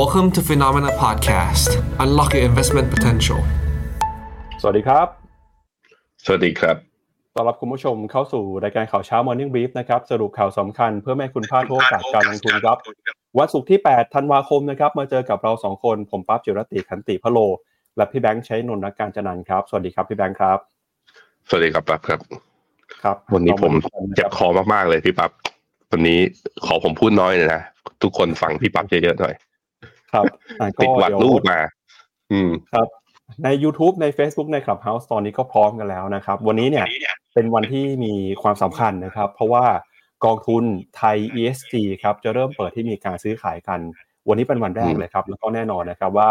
[0.00, 1.70] Welcome to Phenomena Podcast.
[2.04, 3.40] Unlock your investment potential.
[4.60, 5.06] สวัสดีครับ
[6.24, 6.76] สวัสดีครับ
[7.34, 12.78] ต้อนรับคุณผู้ชมเข้าสู่รายการข่าวเช้า Morning Brief นะครับ สรุปข่าวสำคัญเพื่อไม่ให้คุณพลาดโอกาสการลงทุนครับ
[13.38, 17.38] วันศุกร์ที่ 8 ธันวาคมนะครับ มาเจอกับเรา 2 คน ผมปั๊บจิรติขันติพะโล
[17.96, 20.58] และพี่แบงค์ใช้นนท์นักการจันันท์ครับ สวัสดีครับพี่แบงค์ครับ
[21.48, 22.20] สวัสดีครับปั๊บครับ
[23.02, 25.30] ครับ วันนี้ผมราาดูกันนะเจ็บคอมากๆเลยพี่ปั๊บ
[25.90, 26.18] วันนี้
[26.66, 27.62] ขอผมพูดน้อยหน่อยนะ
[28.02, 29.34] ทุกคนฟังพี่ปั๊บเยอะๆหน่อย
[30.14, 30.24] ครับ
[30.60, 31.60] อะก็ติดหวัดเยวลูกมา
[32.32, 32.88] อืมครับ
[33.44, 36.86] ใน YouTube ใน Facebook ใน Clubhouse ตอนนี้ก็พร้อมกันแล้วนะครับ วันนี้เนี่ย
[37.34, 38.12] เป็นวันที่มี
[38.42, 39.64] ความสำคัญนะครับ เพราะว่า
[40.24, 40.64] กองทุน
[40.96, 43.80] ไทย ESG ครับจะเริ่มเปิดที่มีการซื้อขายกัน
[44.28, 46.28] วันนี้เป็นวันแรกอืมเลยครับ แล้วก็แน่นอนนะครับว่า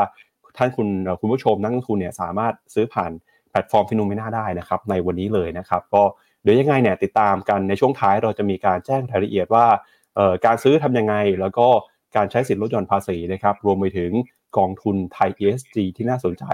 [0.58, 3.12] ท่านคุณเอ่อคุณผู้ชมนักลงทุนเนี่ยสามารถซื้อผ่าน
[3.50, 6.04] แพลตฟอร์ม FINNOMENA ได้นะครับ ในวันนี้เลยนะครับ ก็
[6.44, 9.66] เดี๋ยวยังไงเนี่ยติดตามกันในช่วงท้ายเราจะมีการแจ้งรายละเอียดว่า
[10.16, 11.68] เอ่อการซื้อทำยังไง แล้วก็
[12.16, 14.12] การใช้สิทธิลดหย่อนภาษีนะครับรวมไปถึง
[14.58, 16.46] กองทุนไทย ESG ที่น่าสนใจ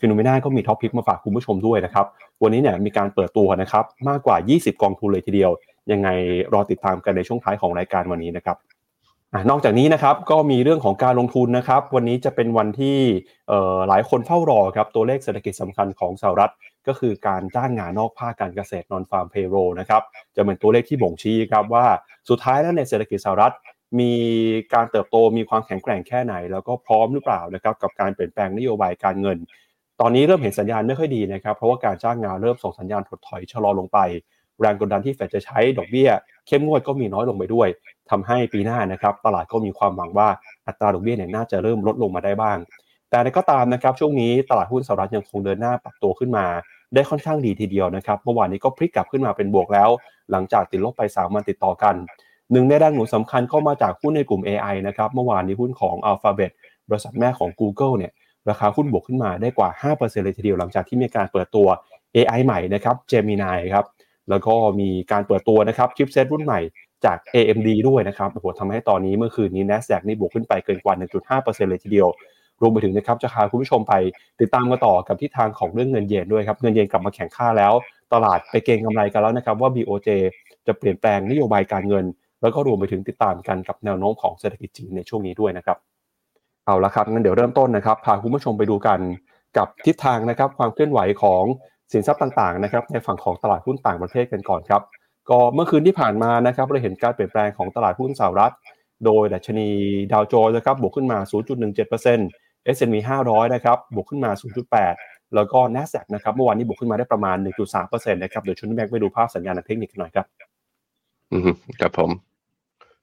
[0.00, 2.06] FINNOMENA ก็มี top pick มาฝากคุณผู้ชมด้วยนะครับ
[2.42, 5.50] วันนี้เนี่ยมีการเปิดตัวนะครับมากกว่า 20 กองทุนเลยทีเดียว
[5.92, 6.08] ยังไง
[6.52, 8.56] รอติดตามกันในช่วงท้ายของรายการวันนี้นะครับ
[9.34, 12.98] อนอกจากนี้นะครับก็มีเรื่องของการลงทุนนะครับ วันนี้จะเป็นวันที่
[13.88, 16.52] หลายคนเฝ้ารอครับตัวเลขเศรษฐกิจสำคัญของสหรัฐ
[16.86, 20.02] ก็คือการจ้างงานนอกภาคการเกษตร non farm payroll นะครับ
[20.36, 21.86] จะเป็นตัวเลขที่บ่งชี้ครับว่า
[22.28, 23.54] สุดท้ายแล้วในเศรษฐกิจสหรัฐ
[23.98, 24.12] มี
[24.74, 29.38] การเติบโตมีความแข็งแกร่งแค่ไหน แล้วก็พร้อมหรือเปล่านะครับกับการเปลี่ยนแปลงนโยบายการเงิน
[30.00, 33.98] ตอนนี้เริ่มเห็นสัญญาณไม่ค่อยดีนะครับ เพราะว่าการจ้างงานเริ่มส่งสัญญาณถดถอยชะลอลงไป
[34.60, 36.10] แรงกดดันที่เฟดจะใช้ดอกเบี้ย
[36.46, 37.68] เข้มงวดก็มีน้อยลงไปด้วย
[38.10, 40.28] ทำให้ปีหน้านะครับตลาดก็มีความหวังว่า
[40.66, 42.58] อัตราดอกเบี้ยเนี่ยน่าจะเริ่มลดลงมาได้บ้าง
[43.10, 46.46] แต่ก็ตามนะครับช่วงนี้ตลาดหุ้นสหรัฐยังคงเดินหน้าปรับตัวขึ้นมา
[46.94, 49.88] ได้ค่อนข้างดีทีเดียวนะครับ เมื่อวานนี้ก็พลิกกลับขึ้นมาเป็นบวกแล้ว
[50.30, 51.94] หลังจากติดลบไป 3 วันติดต่อกัน
[52.52, 56.52] หนึ่งในแรงหนุนสำคัญก็มาจากหุ้นในกลุ่ม AI นะครับเมื่อวานนี้หุ้นของ Alphabet
[56.88, 58.12] บริษัทแม่ของ Google เนี่ย
[58.50, 61.66] ราคาหุ้นบวกขึ้นมาได้กว่า 5%เลยทีเดียวหลังจากที่มีการเปิดตัว
[62.16, 63.84] AI ใหม่นะครับ Gemini ครับ
[64.30, 66.60] แล้วก็มีการเปิดตัวนะครับชิปเซตรุ่นใหม่
[67.04, 72.08] จาก AMD ด้วยนะครับโอ้โหทำให้ตอนนี้เมื่อคืนนี้ NASDAQ นี่บวกขึ้นไปเกินกว่า 1.5%เลยทีเดียว
[72.60, 73.94] รวมไปถึงนะครับจะพาคุณผู้ชมไป
[74.40, 77.72] ติดตามกันต่อกับทิศทางของเรื่องเงินเยนด้วยครับเงินเยนกลับมาแข็งค่าแล้ว
[78.12, 80.08] ตลาดไปเก็งกำไรกันแล้วนะครับว่า BOJ
[80.66, 82.04] จะเปลี่ยนแปลงนโยบายการเงิน
[82.42, 85.78] แล้วก็รวมไปถึงติดตามกันกับแนวโน้มของเศรษฐกิจจีนในช่วงนี้ด้วยนะครับ
[86.66, 89.00] เอาละครับงั้นเดี๋ยวเริ่มต้นนะครับพาคุณผู้ชมไปดูกัน
[89.56, 91.42] กับทิศทางนะครับความเคลื่อนไหวของ
[91.92, 94.82] สินทรัพย์ต่างๆนะครับในฝั่งของตลาดหุ้นต่างประเทศกันก่อนครับ
[95.30, 98.54] ก็เมื่อคืนที่ผ่านมานะครับเราเห็นการเปลี่ยนแปลงของตลาดหุ้นสหรัฐ
[99.04, 99.68] โดยดัชนี
[100.12, 101.18] ดาวโจนส์นะครับบวกขึ้นมา
[101.96, 102.96] 0.17% S&P
[103.26, 104.30] 500 นะครับบวกขึ้นมา
[104.82, 107.36] 0.8 แล้วก็ NASDAQ นะครับเมื่อวานนี้บวกขึ้นมาได้ประมาณ
[107.74, 110.26] 1.3%นะครับเดี๋ยวชวนแบงค์ไปดูภาพสัญญาณทางเทคนิคหน่อยครับ
[111.32, 111.50] อืม
[111.80, 112.29] ครับผม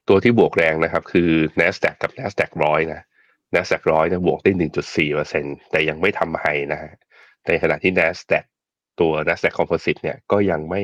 [0.07, 3.01] ตัวที่บวกแรงนะครับ คือ NASDAQ กับ NASDAQ ร้อยนะ
[3.55, 4.51] NASDAQ ร้อยเนี่ยบวกได้
[5.11, 6.93] 1.4%แต่ยังไม่ทำไฮนะฮะ
[7.47, 8.45] ในขณะที่ NASDAQ
[8.99, 10.81] ตัว NASDAQ Composite เนี่ยก็ยังไม่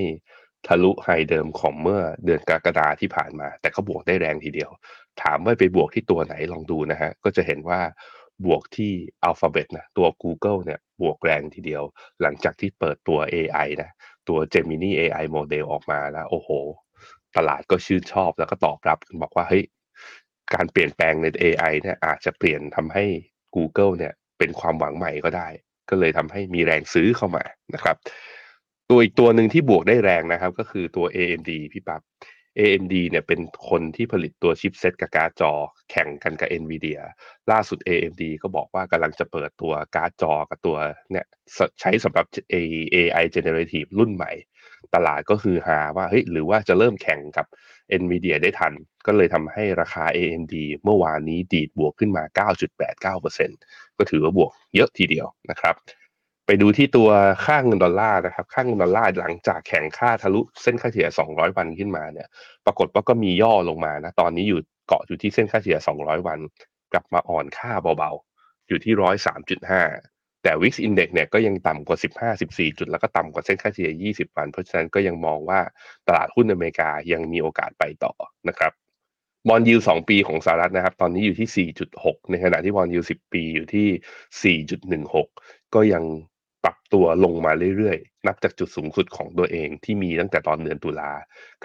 [0.68, 4.72] ทะลุไฮเดิมของเมื่อเดือนกรกฎาที่ผ่านมา แต่ก็บวกได้แรงทีเดียว
[5.22, 7.80] ถามว่าไปบวกที่ตัวไหนลองดูนะฮะ ก็จะเห็นว่า
[8.46, 8.92] บวกที่
[9.30, 11.84] Alphabet นะตัว Google เนี่ยบวกแรงทีเดียว
[12.22, 13.90] หลังจากที่เปิดตัว AI นะ
[14.30, 16.50] ตัว Gemini AI Model ออกมาแล้ว โอ้โห
[17.38, 19.64] ตลาดก็ชื่นชอบแล้วก็ตอบรับบอกว่าเฮ้ย
[20.54, 23.06] การเปลี่ยนแปลงใน AI เนี่ยอาจจะเปลี่ยนทำให้
[23.56, 25.48] Google เนี่ยเป็นความหวังใหม่ก็ได้
[25.90, 27.96] ก็เลยทำให้มีแรงซื้อเข้ามานะครับ
[28.90, 32.02] ตัวอีกตัวหนึ่งที่บวกได้แรงนะครับ ก็คือตัว AMD พี่ปับ๊บ
[32.60, 33.40] AMD เนี่ยเป็น
[33.70, 35.52] คนที่ผลิตตัวชิปเซตกับการ์ดจอ
[35.92, 37.00] แข่งกันกับ NVIDIA
[37.52, 40.78] ล่าสุด AMD ก็บอกว่ากำลังจะเปิดตัวการ์ดจอกับตัว
[41.12, 41.26] เนี่ย
[41.80, 42.26] ใช้สำหรับ
[42.94, 44.32] AI generative รุ่นใหม่
[44.96, 47.46] ตลาดก็คือหาว่าเฮ้ยหรือว่าจะเริ่มแข่งกับ
[48.02, 48.74] NVIDIA ได้ทัน
[49.06, 52.24] ก็เลยทำให้ราคา AMD เมื่อวานนี้ดีดบวกขึ้นมา
[53.12, 55.76] 9.89%ก็ถือว่าบวกเยอะทีเดียวนะครับ
[56.48, 57.10] ไปดูที่ตัว
[57.46, 62.28] ค่าเงินดอลลาร์นะครับ ค่าเงินดอลลาร์หลังจากแข่งค่าทะลุเส้นค่าเฉลี่ย 200 วันขึ้นมาเนี่ย
[62.66, 66.40] ปรากฏว่าก็มีย่อลงมานะ ตอนนี้อยู่เกาะอยู่ที่เส้นค่าเฉลี่ย 200 วัน
[66.94, 68.94] กลับมาอ่อนค่าเบาๆ อยู่ที่
[69.60, 70.13] 103.5
[70.44, 75.60] แต่ Wix Index เนี่ยก็ยังต่ำกว่า 15 14 จุด แล้วก็ต่ำกว่าเส้นค่าเฉลี่ย 20 วัน เพราะฉะนั้นก็ยังมองว่า
[76.08, 78.14] ตลาดหุ้นอเมริกายังมีโอกาสไปต่อ
[78.50, 78.72] นะครับ
[79.48, 81.68] บอลยูสองปีของสหรัฐนะครับ ตอนนี้อยู่ที่
[82.00, 86.04] 4.6 ในขณะที่บอลยู10ปีอยู่ที่ 4.16 ก็ยัง
[86.64, 91.12] ปรับตัวลงมาเรื่อยๆ นับจากจุดสูงสุดของตัวเองที่มีตั้งแต่ตอนเดือนตุลา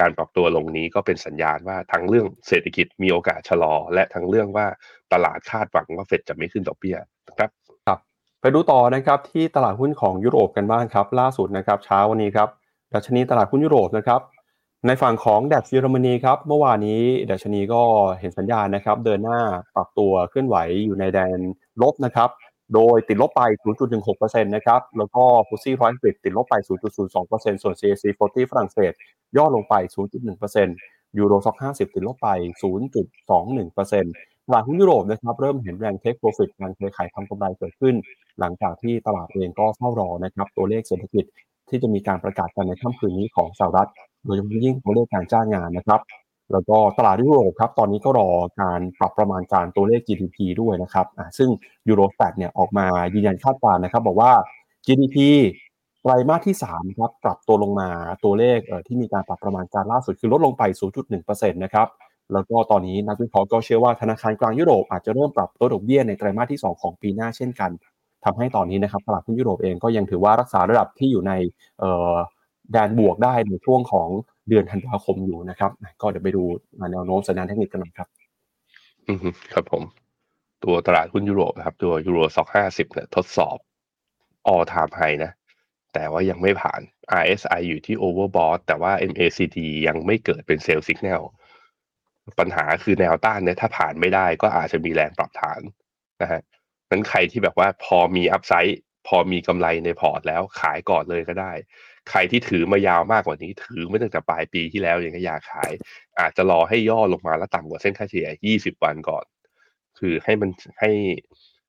[0.00, 4.66] การปรับตัวลงนี้ก็เป็นสัญญาณว่าทั้งเรื่องเศรษฐกิจมีโอกาสชะลอ และทั้งเรื่องว่า
[5.12, 6.96] ตลาดคาดหวังว่าเฟดจะไม่ขึ้นดอกเบี้ย
[7.28, 7.50] นะครับ
[8.40, 12.48] ไปดูต่อนะครับที่ตลาดหุ้นของยุโรปกันบ้างครับ ล่าสุดนะครับเช้าวันนี้ครับ
[12.94, 14.20] ดัชนีตลาดหุ้นยุโรปนะครับ
[14.86, 17.82] ในฝั่งของดัชเยอรมนีครับเมื่อวานนี้ดัชนีก็
[18.20, 19.40] เห็นสัญญาณนะครับ เดินหน้า
[19.74, 21.38] ปรับตัวเคลื่อนไหวอยู่ในแดน
[21.82, 22.30] ลบนะครับ
[22.74, 23.42] โดยติดลบไป
[23.98, 28.92] 0.16%นะครับแล้วก็ฟุตซี่ร้อยอังกฤษติดลบไป 0.02%ส่วน CAC 40ฝรั่งเศส
[29.36, 29.74] ย่อลงไป
[30.46, 32.28] 0.1%ยูโรซ็อก50 ติดลบไป
[32.62, 37.94] 0.21% ตลาดหุ้นยุโรปนะครับเริ่มเห็นแรงเทคโปรฟิตการเทขายทำกำไรเกิดขึ้น
[38.40, 41.24] หลังจากที่ตลาดเองก็เฝ้ารอนะครับตัวเลขเศรษฐกิจ
[41.68, 43.90] ที่จะมีการประกาศกันในค่ำคืนนี้ของสหรัฐ
[44.24, 46.00] โดยเฉพาะยิ่งตัวเลขการจ้างงานนะครับ
[46.52, 48.28] แล้วก็ตลาดยุโรปครับตอนนี้ก็รอ
[48.60, 51.06] การปรับประมาณการตัวเลข GDP ด้วยนะครับ
[51.38, 51.50] ซึ่ง
[51.88, 54.32] ยูโรแปดเนี่ยออกมายืนยันคาดการณ์นะครับ บอกว่า
[54.86, 55.16] GDP
[56.02, 57.88] ไตรมาสที่3ครับปรับตัวลงมา
[58.24, 60.62] ตัวเลขที่มีการปรับประมาณการล่าสุดคือลดลงไป
[61.10, 61.88] 0.1%นะครับ
[62.32, 67.70] แล้วก็ตอนนี้นักวิเคราะห์ก็เชื่อว่าธนาคารกลางยุโรปอาจจะเริ่มปรับตัวดอกเบี้ยในไตรมาสที่ 2 ของปีหน้าเช่นกัน
[68.24, 71.32] ทำให้ตอนนี้นะครับตลาดหุ้นยุโรปเองก็ยังถือว่ารักษาระดับที่อยู่ใน
[72.72, 74.08] แดนบวกได้ในช่วงของ
[74.48, 75.70] เดือนธันวาคมอยู่นะครับ
[76.00, 76.42] ก็เดี๋ยวไปดู
[76.92, 78.08] แนวโน้มสัญญาณเทคนิคกันหน่อยครับ
[79.08, 79.18] อืม
[79.52, 79.82] ครับผม
[80.64, 83.56] ตัวตลาดหุ้นยุโรปนะครับ ตัวยูโรซ็อกห้าสิบเนี่ยทดสอบ
[84.52, 85.32] all time high นะ
[85.94, 86.80] แต่ว่ายังไม่ผ่าน
[87.20, 91.24] RSI อยู่ที่ overbought แต่ว่า MACD ยังไม่เกิดเป็นเซลล์สัญญาณ
[92.38, 95.60] ปัญหาคือแนวต้านเนี่ยถ้าผ่านไม่ได้ก็อาจจะมีแรงปรับฐาน
[96.22, 96.40] นะฮะ
[96.90, 101.52] นั้นใครที่แบบว่าพอมี upside พอมีกำไรในพอร์ตแล้วขายก่อนเลยก็ได้
[102.10, 105.70] ใครที่ถือมายาวมากกว่านี้ ถือมาตั้งแต่ปลายปีที่แล้วยังก็อยากขาย
[106.20, 108.28] อาจจะรอให้ย่อลงมาแล้วต่ำกว่าเส้นค่าเฉลี่ย
[108.58, 109.24] 20 วันก่อน
[109.98, 110.50] คือให้มัน
[110.80, 110.90] ให้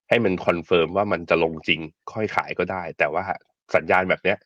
[0.09, 1.79] ให้มัน confirm ว่ามันจะลงจริง
[2.13, 3.23] ค่อยขายก็ได้ แต่ว่า
[3.75, 4.37] สัญญาณแบบเนี้ย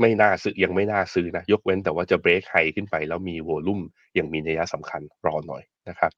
[0.00, 6.12] ไม่น่าซื้อยังไม่น่าซื้อนะ ยกเว้นแต่ว่าจะ break high ขึ้นไปแล้วมี volume อย่างมีนัยสำคัญรอหน่อยนะครับ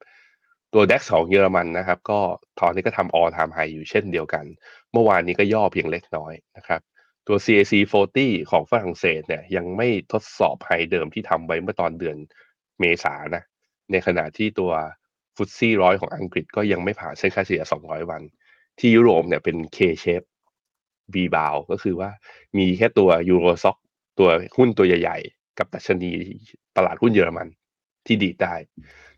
[0.73, 2.19] ตัว DAX ของเยอรมันนะครับ ก็
[2.59, 4.45] ตอนนี้ก็ทำ all time high อยู่เช่นเดียวกัน
[4.91, 6.81] เมื่อวานนี้ก็ย่อเพียงเล็กน้อยนะครับ
[7.27, 7.73] ตัว CAC
[8.11, 12.17] 40 ของฝรั่งเศสเนี่ยยังไม่ทดสอบไฮเดิมที่ทำไว้เมื่อตอนเดือน
[12.79, 13.43] เมษานะ
[13.91, 14.71] ในขณะที่ตัว
[15.35, 18.21] ฟุตซี่ร้อยของอังกฤษก็ยังไม่ผ่านเส้นค่าเฉลี่ย 200 วัน
[18.79, 20.27] ที่ยุโรปเนี่ยเป็น K shape
[21.13, 22.09] V b o w ก็คือว่า
[22.57, 23.77] มีแค่ตัวยูโรซ็อก
[24.19, 26.11] ตัวหุ้นตัวใหญ่ ๆ กับดัชนี
[26.77, 27.47] ตลาดหุ้นเยอรมัน
[28.05, 28.55] ที่ดีได้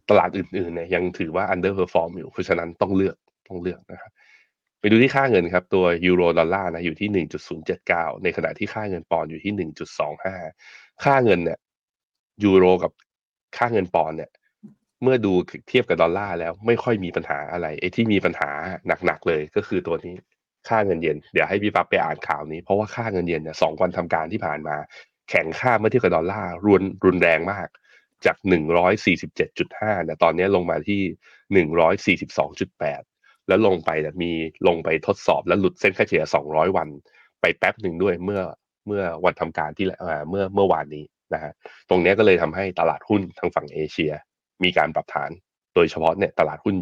[0.10, 3.16] ตลาดอื่นๆเนี่ยยังถือว่า underperform อยู่ เพราะฉะนั้นต้องเลือก
[3.48, 4.12] ต้องเลือกนะครับ
[4.80, 7.10] ไปดูที่ค่าเงินครับ ตัวยูโรดอลลาร์นะอยู่ที่
[7.68, 9.54] 1.079 ในขณะที่ค่าเงินปอนด์อยู่ที่
[10.28, 11.60] 1.25 ค่าเงินเนี่ย
[12.44, 12.92] ยูโรกับ
[13.58, 14.32] ค่าเงินปอนด์เนี่ย
[15.04, 15.34] เมื่อดู
[15.70, 18.50] เทียบกับดอลลาร์แล้วไม่ค่อยมีปัญหาอะไรไอ้ที่มีปัญหา
[19.06, 20.16] หนักๆเลยก็คือตัวนี้
[20.70, 24.76] ค่าเงินเยนเดี๋ยวให้พี่ปั๊บไปอ่านข่าวนี้ เพราะว่าค่าเงินเยนเนี่ยสองวันทำการที่ผ่านมา
[25.30, 27.68] แข็งค่าเมื่อเทียบกับดอลลาร์รุนรุนแรงมาก
[28.26, 28.38] จาก
[29.22, 31.02] 147.5เนี่ยตอนนี้ลงมาที่
[32.78, 34.32] 142.8 แล้วลงไปแต่มี
[34.68, 36.88] ลงไปทดสอบแล้วหลุดเส้นค่าเฉลี่ย 200 วัน
[37.42, 38.42] ไปแป๊บหนึ่งด้วยเมื่อ
[38.88, 39.86] เมื่อวันทำการที่
[40.30, 41.04] เมื่อเมื่อวานนี้
[41.34, 41.52] นะฮะ
[41.90, 44.12] ตรงนี้ก็เลยทำให้ตลาดหุ้นทางฝั่งเอเชีย
[44.64, 45.30] มีการปรับฐาน
[45.76, 46.76] โดยเฉพาะเนี่ยตลาดหุ้น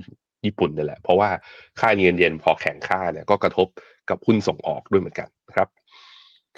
[0.46, 1.30] ญี่ปุ่นนี่แหละ เพราะว่า
[1.80, 3.68] ค่าเงินเยนพอแข็งค่าเนี่ยก็กระทบ
[4.10, 5.68] กับหุ้นส่งออกด้วยเหมือนกันครับ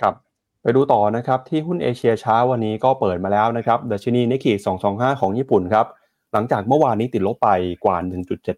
[0.02, 0.14] ครับ
[0.62, 4.54] ไปดูต่อนะครับที่หุ้นเอเชียเช้าวันนี้ก็เปิดมาแล้วนะครับดัชนีนิกเกิ
[4.88, 5.86] 225 ของญี่ปุ่นครับ
[6.34, 7.50] หลังจากเมื่อวานนี้ติดลบไป
[7.86, 7.98] กว่า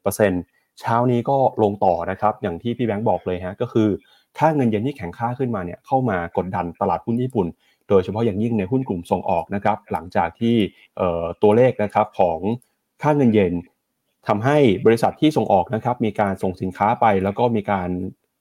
[0.10, 3.88] 1.7%เช้านี้ก็ลงต่อนะครับ อย่างที่พี่แบงค์บอกเลยฮะก็คือ
[4.38, 7.48] ค่าเงินเยนที่แข็งค่าขึ้นมาเนี่ยเข้ามากดดันตลาดหุ้นญี่ปุ่น
[7.90, 10.56] โดยเฉพาะอย่างยิ่งในหุ้นกลุ่มส่งออกนะครับ หลังจากที่
[11.44, 12.40] ตัวเลขนะครับของ
[13.02, 13.54] ค่าเงินเยน
[14.28, 17.90] ทำให้บริษัทที่ส่งออกนะครับมีการส่งสินค้าไป แล้วก็มีการ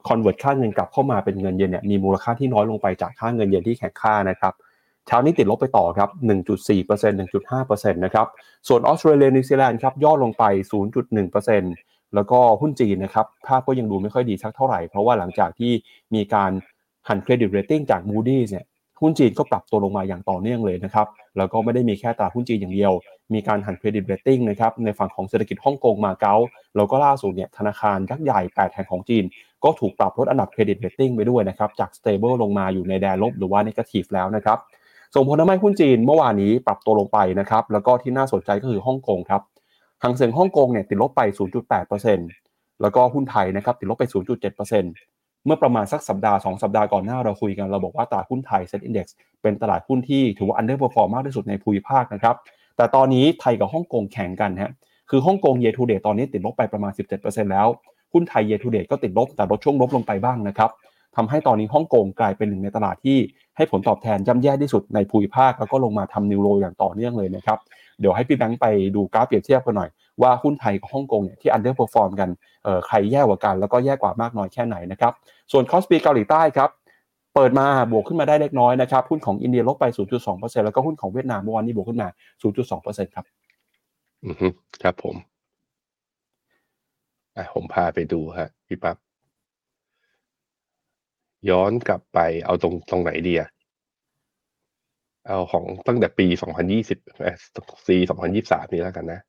[0.08, 4.52] convert ค่าเงินกลับเข้ามาเป็นเงินเยนเนี่ยมีมูลค่าที่น้อยลงไปจากค่าเงินเยนที่แข็งค่านะครับ
[5.06, 6.10] เช้านี้ติดลบไปต่อครับ
[6.56, 8.26] 1.4% 1.5%นะครับ
[8.68, 10.44] ส่วนออสเตรเลียนิวซีแลนด์ครับย่อลงไป
[11.10, 15.72] 0.1%แล้วก็หุ้นจีนนะครับภาพก็ยังดูไม่ค่อยดีสักเท่าไหร่ เพราะว่าหลังจากที่
[16.14, 16.50] มีการ
[17.08, 18.66] หั่น credit rating จาก Moody's เนี่ย
[19.02, 21.06] หุ้นจีนก็ปรับตัวลงมาอย่างต่อเนื่องเลยนะครับ
[21.36, 22.92] แล้วก็ไม่ได้มีแค่ตลาดหุ้นจีนอย่างเดียว
[23.34, 26.34] มีการหั่น credit rating นะครับในฝั่งของเศรษฐกิจฮ่องกงมาเก๊า
[26.76, 29.24] แล้วก็ล่าสุดเนี่ยธนาคารยักษ์ใหญ่ 8 แห่งของจีน
[29.64, 34.58] ก็ถูกปรับลดอันดับ credit rating ไปด้วยนะครับจาก stable ลลงมาอยู่ในแดนลบหรือว่า negative แล้วนะครับ
[35.14, 39.42] ส่งผลทำให้หุ้นจีนเมื่อวานนี้ปรับตัวลงไปนะครับแล้วก็ที่น่าสนใจก็คือฮ่องกงครับ
[40.02, 41.20] ฮั่งเส็งฮ่องกงเนี่ยติดลบไป
[42.02, 49.06] 0.8%แล้วก็หุ้นไทยนะครับติดลบไป 0.7% เมื่อประมาณสักสัปดาห์ 2 สัปดาห์ก่อนหน้าเราคุยกัน เราบอกว่าตลาดหุ้นไทยเซ็ตอินดี x
[49.42, 52.36] เป็นตลาดหุ้นที่ถือว่า underperform มากที่สุดในภูมิภาคนะครับ
[52.76, 54.72] แต่ตอนนี้ไทยกับฮ่องกงแข่งกันฮะ
[55.10, 57.66] คือฮ่องกง year to date ตอนนี้ติดลบไปประมาณ 17%แล้ว
[58.12, 60.70] หุ้นไทย year to date ก็ติดลบ แต่ลดช่วงลบลงไปบ้างนะครับ
[61.16, 63.18] ทำให้ตอนนี้ฮ่องกงกลายเป็นหนึ่งในตลาดที่
[63.56, 67.58] ให้ผลตอบแทนย่ำแย่ที่สุดในภูมิภาค แล้วก็ลงมาทำ new low อย่างต่อเนื่องเลยนะครับ
[68.00, 69.90] เดี๋ยวให้พี่แบงค์ไปดูกราฟเปรียบเทียบกันหน่อย
[70.22, 72.28] ว่าหุ้นไทยกับฮ่องกงเนี่ยที่ underperform กัน
[72.86, 75.12] ใครแย่กว่ากันแล้วก็แย่กว่ามากน้อยแค่ไหนนะครับ
[75.52, 76.70] ส่วนคอสปีเกาหลีใต้ครับ
[77.34, 79.84] เปิดมาบวกขึ้นมาได้เล็กน้อยนะครับหุ้นของอินเดียลบไป
[80.24, 82.08] 0.2%แล้วก็หุ้นของเวียดนามเมื่อวานนี้บวกขึ้นมา
[82.62, 83.24] 0.2%ครับ
[84.24, 84.48] อือฮึ
[84.82, 85.16] ครับผม
[87.36, 88.96] อะผมพาไปดูฮะพี่ปั๊บ
[91.50, 93.48] ย้อนกลับไปเอาตรงตรงไหนดีอะ
[95.26, 97.36] เอาของตั้งแต่ปีสองพันยี่สิบเอ่อ
[97.88, 99.20] ปีสองพันยี่สามนี้แล้วกันนะ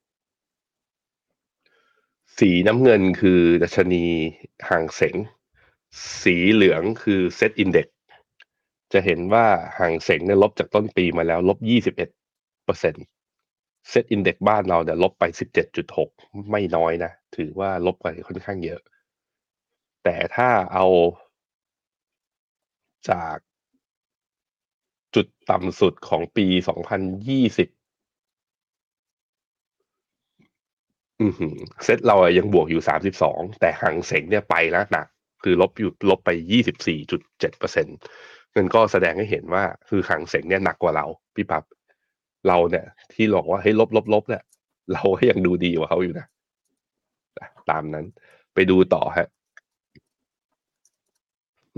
[2.39, 4.05] สีน้ำเงินคือดัชนี
[4.69, 5.15] ฮั่งเส็ง
[6.21, 7.87] สีเหลืองคือ SET Index
[8.93, 9.45] จะเห็นว่า
[9.79, 12.09] ฮั่งเส็งเนี่ยลบจากต้นปีมาแล้วลบยี่สิบเอ็ด
[12.65, 13.05] เปอร์เซ็นต์
[13.89, 16.09] SET Index บ้านเราเนี่ยลบไปสิบเจ็ดจุดหก
[16.51, 18.81] ไม่น้อยนะ ถือว่าลบไปค่อนข้างเยอะ
[20.03, 20.85] แต่ถ้าเอา
[23.09, 23.37] จาก
[25.15, 26.45] จุดต่ำสุดของปี
[27.21, 27.82] 2020
[31.83, 35.07] เซตเราอะยังบวกอยู่สามสิบสองแต่หังเสงเนี่ยไปแล้วหนัก
[35.43, 37.97] คือลบอยู่ลบไปยี่สิบสี่จุดเจ็ดเปอร์เซ็นต์
[38.55, 41.63] มันก็แสดงให้เห็นว่าคือหังเสงเนี่ยหนักกว่าเราพี่ปับ๊บ
[42.47, 44.43] เราเนี่ย ที่บอกว่าเฮ้ยลบลบลบเนี่ย
[44.93, 46.27] เราก็ยังดูดีกว่าเขาอยู่นะ
[47.69, 48.05] ตามนั้น
[48.53, 49.27] ไปดูต่อฮะ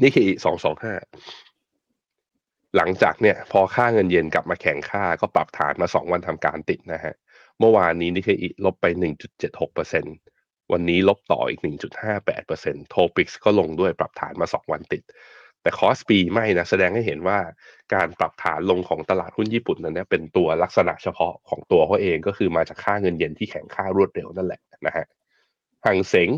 [0.01, 0.93] นี่คือสองสองห้า
[2.77, 7.15] หลังจากเนี่ย พอค่าเงินเยนกลับมาแข็งค่าก็ปรับฐานมาสองวันทำการติดนะฮะ
[7.59, 10.05] เมื่อวานนี้นี่คือลบไปหนึ่งจุดเจ็ดหกเปอร์เซ็นต์
[10.71, 15.03] วันนี้ลบต่ออีกหนึ่งจุดห้าแปดเปอร์เซ็นต์ TOPIX ก็ลงด้วยปรับฐานมาสองวันติด
[15.61, 17.39] แต่ KOSPI ไม่นะ แสดงให้เห็นว่า
[17.93, 25.05] การปรับฐานลงของตลาดหุ้นญี่ปุ่นนั้นเป็นตัวลักษณะเฉพาะของตัวเขาเองก็คือมาจากค่าเงินเยนที่แข็งค่ารวดเร็วนั่นแหละนะฮะ
[25.85, 26.29] ฮั่งเส็ง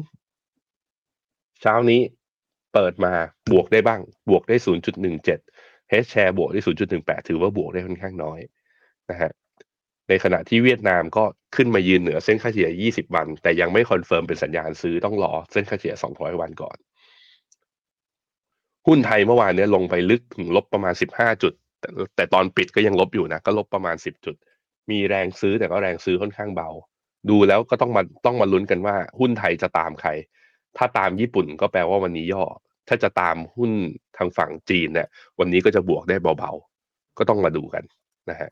[1.61, 2.01] เช้านี้
[2.73, 3.13] เปิดมา
[3.51, 4.55] บวกได้บ้าง บวกได้
[5.21, 6.61] 0.17 H-Share บวกได้
[6.95, 8.39] 0.18 ถือว่าบวกได้ค่อนข้างน้อย
[9.09, 9.31] นะฮะ
[10.09, 11.23] ในขณะที่เวียดนามก็
[11.55, 16.77] ขึ้นมายืนเหนือเส้นค่าเฉลี่ย 20 วัน แต่ยังไม่ confirm เป็นสัญญาณซื้อต้องรอเส้นค่าเฉลี่ย 200 วันก่อน
[18.87, 24.35] หุ้นไทยเมื่อวานนี้ลงไปลึกถึงลบประมาณ 15 จุด แต่แต่ตอนปิดก็ยังลบอยู่นะ ก็ลบประมาณ 10 จุด
[24.89, 26.69] มีแรงซื้อแต่ก็แรงซื้อค่อนข้างเบา
[27.29, 30.09] ดูแล้วก็ต้องมาต้องมาลุ้นกันว่า หุ้นไทยจะตามใคร
[30.77, 32.43] ถ้าตามญี่ปุ่นก็แปลว่าวันนี้ย่อ
[32.87, 33.71] ถ้าจะตามหุ้น
[34.17, 35.07] ทางฝั่งจีนเนี่ย
[35.39, 37.83] วันนี้ก็จะบวกได้เบาๆ ก็ต้องมาดูกัน
[38.29, 38.49] นะฮะ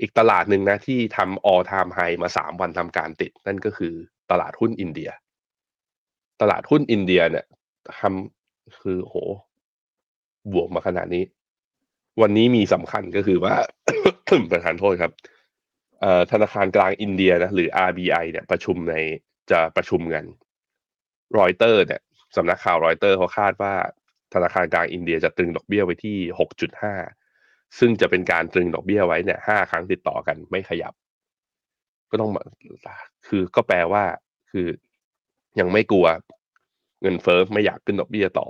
[0.00, 3.94] อีกตลาดหนึ่งนะที่ทำ all time high มาสามวันทำการติด นั่นก็คือ
[4.30, 5.10] ตลาดหุ้นอินเดีย
[6.40, 7.46] ตลาดหุ้นอินเดียเนี่ย
[7.98, 9.14] ทำคือโห
[10.52, 11.24] บวกมาขนาดนี้
[12.20, 13.54] วันนี้มีสำคัญก็คือว่า
[14.50, 15.12] ประธานโทษครับ
[16.32, 18.94] ธนาคารกลางอินเดียนะหรือ RBI เนี่ยประชุมใน
[19.50, 20.24] จะประชุมกัน
[21.38, 22.00] รอยเตอร์เนี่ย
[22.36, 23.74] สำนักข่าวรอยเตอร์เขาคาดว่า
[24.34, 26.18] ธนาคารกลางอินเดียจะตรึงดอกเบี้ยไว้ที่
[26.76, 27.25] 6.5
[27.78, 30.94] ซึ่งจะเป็นการตรึงดอกเบี้ยไว้เนี่ยห้าครั้งติดต่อกันไม่ขยับ
[32.10, 32.30] ก็ต้อง
[33.26, 34.04] คือก็แปลว่า
[34.50, 34.66] คือ
[35.60, 36.06] ยังไม่กลัว
[37.02, 38.46] เงินเฟ้อไม่อยากขึ้นดอกเบี้ยต่อ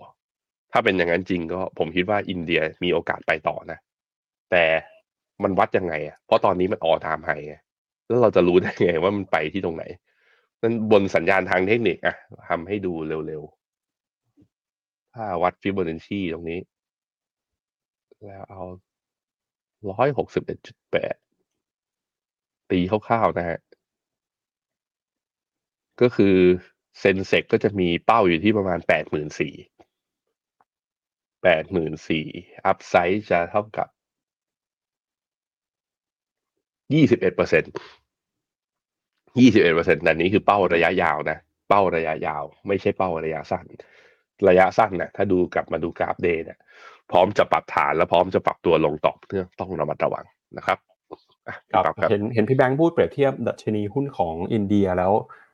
[0.72, 3.78] ถ้าเป็นอย่างนั้นจริงก็ผมคิดว่าอินเดียมีโอกาสไปต่อนะ
[4.50, 4.64] แต่
[5.42, 7.30] มันวัดยังไงอะเพราะตอนนี้มัน all-time high
[8.06, 9.84] แล้วเราจะรู้ได้ไงว่ามันไปที่ตรงไหน
[10.62, 12.16] นั่นบนสัญญาณทางเทคนิคอะ
[12.48, 12.92] ทำให้ดู
[13.28, 16.60] เร็วๆ ถ้าวัดฟิโบนัชชีตรงนี้
[18.24, 18.62] แล้วเอา
[19.90, 21.16] ร้อยหกสิบเอ็ดจุดแปด
[22.70, 23.58] ตีคร่าวๆนะฮะ
[26.00, 26.36] ก็คือ
[27.00, 29.54] Sensex ก็จะมีเป้าอยู่ที่ประมาณแปดหมื่นสี่
[31.42, 32.26] แปดหมื่นสี่
[32.66, 33.88] upside จะเท่ากับ
[36.94, 43.66] ยี่สิบเอ็ดเปอร์เซ็นต์ยี่สิบเอ็ดเปอร์เซ็นต์แต่นี้คือเป้าระยะยาวนะ เป้าระยะยาว ไม่ใช่เป้าระยะสั้น
[44.48, 46.58] ระยะสั้นเนี่ยถ้าดูกลับมาดูกราฟ day เนี่ย
[47.12, 50.24] พร้อมจะปรับฐานและพร้อมจะปรับตัวลงต่อเพื่อต้องระมัดระวัง
[50.56, 50.78] นะครับ
[51.72, 55.12] ครับเห็นเห็นพี่แบงค์พูดเปรียบเทียบดัชนีหุ้นของอินเดียแล้ว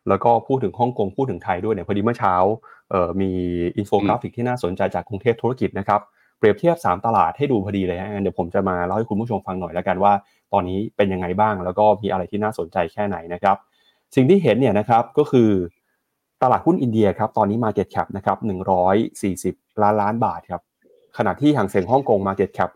[0.09, 2.35] แล้วก็พูดถึงฮ่องกงพูดถึงไทยด้วยเนี่ยพอดีเมื่อเช้า
[2.91, 3.31] เอ่อมี
[3.77, 6.01] อินโฟกราฟิกที่น่าสนใจจากกรุงเทพธุรกิจนะครับ
[6.39, 10.13] เปรียบเทียบ 3 ตลาดให้ดูพอดีเลยฮะเดี๋ยวผมจะมาเล่าให้คุณผู้ชมฟังหน่อยแล้วกันว่า
[10.53, 13.57] ตอนนี้เป็นยังไงบ้าง แล้วก็มีอะไรที่น่าสนใจแค่ไหนนะครับ
[14.15, 15.51] สิ่งที่เห็นเนี่ยนะครับก็คือ
[16.43, 18.39] ตลาดหุ้นอินเดียครับตอนนี้ Market Cap นะครับ
[19.11, 20.63] 140 ล้านล้านบาทครับ
[21.19, 22.71] ขณะที่หางเสียงฮ่องกง Market Cap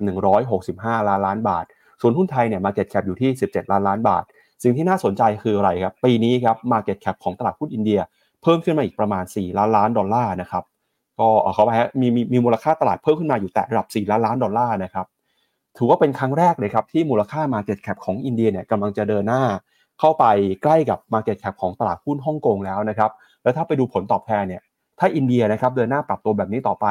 [0.50, 1.64] 165 ล้านล้านบาท
[2.00, 4.25] ส่วนหุ้นไทยเนี่ย Market Cap อยู่ที่ 17 ล้านล้านบาท
[4.62, 8.00] สิ่งที่น่าสนใจคืออะไรครับ ปีนี้ครับ Market Cap ของตลาดหุ้นอินเดีย
[8.43, 10.64] เพิ่มขึ้นมาอีกประมาณ 4 ล้านล้านดอลลาร์นะครับ
[11.19, 15.07] ก็เขาไปฮะมีมีมีมูลค่าตลาดเพิ่มขึ้นมาอยู่แต่ระดับ 4 ล้านล้านดอลลาร์นะครับ
[15.76, 19.43] ถือว่าเป็นครั้งแรกเลยครับที่มูลค่า Market Cap ของอินเดียเนี่ยกำลังจะเดินหน้า
[20.00, 20.25] เข้าไป
[20.62, 23.11] ใกล้กับ Market Cap ของตลาดหุ้นฮ่องกงแล้วนะครับ
[23.43, 24.62] แล้วถ้าไปดูผลตอบแทนเนี่ย
[24.99, 26.87] ถ้าอินเดียนะครับเดินหน้าปรับตัวแบบนี้ต่อไป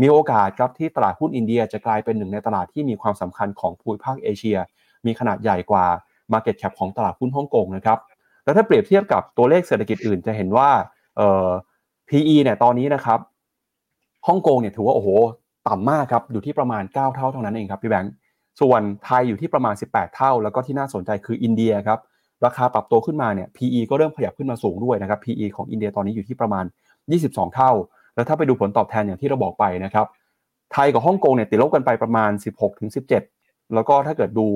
[0.00, 4.58] มีโอกาสครับที่ตลาดหุ้นอินเดียจะกลายเป็นหนึ่งในตลาดที่มีความสำคัญของภูมิภาคเอเชีย
[5.06, 5.84] มีขนาดใหญ่กว่า
[6.32, 7.98] Market Cap ของตลาดหุ้นฮ่องกงนะครับ
[8.44, 10.68] แล้วถ้าเปรียบเทียบกับตัวเลขเศรษฐกิจอื่นจะเห็นว่า
[11.16, 11.48] เอ่อ
[12.08, 13.18] PE เนี่ยตอนนี้นะครับ
[14.28, 15.08] ฮ่องกงเนี่ยถือว่าโอ้โห
[15.68, 18.12] ต่ำมากครับอยู่ที่ประมาณ 9 เท่าเท่านั้นเองครับพี่แบงค์
[18.60, 21.98] ส่วนไทยอยู่ที่ประมาณ 18 เท่า แล้วก็ที่น่าสนใจคืออินเดียครับ
[22.44, 26.64] ราคาปรับตัวขึ้นมาเนี่ย PE ก็เริ่มขยับขึ้นมาสูงด้วยนะครับ PE ของอินเดียตอนนี้อยู่ที่ประมาณ
[27.08, 27.72] 22 เท่า
[28.20, 30.06] แล้วถ้าไปดูผลตอบแทนอย่างที่เราบอกไปนะครับ
[30.72, 32.30] ไทยกับฮ่องกงเนี่ยติดลบกันไปประมาณ
[33.02, 34.46] 16-17 แล้วก็ถ้าเกิดดู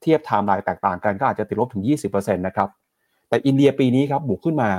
[0.00, 2.68] เทียบไทม์ไลน์แตกต่างกันก็อาจจะติดลบถึง 20%นะครับ
[3.28, 4.70] แต่อินเดียปีนี้ครับบวกขึ้นมา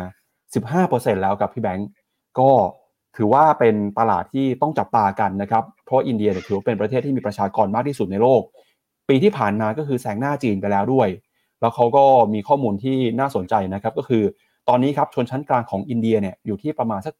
[0.58, 1.89] 15%แล้วกับพี่แบงก์
[2.39, 2.50] ก็
[3.17, 8.41] ถือว่าเป็นตลาดที่ต้องจับตากันนะครับ เพราะอินเดียถือว่าเป็นประเทศที่มีประชากรมากที่สุดในโลก
[9.10, 11.10] ปีที่ผ่านมาก็คือแซงหน้าจีนไปแล้วด้วย
[11.62, 14.24] แล้วเขาก็มีข้อมูลที่น่าสนใจนะครับ ก็คือ
[14.70, 17.13] ตอนนี้ครับชนชั้นกลางของอินเดียเนี่ยอยู่ที่ประมาณสัก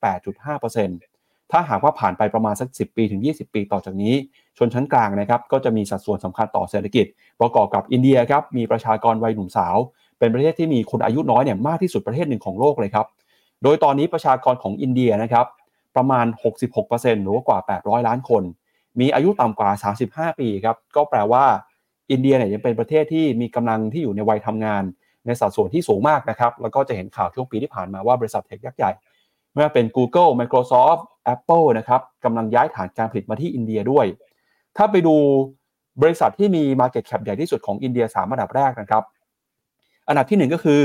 [0.54, 4.14] 8.5%ถ้าหากว่าผ่านไปประมาณสัก 10 ปีถึง 20 ปีต่อจากนี้
[4.58, 7.06] ชนชั้นกลางนะครับก็จะมีสัดส่วนสำคัญต่อเศรษฐกิจ
[7.42, 9.78] ประกอบกับอินเดียครับมีประชากรวัยหนุ่มสาว
[10.20, 13.08] เป็นประเทศที่มีคนอายุน้อยเนี่ยมากที่สุดประเทศหนึ่งของโลกเลยครับ
[13.64, 15.46] โดยตอนนี้ประชากรของอินเดียนะครับ
[15.96, 16.26] ประมาณ
[16.76, 18.44] 66%หรือว่ากว่า 800 ล้านคน
[19.00, 19.70] มีอายุต่ำกว่า
[20.06, 21.44] 35 ปีครับก็แปลว่า
[22.12, 24.84] อินเดียเนี่ยยังเป็นประเทศที่มีกำลังที่อยู่ในวัยทำงาน
[25.26, 28.92] ในสัดส่วนที่สูงมากนะครับ แล้วก็จะเห็นข่าวช่วงปีที่ผ่านมาว่าบริษัทเทคยักษ์ใหญ่
[29.54, 31.02] ไม่ว่าเป็น Google Microsoft
[31.34, 34.06] Apple นะครับกำลังย้ายฐานการผลิตมาที่อินเดียด้วย
[34.78, 35.16] ถ้าไปดู
[36.02, 39.04] บริษัทที่มี Market Cap ใหญ่ที่สุดของอินเดีย 3 อันดับแรกนะครับ
[40.08, 40.82] อันดับที่ 1 ก็คือ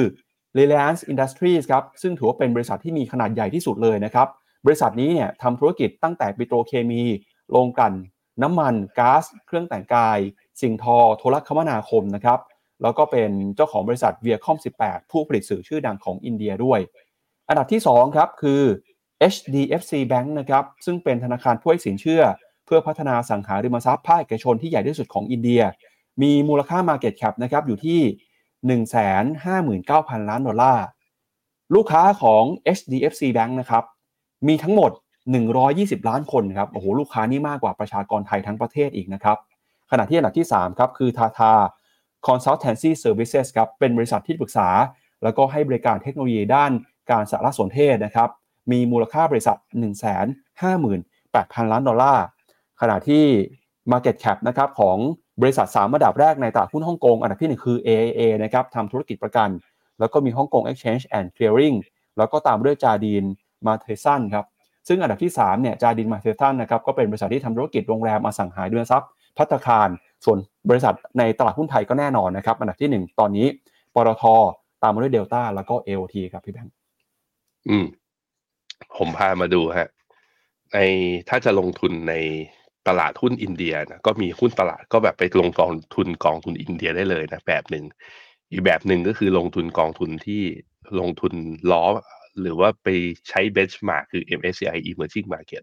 [0.59, 4.29] Reliance Industries ครับ ซึ่งถือว่าเป็นบริษัทที่มีขนาดใหญ่ที่สุดเลยนะครับ
[4.67, 7.03] บริษัทนี้เนี่ยทำธุรกิจตั้งแต่ปิโตรเคมี
[7.51, 7.95] โรงกลั่น
[8.43, 10.19] น้ำมันก๊าซเครื่องแต่งกาย
[10.61, 12.39] สิ่งทอ โทรคมนาคมนะครับ
[12.83, 16.81] แล้วก็เป็นเจ้าของบริษัทเวียคอม 18 ผู้ผลิตสื่อชื่อดังของอินเดียด้วย
[17.49, 18.63] อันดับที่ 2 ครับ คือ
[19.35, 22.23] HDFC Bank นะครับ ซึ่งเป็นธนาคารผู้ให้สินเชื่อ
[22.67, 25.63] เพื่อพัฒนาสังหาริมทรัพย์ภาคเอกชนที่ใหญ่ที่สุดของอินเดีย
[26.23, 28.01] มีมูลค่า Market Cap นะครับอยู่ที่
[29.37, 30.85] 159,000 ล้านดอลลาร์
[31.75, 32.43] ลูกค้าของ
[32.77, 33.85] HDFC Bank นะครับ
[34.49, 34.91] มีทั้งหมด
[35.51, 39.39] 120 ล้านคนครับ โอ้โห ลูกค้านี่มากกว่าประชากรไทยทั้งประเทศอีกนะครับ
[39.91, 41.53] ขณะที่อันดับที่ 3 ครับ คือทาทา
[42.27, 44.69] Consultancy Services ครับเป็นบริษัทที่ปรึกษา
[45.23, 46.71] แล้วก็ให้บริการเทคโนโลยีด้าน
[47.11, 48.29] การสารสนเทศนะครับ
[48.73, 49.57] มีมูลค่าบริษัท
[50.45, 52.25] 158,000 ล้านดอลลาร์
[52.81, 53.25] ขณะที่
[53.93, 54.97] Market Cap นะครับของ
[55.43, 59.49] บริษัท 3 ระดับแรกในตลาดหุ้นฮ่องกงอันดับที่ 1 คือ AIA นะครับทำธุรกิจประกัน
[59.99, 61.77] แล้วก็มี Hong Kong Exchange and Clearing
[62.19, 63.25] แล้วก็ตามด้วย Jardine
[63.67, 64.47] Matheson ครับ
[64.89, 69.89] ซึ่งอันดับที่3เนี่ย Jardine Matheson นะครับก็เป็นบริษัทที่ทำธุรกิจโรงแรมอสังหาริมทรัพย์ ภัตตาคาร
[70.25, 70.39] ส่วน
[70.71, 73.47] บริษัทในตลาดหุ้นไทยก็แน่นอนนะครับอันดับที่ 1 ตอนนี้
[73.95, 74.25] ปตท
[74.83, 76.75] ตามมาด้วยเดลต้าแล้วก็ AOT ครับพี่แบงค์
[77.69, 77.87] อืม
[78.97, 79.89] ผมพามาดูฮะ
[80.73, 80.79] ใน
[81.29, 82.15] ถ้าจะลงทุนใน
[82.89, 87.85] ตลาดหุ้นอินเดียนะก็มีหุ้นตลาดก็แบบไปลงกองทุนกองทุนอินเดียได้เลยนะแบบหนึ่ง
[88.51, 90.43] อีกแบบหนึ่งก็คือลงทุนกองทุนที่
[91.01, 91.33] ลงทุน
[91.71, 91.85] ล้อ
[92.41, 92.89] หรือว่าไป
[93.29, 95.63] ใช้ benchmark คือ MSCI Emerging Market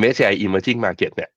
[0.00, 1.30] MSCI Emerging Market เนี่ย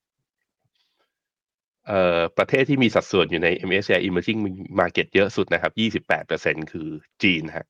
[2.38, 4.40] ประเทศที่มีสัดส่วนอยู่ใน MSCI Emerging
[4.80, 5.74] Market เยอะสุดนะครับ
[6.18, 6.90] 28%คือ
[7.24, 7.68] จีนฮะ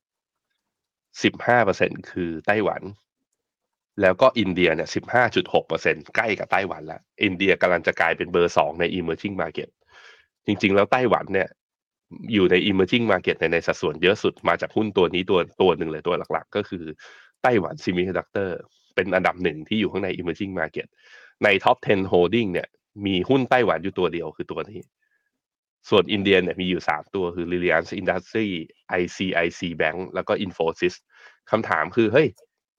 [1.22, 2.82] 15%คือไต้หวัน
[4.02, 4.88] แล้วก็อินเดียเนี่ย
[5.48, 9.68] 15.6%ใกล้กับไต้หวันแล้ว อินเดียกำลังจะกลายเป็นเบอร์สองใน Emerging Market
[10.46, 11.48] จริง ๆ แล้วไต้หวันเนี่ย
[12.32, 16.84] อยู่ใน emerging market ในในสัดส่วนเยอะสุดมาจากหุ้นตัวนี้ตัวตัวหนึ่งเลยตัวหลักๆ ก็คือ
[17.42, 18.56] Taiwan Semiconductor
[18.94, 20.86] เป็นอันดับหนึ่งที่อยู่ข้างใน emerging market
[21.44, 22.68] ใน top 10 holding เนี่ย
[23.06, 24.80] มีหุ้นไต้หวันอยู่ตัวเดียวคือตัวนี้
[25.88, 28.48] ส่วนอินเดียเนี่ยมีอยู่ 3 ตัวคือ Reliance Industry
[29.00, 30.94] ICIC Bank แล้วก็ Infosys
[31.50, 32.28] คำถามคือ เฮ้ย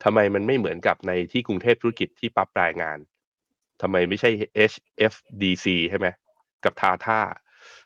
[0.03, 2.97] ทำไมมันไม่เหมือนกับในที่กรุงเทพธุรกิจที่ปรับรายงาน
[3.81, 4.29] ทำไมไม่ใช่
[4.71, 6.07] HFDC ใช่ไหม
[6.63, 7.19] กับทาท่า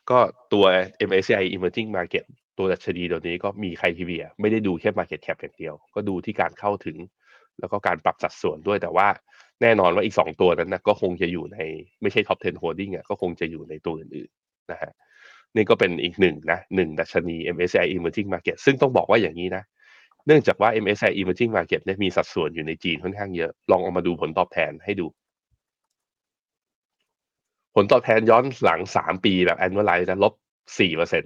[0.09, 0.19] ก็
[0.53, 0.65] ตัว
[1.09, 2.25] MSCI Emerging Market
[2.57, 6.97] ตัวดัชนีตัวนี้ก็มีใครทีเวียไม่ได้ดูแค่ Market Cap อย่างเดียว ก็ดูที่การเข้าถึง
[7.59, 9.07] แล้วก็การปรับสัดส่วนด้วยแต่ว่า
[9.63, 11.57] แน่นอนว่าอีก 2 ตัวนั้นนะก็คงจะอยู่ใน
[12.01, 14.91] ไม่ใช่ Top 10 Holding อะก็คงจะอยู่ในตัวอื่นๆนะฮะ
[15.55, 19.63] นี่ก็เป็นอีกหนึ่งนะหนึ่งดัชนี MSCI Emerging Market ซึ่งต้องบอกว่าอย่างนี้นะ
[20.27, 25.05] เนื่องจากว่า MSCI Emerging Market เนี่ยมีสัดส่วนอยู่ในจีนค่อนข้างเยอะ ลองเอามาดูผลตอบแทนให้ดู
[27.75, 30.33] ผลตอบแทนย้อนหลังสามปีแบบ annualize นะลบ
[30.79, 31.23] สี่เปอร์เซ็น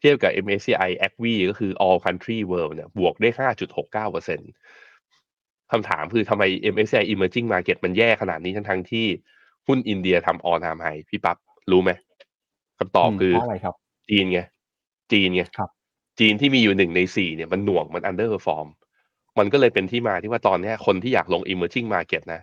[0.00, 6.42] เทียบกับ MSCI a c v ก็คือ all country world เนี่ยบวกได้ห้าจุดหกเคำถามคือทำไม
[6.74, 9.06] MSCI emerging market มันแย่ขนาดนี้ทั้งทั้งที่
[9.66, 11.36] หุ้นอินเดียทำออทามไฮพี่ปั๊บ
[11.70, 11.90] รู้ไหม
[12.78, 13.74] คำตอบคืออะไรครับ
[14.10, 14.40] จีนไง
[15.12, 15.42] จีนไง
[16.18, 18.68] จีนที่มีอยู่หนึ่งในสี่เนี่ยมันหน่วงมัน underperform
[19.38, 22.40] มันก็เลยเป็นที่มาที่ว่าตอนนี้คนที่อยากลง emerging market นะ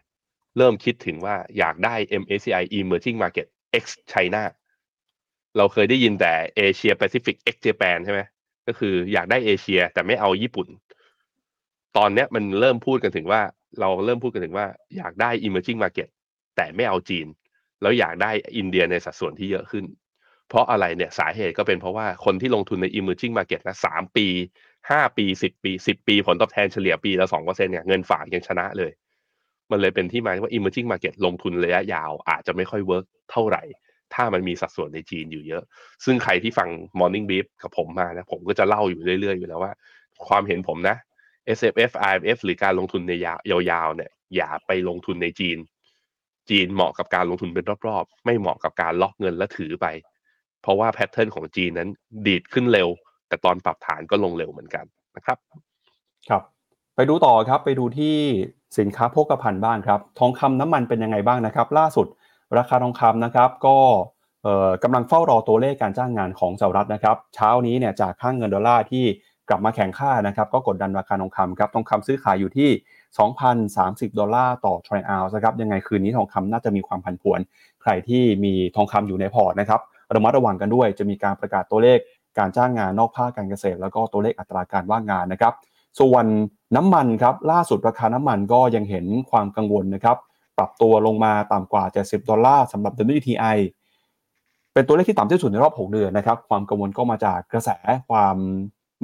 [0.58, 3.48] เริ่มคิดถึงว่าอยากได้ MSCI Emerging Market
[3.84, 4.44] X China
[5.58, 8.22] เราเคยได้ยินแต่ Asia Pacific X Japan ใช่ไหม
[8.68, 10.68] ก็คืออยากได้เอเชียแต่ไม่เอาญี่ปุ่น
[11.98, 13.42] ตอนเนี้ยมันเริ่มพูดกันถึงว่า
[13.80, 16.10] เราเริ่มพูดกันถึงว่าอยากได้ emerging market
[16.56, 17.28] แต่ไม่เอาจีน
[17.82, 19.86] แล้วอยากได้อินเดียในสัดส่วนที่เยอะขึ้น
[20.50, 24.28] เพราะอะไรเนี่ยสาเหตุก็เป็นเพราะว่าคนที่ลงทุนใน emerging market นะสามปี
[24.90, 28.92] ห้าปีสิบปีสิบปีผลตอบแทนเฉลี่ยปีละสองเปอร์เซ็นต์เนี่ยเงินฝากยังชนะเลย
[29.72, 33.64] มันเลยเป็นที่มาว่า emerging market ลงทุนระยะยาวอาจจะไม่ค่อย work เท่าไหร่
[34.14, 35.64] ถ้ามันมีสัดส่วนในจีนอยู่เยอะ
[36.06, 39.74] ซึ่งใครที่ฟัง morning brief กับผมมานะผมก็จะเล่าอยู่เรื่อยๆอยู่แล้วว่า
[40.28, 40.98] ความเห็นผมนะ
[41.58, 43.12] S F F I F หรือการลงทุนใน
[43.72, 45.58] ยาวๆเนี่ยอย่าไปลงทุนในจีน
[46.50, 49.88] จีนเหมาะกับการลงทุนเป็นรอบๆ ไม่เหมาะกับการล็อกเงินและถือไป
[50.62, 51.90] เพราะว่าแพทเทิร์นของจีนนั้น
[52.26, 52.90] ดีดขึ้นเร็ว
[53.28, 55.38] แต่ตอนปรับฐานก็ลงเร็วเหมือนกันนะครับ
[56.30, 56.42] ครับ
[56.96, 58.16] ไปดูต่อครับไปดูที่
[58.80, 62.08] สินค้าโภคภัณฑ์บ้างครับ ทองคำน้ำมันเป็นยังไงบ้างนะครับ ล่าสุด
[62.58, 63.78] ราคาทองคำนะครับ ก็
[64.84, 69.06] กำลังเฝ้ารอตัวเลขการจ้างงานของสหรัฐนะครับ เช้านี้เนี่ยจากค่าเงินดอลลาร์ที่
[69.50, 72.70] กลับมาแข็งค่านะครับก็กดดันราคาทองคำครับทองคำซื้อขายอยู่ที่
[73.50, 77.40] 2,030 ดอลลาร์ต่อทรัลล์นะครับยังไงคืนนี้ทองคำน่าจะมีความผันผวน
[77.82, 79.82] ใครที่มีทองคำอยู่ในพอร์ตนะครับ
[80.16, 82.00] ระมัดระวังกันด้วยจะมีการประกาศตัวเลข
[82.38, 85.54] การจ้างงานนอกภาคการเกษตร แล้วก็ตัวเลขอัตราการว่างงานนะครับ
[86.00, 86.26] ส่วน
[86.76, 90.18] น้ำมันครับล่าสุดราคาน้ำมันก็ยังเห็นความกังวลนะครับ
[90.58, 93.58] ปรับตัวลงมาต่ำกว่า 70 ดอลลาร์สำหรับ WTI
[94.74, 97.70] เป็นตัวเลขที่ต่ำที่สุดในรอบ 6 เดือนนะครับ ความกังวลก็มาจากกระแส
[98.10, 98.38] ความ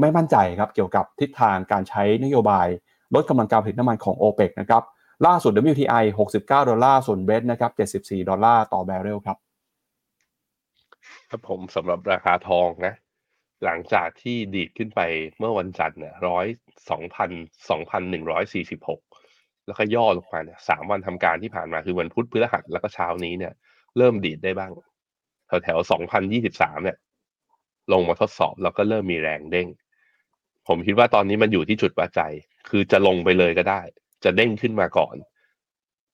[0.02, 2.68] ไม่มั่นใจครับเกี่ยวกับทิศทางการใช้นโยบาย
[3.16, 4.84] ลดกำลังการผลิตน้ำมันของ o p e ปนะครับ
[5.26, 9.38] ล่าสุด WTI 69 ดอลลาร์ ส่วนเบรนท์นะครับ74 ดอลลาร์ต่อบาร์เรลครับ
[11.30, 12.94] ครับผมสำหรับราคาทองนะ
[13.66, 15.02] หลังจากที่ดีดขึ้นไป
[15.38, 16.46] เมื่อวันจันทร์เนี่ยร้อย
[16.90, 17.30] สองพัน
[17.70, 19.02] สองพันหนึ่งร้อยสี่สิบหก
[19.68, 23.54] แล้วก็ย่อลงมาเนี่ยสามวันทำการที่ผ่านมาคือวันพุธพฤหัสแล้วก็เช้านี้เนี่ย
[23.98, 24.72] เริ่มดีดได้บ้าง
[25.48, 26.98] แถวแถวสองพันยี่สิบสามเนี่ย
[27.94, 29.68] ลงมาทดสอบแล้วก็เริ่มมีแรงเด้ง
[30.68, 32.22] ผมคิดว่าตอนนี้มันอยู่ที่จุดวัดใจ
[32.70, 33.82] คือจะลงไปเลยก็ได้
[34.24, 35.16] จะเด้งขึ้นมาก่อน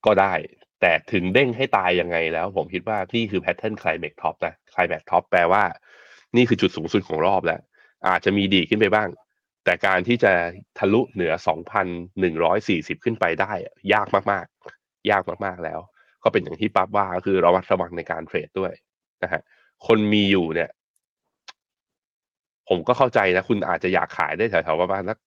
[0.06, 0.34] ก็ได้
[0.82, 5.64] แต่ถึงเด้งให้ตายยังไงแล้ว ผมคิดว่านี่คือ pattern climax top นะ climax top แปลว่า
[6.36, 7.62] นี่คือจุดสูงสุดของรอบแล้ว
[8.08, 9.10] อาจจะมีดีขึ้นไปบ้าง
[9.66, 10.34] แต่การที่จะ
[10.78, 11.34] ทะลุเหนือ
[12.18, 13.52] 2,140 ขึ้นไปได้
[13.94, 15.80] ยากมากๆ ยากมากๆแล้ว
[16.24, 18.74] ก็เป็นอย่างที่ปั๊บว่าคือระวัดระวังในการเทรดด้วย
[19.24, 19.42] นะฮะ
[19.88, 20.70] คนมีอยู่เนี่ย
[22.70, 25.18] ผมก็เข้าใจนะ คุณอาจจะอยากขายได้แถวๆประมาณสัก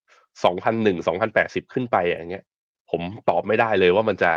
[0.44, 2.44] 2,001 2,080ขึ้นไปอย่างเงี้ย
[2.90, 4.32] ผมตอบไม่ได้เลยว่ามันจะ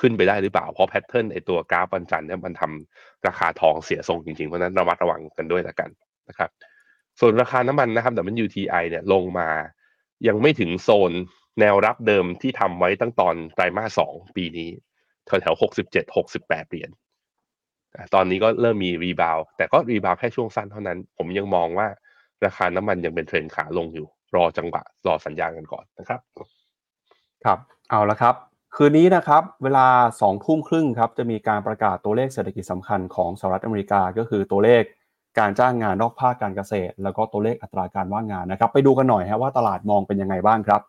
[0.00, 2.62] ขึ้นไปได้หรือเปล่า เพราะแพทเทิร์นไอตัวกราฟวันจันทร์เนี่ยมันท
[2.94, 5.90] ราคาทองเสียทรงจริงๆ เพราะนั้นระมัดระวังกันด้วยละกัน
[6.28, 6.50] นะครับ
[7.20, 8.12] ส่วนราคาน้ำมันนะครับ
[8.44, 9.48] WTI เนี่ยลงมา
[10.28, 11.12] ยังไม่ถึงโซน
[11.60, 14.68] แนวรับเดิมที่ทำไว้ตั้งตอนไตรมาสสองปีนี้
[15.26, 16.90] แถวแถวหกสิบเจ็ดหกสิบแปดเหรียญ
[18.14, 21.88] ตอนนี้ก็เริ่มมี rebound แต่ก็ rebound แค่ช่วงสั้นเท่านั้น ผมยังมองว่า
[22.44, 26.20] ราคาน้ำมันยังเป็นเทรนขาลงอยู่ รอจังหวะรอสัญญาณกันก่อนนะครับ
[27.44, 27.58] ครับ
[27.90, 28.34] เอาละครับ
[28.76, 29.86] คืนนี้นะครับ เวลา
[30.18, 34.82] 2ทุ่มครึ่งครับจะมีการประกาศตัวเลขเศรษฐกิจสำคัญของสหรัฐอเมริกาก็คือตัวเลข
[35.38, 40.82] การจ้างงานนอกภาคการเกษตร แล้วก็ตัวเลขอัตราการว่างงานนะครับ ไปดูกันหน่อยฮะว่าตลาดมองเป็นยังไงบ้างครับ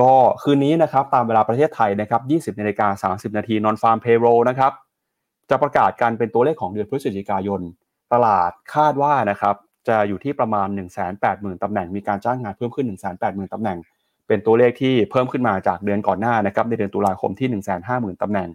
[0.00, 4.72] ก็คืนนี้นะครับตามเวลาประเทศไทยนะครับ 20นาฬิกา30 นาทีนอนฟาร์มเพโรนะครับ
[5.50, 7.60] จะประกาศการเป็นตัวเลขของเดือนพฤศจิกายน
[8.12, 9.56] ตลาดคาดว่านะครับ
[9.88, 10.68] จะอยู่ที่ประมาณ
[11.14, 12.86] 180,000ตำแหน่งมีการจ้างงานเพิ่มขึ้น
[13.20, 13.78] 180,000ตำแหน่ง
[14.28, 17.48] เป็นตัวเลขที่เพิ่มขึ้นมาจากเดือนก่อนหน้านะครับในเดือนตุลาคมที่
[17.84, 18.48] 150,000ตำแหน่ง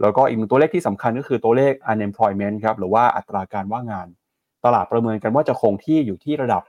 [0.00, 4.06] แล้วก็อีกหนึ่งตัวเลขที่สำคัญก็คือตัวเลข unemployment ครับหรือว่าอัตราการว่างงาน
[4.64, 6.62] ตลาดประเมินกันว่าจะคงที่อยู่ที่ระดับ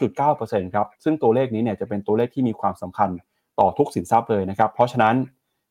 [0.00, 3.10] 3.9%ครับซึ่งตัวเลขนี้เนี่ยจะเป็นตัวเลขที่มีความสำคัญ
[3.58, 5.14] ต่อทุกสินทรัพย์เลยนะครับเพราะฉะนั้น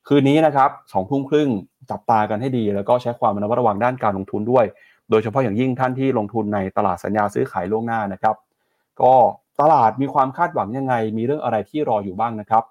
[0.07, 1.49] คืนนี้นะครับสองทุ่มครึ่ง
[1.91, 4.65] จับตากันให้ดี แล้วก็ใช้ความระมัดระวังด้านการลงทุนด้วย
[5.09, 8.35] โดยเฉพาะอย่างยิ่งท่านที่ลงทุนในตลาดสัญญาซื้อขายล่วงหน้านะครับ
[9.01, 9.13] ก็
[9.61, 12.63] ตลาดมีความคาดหวังยังไง มีเรื่องอะไรที่รออยู่บ้างนะครับ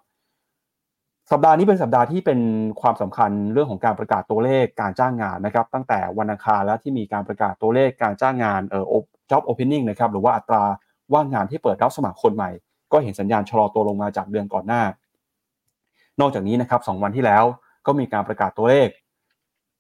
[1.31, 2.41] สัปดาห์นี้เป็นสัปดาห์ที่เป็น
[2.81, 8.95] ความสำคัญเรื่องของการประกาศตัวเลขการจ้างงานนะครับ ตั้งแต่วันอังคารแล้วที่มีการประกาศตัวเลขการจ้างงานเอ่อ
[9.31, 10.65] job opening นะครับหรือว่าอัตรา
[11.13, 12.51] ว่างงานที่เปิดรับสมัครคนใหม่
[12.93, 14.83] ก็เห็นสัญญาณชะลอตัวลงมาจากเดือนก่อนหน้า
[16.21, 17.45] นอกจากนี้นะครับ2วันที่แล้ว
[17.87, 18.89] ก็มีการประกาศตัวเลข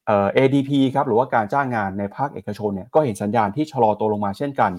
[0.06, 4.72] เอ่อ ADP ครับหรือว่าการจ้างงานในภาคเอกชนเนี่ยก็เห็นสัญญาณที่ชะลอตัวลงมาเช่นกัน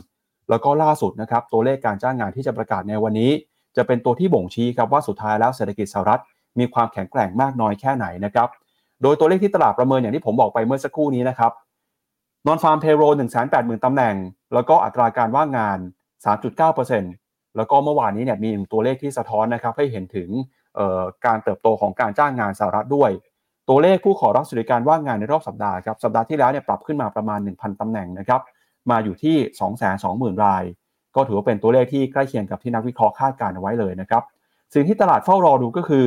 [0.49, 3.31] แล้วก็ล่าสุดนะครับตัวเลขการจ้างงานที่จะประกาศในวันนี้
[3.77, 6.21] จะเป็นตัวที่บ่งชี้ครับว่าสุดท้ายแล้วเศรษฐกิจสหรัฐ
[6.59, 8.49] มีความแข็งแกร่งมากน้อยแค่ไหนนะครับ
[9.01, 11.51] โดยตัวเลขที่ตลาดประเมินอย่างที่ผมบอกไปเมื่อสักครู่นี้นะครับ
[12.47, 14.15] นอนฟาร์มเพโรหนึ่งแสนแปดหมื่นตำแหน่ง
[14.53, 15.79] แล้วก็อัตราการว่างงาน
[16.47, 20.29] 3.9%แล้วก็เมื่อวานนี้เนี่ยมีตัวเลขที่สะท้อนนะครับให้เห็นถึง
[21.25, 23.11] การเติบโตของการจ้างงานสหรัฐด้วย
[23.69, 28.41] ตัวเลขผู้ขอรับสวัสดิการว่างงานในรอบสัปดาห์ครับสัปดาห์ที่แล้วเนี่ยปรับขึ้นมาประมาณ 1,000ตำแหน่งนะครับ
[28.89, 30.63] มาอยู่ที่ 2 2 0 0 0 0 ราย
[31.15, 34.23] ก็ถือว่าเป็นตัวเลขที่ใกล้เคียงกับที่นักวิเคราะห์คาดการเอาไว้เลยนะครับ
[34.73, 36.05] สิ่งที่ตลาดเฝ้ารอดูก็คือ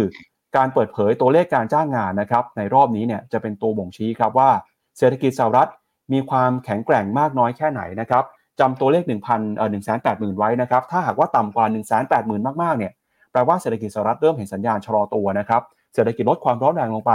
[0.56, 4.50] การเปิดเผยตัวเลขการจ้างงานนะครับในรอบนี้เนี่ยจะเป็นตัวบ่งชี้ครับว่า
[4.98, 5.70] เศรษฐกิจสหรัฐ
[6.12, 8.24] มีความแข็งแกร่งมากน้อยแค่ไหนนะครับ
[8.60, 9.70] จำตัวเลข 1,000เอ่อ
[10.04, 11.66] 180,000 ไว้นะครับถ้าหากว่าต่ำกว่า
[12.06, 12.92] 180,000 มากๆเนี่ย
[13.32, 15.62] แปลว่าเศรษฐกิจสหรัฐเริ่มเห็นสัญญาณชะลอตัวนะครับ
[15.94, 17.12] เศรษฐกิจลดความร้อนแรงลงไป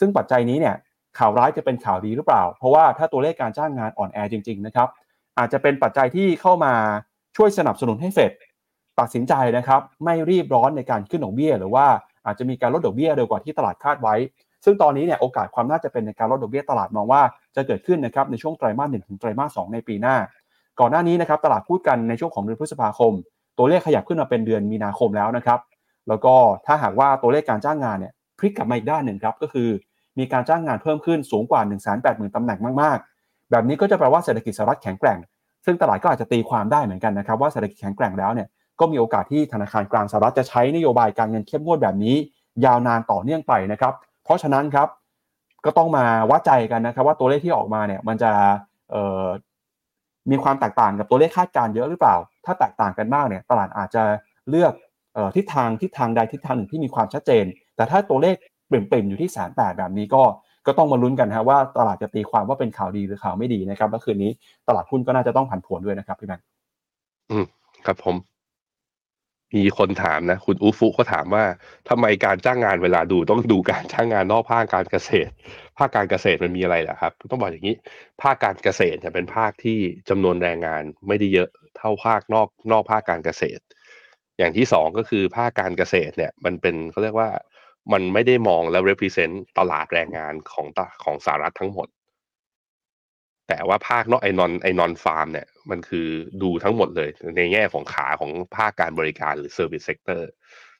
[0.00, 0.76] ซึ่งปัจจัยนี้เนี่ย
[1.18, 4.88] ข่าวร้ายจะเป็นข่าวดีหรือเปล่า เพราะว่าถ้าตัวเลขการจ้างงานอ่อนแอจริงๆนะครับ
[5.38, 6.72] อาจจะเป็นปัจจัยที่เข้ามา
[7.36, 8.32] ช่วยสนับสนุนให้เฟด
[9.00, 11.86] ตัดสินใจนะครับไม่รีบร้อนในการขึ้นดอกเบี้ย หรือว่า
[12.26, 14.14] อาจจะมีการลดดอกเบี้ยเร็วกว่าที่ตลาดคาดไว้
[14.64, 17.22] ซึ่งตอนนี้เนี่ยโอกาสความน่าจะเป็นในการลดดอกเบี้ยตลาดมองว่า
[17.56, 20.16] จะเกิดขึ้นนะครับในช่วงไตรมาสหนึ่งถึงไตรมาสสในปีหน้า
[20.80, 23.12] ก่อนหน้านี้นะครับตลาดพูดกันในช่วงของเดือนพฤษภาคม
[23.58, 25.60] ตัวเลขขยับขึ้นมาเป็นเดือนมีนาคมแล้วนะครับ
[26.08, 26.34] แล้วก็
[26.66, 29.68] ถ้าหากว่าตัวเลขการจ้างงานเนี่ย พลิกกลับมาอีกด้านหนึ่งครับก็คือ
[30.18, 35.18] มีการจ้างงานเพิ่มขึ้นสูงกว่า 1 8 0 0 0 0ตำแหน่งมากๆ แบบนี้ก็จะแปลว่าเศรษฐกิจสหรัฐแข็งแกร่ง
[35.64, 38.48] ซึ่งตลาดก็อาจจะตีความได้เหมือนกันนะครับว่าเศรษฐกิจแข็งแกร่งแล้วเนี่ย
[38.80, 42.16] ก็มีโอกาสที่ธนาคารกลางสหรัฐจะใช้นโยบายการเงินเข้มงวดแบบนี้
[42.64, 43.92] ยาวนานต่อเนื่องไปนะครับ
[44.24, 44.88] เพราะฉะนั้นครับ
[45.64, 48.32] ก็ต้องมาวัดใจกันนะครับ ว่าตัวเลขที่ออกมาเนี่ยมันจะ
[50.30, 54.02] มีความแตกต่างกับตัวเลขคาดการเยอะหรือเปล่า ถ้าแตกต่างกันมากเนี่ยตลาดอาจจะ
[54.50, 54.72] เลือก
[55.36, 57.44] ทิศทางทิศทางใดทิศทางหนึ่งที่มีความชัดเจน
[57.76, 58.36] แต่ถ้าตัวเลข
[58.66, 60.22] เปลี่ยนๆอยู่ที่แสนแปดแบบนี้ก็
[60.66, 64.30] ก็ต้องมาลุ้นกันฮะว่าตลาดจะตีความว่าเป็นข่าวดีหรือข่าวไม่ดีนะครับแล้วคืนนี้
[64.68, 66.44] ตลาดหุ้นก็น่าจะต้องผันผวนด้วยนะครับพี่แบงค์
[67.30, 67.44] อืม
[67.86, 68.16] ครับผม
[69.54, 71.44] มีคนถามนะ คุณอูฟุก็ถามว่า
[71.88, 75.30] ทำไมการจ้างงานเวลาดูต้องดูการจ้างงานนอกภาคการเกษตร
[75.78, 77.76] ภาคการเกษตรมันมีอะไรล่ะครับ ต้องบอกอย่างนี้
[78.22, 83.62] ภาคการเกษตรเนี่ยเป็นภาคที่จำนวนแรงงานไม่ได้เยอะเท่าภาคนอกนอกภาคการเกษตร
[84.38, 87.28] อย่างที่สองก็คือภาคการเกษตรเนี่ย มันเป็นเขาเรียกว่า
[87.92, 91.88] มันไม่ได้มองและ represent ตลาดแรงงานของตของสหรัฐทั้งหมด
[93.48, 96.08] แต่ว่าภาคนอกไอนอนไอนอนฟาร์มเนี่ยมันคือ
[96.42, 100.22] ดูทั้งหมดเลย ในแง่ของขาของภาคการบริการหรือ service sector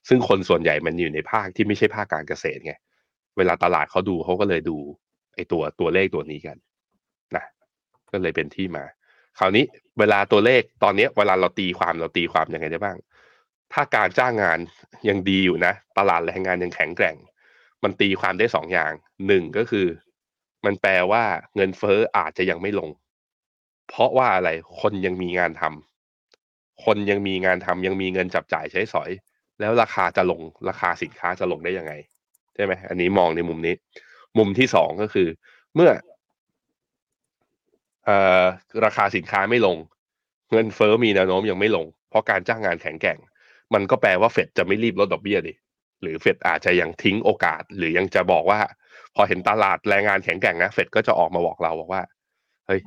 [0.07, 2.73] ซึ่งคนส่วนใหญ่มันอยู่ในภาคที่ไม่ใช่ภาคการเกษตรไง
[3.37, 4.77] เวลาตลาดเขาดูเขาก็เลยดู
[5.35, 6.57] ไอตัวตัวเลขตัวนี้กัน
[7.35, 7.45] นะ
[8.11, 8.85] ก็เลยเป็นที่มา
[9.39, 9.63] คราวนี้
[9.99, 12.97] เวลาตัวเลขตอนนี้เวลาเราตีความเราตีความยังไงได้บ้าง
[13.73, 14.59] ถ้าการจ้างงาน
[15.09, 17.15] ยังดีอยู่นะ ตลาดแรงงานยังแข็งแกร่ง
[17.83, 18.91] มันตีความได้สองอย่าง
[19.27, 19.87] หนึ่งก็คือ
[20.65, 21.23] มันแปลว่า
[21.55, 22.89] เงินเฟ้ออาจจะยังไม่ลง
[23.87, 24.49] เพราะว่าอะไร
[24.81, 29.09] คนยังมีงานทำคนยังมีงานทำยังมีเงินจับจ่ายใช้สอย
[29.59, 31.93] แล้วราคาจะลงราคาสินค้าจะลงได้ยังไง
[32.55, 33.75] ใช่ไหมอันนี้มองในมุมนี้
[34.37, 35.27] มุมที่สองก็คือ
[35.75, 35.91] เมื่อ
[38.09, 38.11] อ
[38.85, 39.77] ราคาสินค้าไม่ลง
[40.51, 43.17] เงินเฟ้อมีแนวโน้มยังไม่ลง เพราะการจ้างงานแข็งแกร่ง
[43.73, 45.53] มันก็แปลว่าเฟดจะไม่รีบลดดอกเบี้ยดิ
[46.01, 48.59] หรือเฟดอาจจะยังทิ้งโอกาส หรือยังจะบอกว่า
[49.15, 52.01] พอเห็นตลาดแรงงานแข็งแกร่งนะเฟดก็จะออกมาบอกเราบอกว่า
[52.67, 52.81] เฮ้ย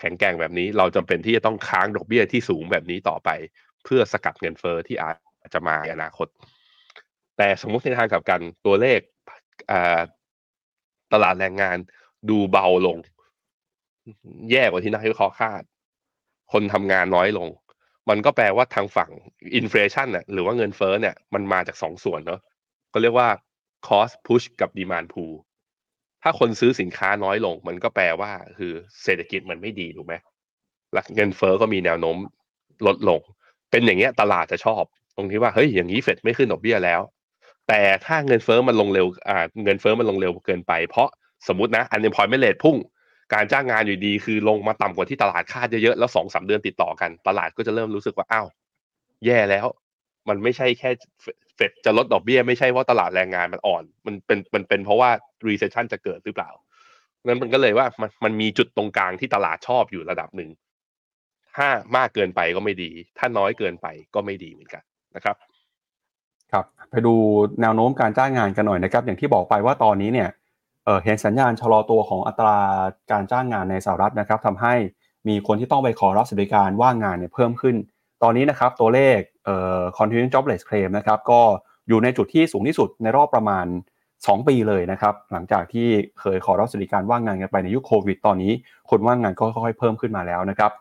[0.00, 3.30] แข็งแกร่งแบบนี้ เราจำเป็นที่จะต้องค้างดอกเบี้ยที่สูงแบบนี้ต่อไป
[3.84, 5.16] เพื่อสกัดเงินเฟ้อที่อาจ
[5.54, 6.26] จะมาในอนาคต
[7.36, 9.00] แต่สมมติในทางกลับกันตัวเลข
[11.12, 11.76] ตลาดแรงงาน
[12.30, 12.98] ดูเบาลง
[14.50, 15.62] แย่กว่าที่นักวิเคราะห์คาด
[16.52, 17.48] คนทำงานน้อยลง
[18.08, 19.10] มันก็แปลว่าทางฝั่ง
[19.56, 22.40] inflation เนี่ยหรือว่าเงินเฟ้อเนี่ยมันมาจากสองส่วนเนาะ
[22.92, 23.28] ก็เรียกว่า
[23.88, 25.34] cost push กับ demand pull
[26.22, 28.72] ถ้าคนซื้อสินค้าน้อยลง มันก็แปลว่าคือ
[29.04, 30.14] เศรษฐกิจมันไม่ดีถูกไหม
[30.92, 32.16] หลักเงินเฟ้อก็มีแนวโน้ม
[32.86, 33.20] ลดลง
[33.70, 34.82] เป็นอย่างเงี้ยตลาดจะชอบ
[35.16, 37.00] ตรงที่ว่าเฮ้ยอย่างนี้เฟดไม่ขึ้นดอกเบี้ยแล้ว
[37.68, 41.08] แต่ถ้าเงินเฟ้อมันลงเร็วอ่าเงินเฟ้อมันลงเร็วเกินไป เพราะ
[41.48, 42.76] สมมตินะ unemployment rate พุ่ง
[43.34, 48.46] การจ้างงานอยู่ดีคือลงมาต่ำกว่าที่ตลาดคาดเยอะๆแล้วสองสาเดือนติดต่อกัน ตลาดก็จะเริ่มรู้สึกว่าอ้าว
[49.26, 49.66] แย่แล้ว
[50.28, 50.90] มันไม่ใช่แค่
[51.56, 55.10] เฟดจะลดดอกเบี้ยไม่ใช่ว่าตลาดแรงงานมันอ่อน มันเป็นมันเป็นเพราะว่า
[55.48, 56.50] recession จะเกิดหรือเปล่า
[57.24, 60.50] นั้นมันก็เลยว่ามันมันมีจุดตรงกลางที่ตลาดชอบอยู่ระดับหนึ่ง
[61.56, 64.82] ถ้ามากเกินไปก็ไม่ดี ถ้าน้อยเกินไปก็ไม่ดีเหมือนกัน
[65.16, 65.36] นะครับ
[66.52, 67.14] ครับ ไปดู
[67.60, 70.28] แนวโน้มการจ้างงานกันหน่อยนะครับ อย่างที่บอกไปว่าตอนนี้เนี่ย
[71.04, 72.58] เห็นสัญญาณชะลอตัวของอัตรา
[73.10, 74.74] การจ้างงานในสหรัฐนะครับทำให้
[75.28, 77.76] มีคนที่ต้องไปขอรับสวัสดิการว่างงานเนี่ยเพิ่มขึ้น
[78.22, 81.40] ตอนนี้นะครับตัวเลขเอ่อ continuing jobless claim นะครับก็
[81.88, 83.66] อยู่ในจุดที่สูงที่สุดในรอบประมาณ
[84.06, 85.88] 2 ปีเลยนะครับหลังจากที่
[86.20, 88.52] เคยขอรับสวัสดิการว่างงานกันไปในยุคโควิด ตอนนี้
[88.90, 90.72] คนว่างงานก็ค่อยๆเพิ่มขึ้นมาแล้วนะครับ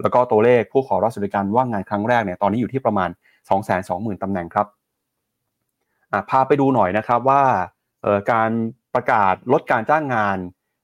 [0.00, 3.10] แล้วก็ตัวเลขผู้ขอรับสวัสดิการว่างงานครั้งแรกเนี่ยตอนนี้อยู่ที่ประมาณ
[3.66, 4.66] 220,000ตำแหน่งครับ
[6.30, 7.42] พาไปดูหน่อยนะครับว่า
[8.32, 8.50] การ
[8.94, 10.38] ประกาศลดการจ้างงาน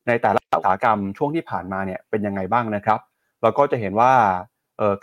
[0.08, 3.00] ในแต่ละอุตสาหกรรมช่วงที่ผ่านมาเนี่ยเป็นยังไงบ้างนะครับ
[3.42, 4.12] เราก็จะเห็นว่า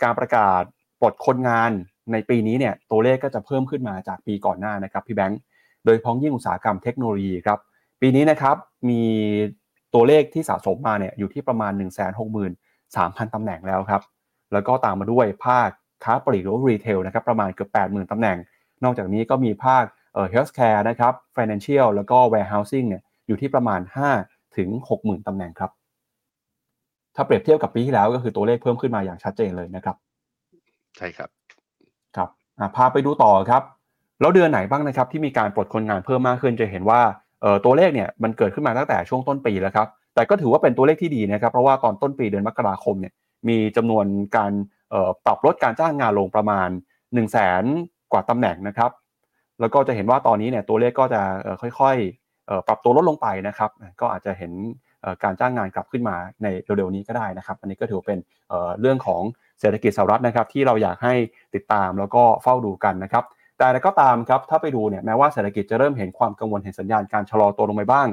[0.02, 0.62] การประกาศ
[1.00, 1.70] ปลดคนงาน
[2.12, 5.40] ในปีนี้เนี่ยตัวเลขก็จะเพิ่มขึ้นมาจากปีก่อนหน้านะครับพี่แบงค์
[5.84, 7.58] โดยพ้องยิ่งอุตสาหกรรมเทคโนโลยีครับ
[8.00, 8.56] ปีนี้นะครับ
[8.88, 9.02] มี
[9.94, 12.48] ตัวเลขที่สะสมมาเนี่ยอยู่ที่ประมาณ 1 6 3 0 0
[13.18, 14.02] 0ตำแหน่งแล้วครับ
[14.52, 15.68] แล้วก็ตามมาด้วยภาค
[16.04, 18.36] ค้าปลีกหรือรีเทลนะครับประมาณเกือบ 80,000ตำแหน่ง
[18.84, 19.84] นอกจากนี้ก็มีภาค
[20.16, 23.80] เอ่อ healthcare นะครับ financial แล้วก็ warehousing เนี่ยอยู่ที่ประมาณ
[24.18, 25.70] 5 ถึง 60,000ตำแหน่งครับ
[27.16, 29.96] ถ้าเปรียบเทียบกับปีที่แล้วก็คือตัวเลขเพิ่มขึ้นมาอย่างชัดเจนเลยนะครับ
[30.96, 31.28] ใช่ครับ
[32.16, 33.62] ครับอะพาไปดูต่อครับ
[34.20, 37.00] แล้วเดือนไหนบ้างนะครับ ที่มีการปลดคนงานเพิ่มมากขึ้นจะเห็นว่า
[37.42, 43.12] เอ่อตัวเลขเนี่ยมันเกิดขึ้นมาตั้งแต่ช่วงต้นปีแล้วครับแต่ก็ถือว่าเป็นตัวเลขที่ดีนะครับ เพราะว่าตอนต้นปีเดือนมกราคมเนี่ย
[43.48, 44.52] มีจำนวนการ
[44.90, 47.64] เอ่อปรับลดการจ้างงานลงประมาณ 1 0 0 0 0แสน
[48.12, 48.90] กว่าตำแหน่งนะครับ
[49.60, 51.22] แล้วก็จะเห็นว่าตอนนี้เนี่ยตัวเลขก็จะ
[51.78, 54.52] ค่อยๆปรับตัวลดลงไปนะครับ ก็อาจจะเห็น
[55.24, 59.22] การจ้างงานกลับขึ้นมาในเร็วๆนี้ก็ได้นะครับ อันนี้ก็ถือเป็นเอ่อเรื่องของ
[59.60, 61.14] เศรษฐกิจสหรัฐนะครับที่เราอยากให้
[61.54, 63.24] ติดตามแล้วก็เฝ้าดูกันนะครับ
[63.58, 68.08] แต่ก็ตามครับถ้าไปดูเนี่ยแม้ว่าเศรษฐกิจจะเริ่มเห็นความกังวลเห็นสัญญาณการชะลอตัวลงไปบ้าง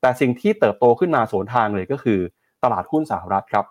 [0.00, 2.20] แต่สิ่งที่เติบโตขึ้นมาสวนทางเลยก็คือ
[2.64, 3.64] ตลาดหุ้นสหรัฐครับ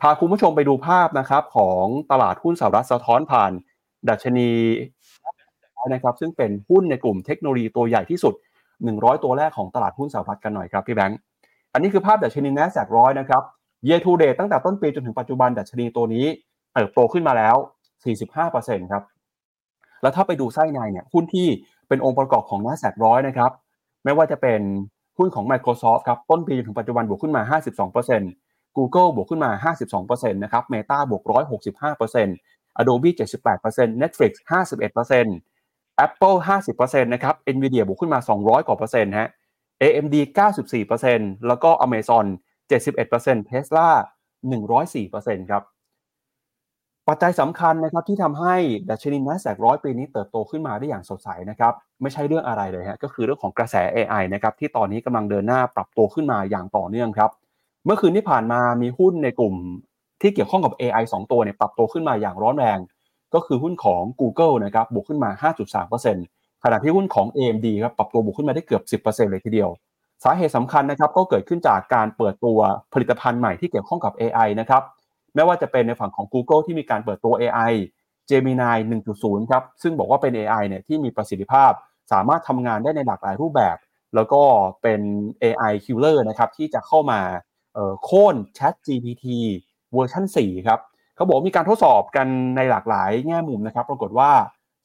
[0.00, 3.52] พาคุณผู้ชมไปดูภาพนะครับของตลาดหุ้นสหรัฐสะท้อนผ่าน
[4.08, 4.50] ดัชนี
[5.86, 8.34] นะครับ ซึ่งเป็นหุ้นในกลุ่มเทคโนโลยีตัวใหญ่ที่สุด
[8.78, 11.18] 100 ตัวแรกของตลาดหุ้นสหรัฐกันหน่อยครับพี่แบงค์
[11.72, 13.42] อันนี้คือภาพดัชนี NASDAQ ร้อยนะครับ
[13.86, 16.26] year to date ตั้งแต่ต้นปีจนถึงปัจจุบันดัชนีตัวนี้
[16.74, 17.56] เติบโตขึ้นมาแล้ว
[18.24, 19.02] 45%ครับ
[20.02, 21.48] แล้วถ้าไปดูไส้ในเนี่ยหุ้นที่
[21.88, 23.50] เป็นองค์ประกอบของ NASDAQ ร้อยนะครับ
[24.04, 24.60] ไม่ว่าจะเป็น
[25.18, 27.58] หุ้นของ Microsoft ครับต้นปีจนถึงปัจจุบันบวกขึ้นมา
[28.14, 31.22] 52% Google บวกขึ้นมา 52%นะครับ Meta บวก
[32.00, 33.10] 165% Adobe
[33.56, 35.57] 78% Netflix 51%
[36.06, 36.36] Apple
[36.70, 39.28] 50%นะครับ Nvidia บวกขึ้นมา 200 กว่าเปอร์เซ็นต์ฮะ
[39.82, 40.16] AMD
[40.80, 42.24] 94%แล้วก็ Amazon
[42.88, 43.88] 71% Tesla
[44.68, 45.62] 104%ครับ
[47.08, 48.54] ปัจจัยสำคัญนะครับที่ทำให้
[48.90, 57.30] ดัชนี NASDAQ ร้อยปีนี้เติบโตขึ้นมาได้อย่างสดใสนะครับ ไม่ใช่เรื่องอะไรเลยฮะก็คือเรื่องของกระแส AI นะครับที่ตอนนี้กำลังเดินหน้าปรับตัวขึ้นมาอย่างต่อเนื่องครับ
[57.84, 59.54] เมื่อคืนที่ผ่านมามีหุ้นในกลุ่ม
[60.20, 62.78] ที่เกี่ยวข้องกับ AI 2 ตัวเนี่ยปรับตัวขึ้นมาอย่างร้อนแรง
[63.34, 65.30] ก็คือหุ้นของ Google นะครับบวกขึ้นมา
[65.98, 69.70] 5.3%ขณะที่หุ้นของ AMD ครับปรับตัวบวกขึ้นมาได้เกือบ 10%เลยทีเดียว
[70.24, 72.58] สาเหตุสำคัญนะครับก็เกิดขึ้นจากการเปิดตัว
[72.92, 74.82] ผลิตภัณฑ์ใหม่ที่เกี่ยวข้องกับ AI นะครับ
[75.34, 77.72] ไม่ว่าจะเป็นในฝั่งของ Google ที่มีการเปิดตัว AI
[78.30, 78.76] Gemini
[79.14, 81.72] 1.0 ครับซึ่งบอกว่าเป็น AI เนี่ยที่มีประสิทธิภาพ
[82.12, 83.76] สามารถทำงานได้ในหลากหลายรูปแบบ
[84.14, 84.42] แล้วก็
[84.82, 85.00] เป็น
[85.42, 87.20] AI killer นะครับที่จะเข้ามา
[88.04, 89.26] โค่น Chat GPT
[89.94, 90.80] เวอร์ชัน4 ครับ
[91.18, 92.26] เขาบอกมีการทดสอบกัน
[92.56, 94.30] ในหลากหลายแง่มุมนะครับ ปรากฏว่า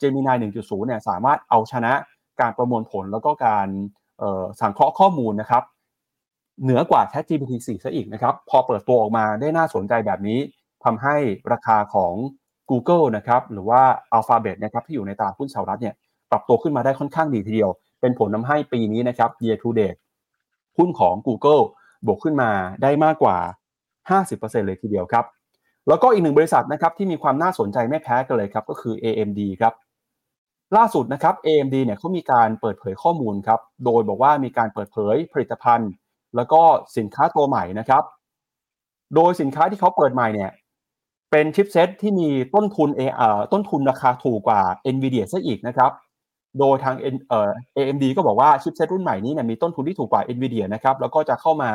[0.01, 1.93] Gemini 1.0 เนี่ยสามารถเอาชนะ
[2.41, 3.67] การประมวลผลแล้วก็การ
[4.59, 5.63] สังเคราะห์ข้อมูลนะครับ
[6.63, 10.39] เหนือกว่า Chat GPT 4ซะอีกนะครับ พอเปิดตัวออกมาได้น่าสนใจแบบนี้
[10.83, 11.15] ทำให้
[11.51, 12.13] ราคาของ
[12.69, 13.81] Google นะครับหรือว่า
[14.17, 15.95] Alphabet นะครับที่อยู่ในตลาดหุ้นสหรัฐเนี่ย
[16.31, 19.99] ปรับตัวขึ้นมาได้ค่อนข้างดีทีเดียว เป็นผลทำให้ปีนี้นะครับ year to date
[20.77, 21.63] หุ้นของ Google
[22.05, 23.37] บวกขึ้นมาได้มากกว่า
[24.19, 25.25] 50%เลยทีเดียวครับ
[25.87, 29.73] แล้วก็อีกหนึ่งบริษัทนะครับที่มีความน่าสนใจไม่แพ้กันเลยครับก็คือ AMD ครับ
[30.77, 35.91] ล่าสุดนะครับ AMD เนี่ยเขามีการเปิดเผยข้อมูลครับโดยบอกว่ามีการเปิดเผยผลิตภัณฑ์
[36.35, 36.61] แล้วก็
[36.97, 38.03] สินค้าตัวใหม่นะครับ
[39.15, 40.51] โดยสินค้าที่เขาเปิดใหม่เนี่ย
[41.31, 43.01] เป็นชิปเซตที่มีต้นทุนเอ
[43.37, 44.61] อต้นทุนราคาถูกกว่า
[44.95, 45.91] NVIDIA ซะอีกนะครับ
[46.59, 46.95] โดยทาง
[47.29, 51.71] เอ่อ AMD ก็บอกว่าชิปเซตรุ่นใหม่นี้เนี่ยมีต้นทุนที่ถูกกว่า NVIDIA นะครับแล้วก็จะเข้ามา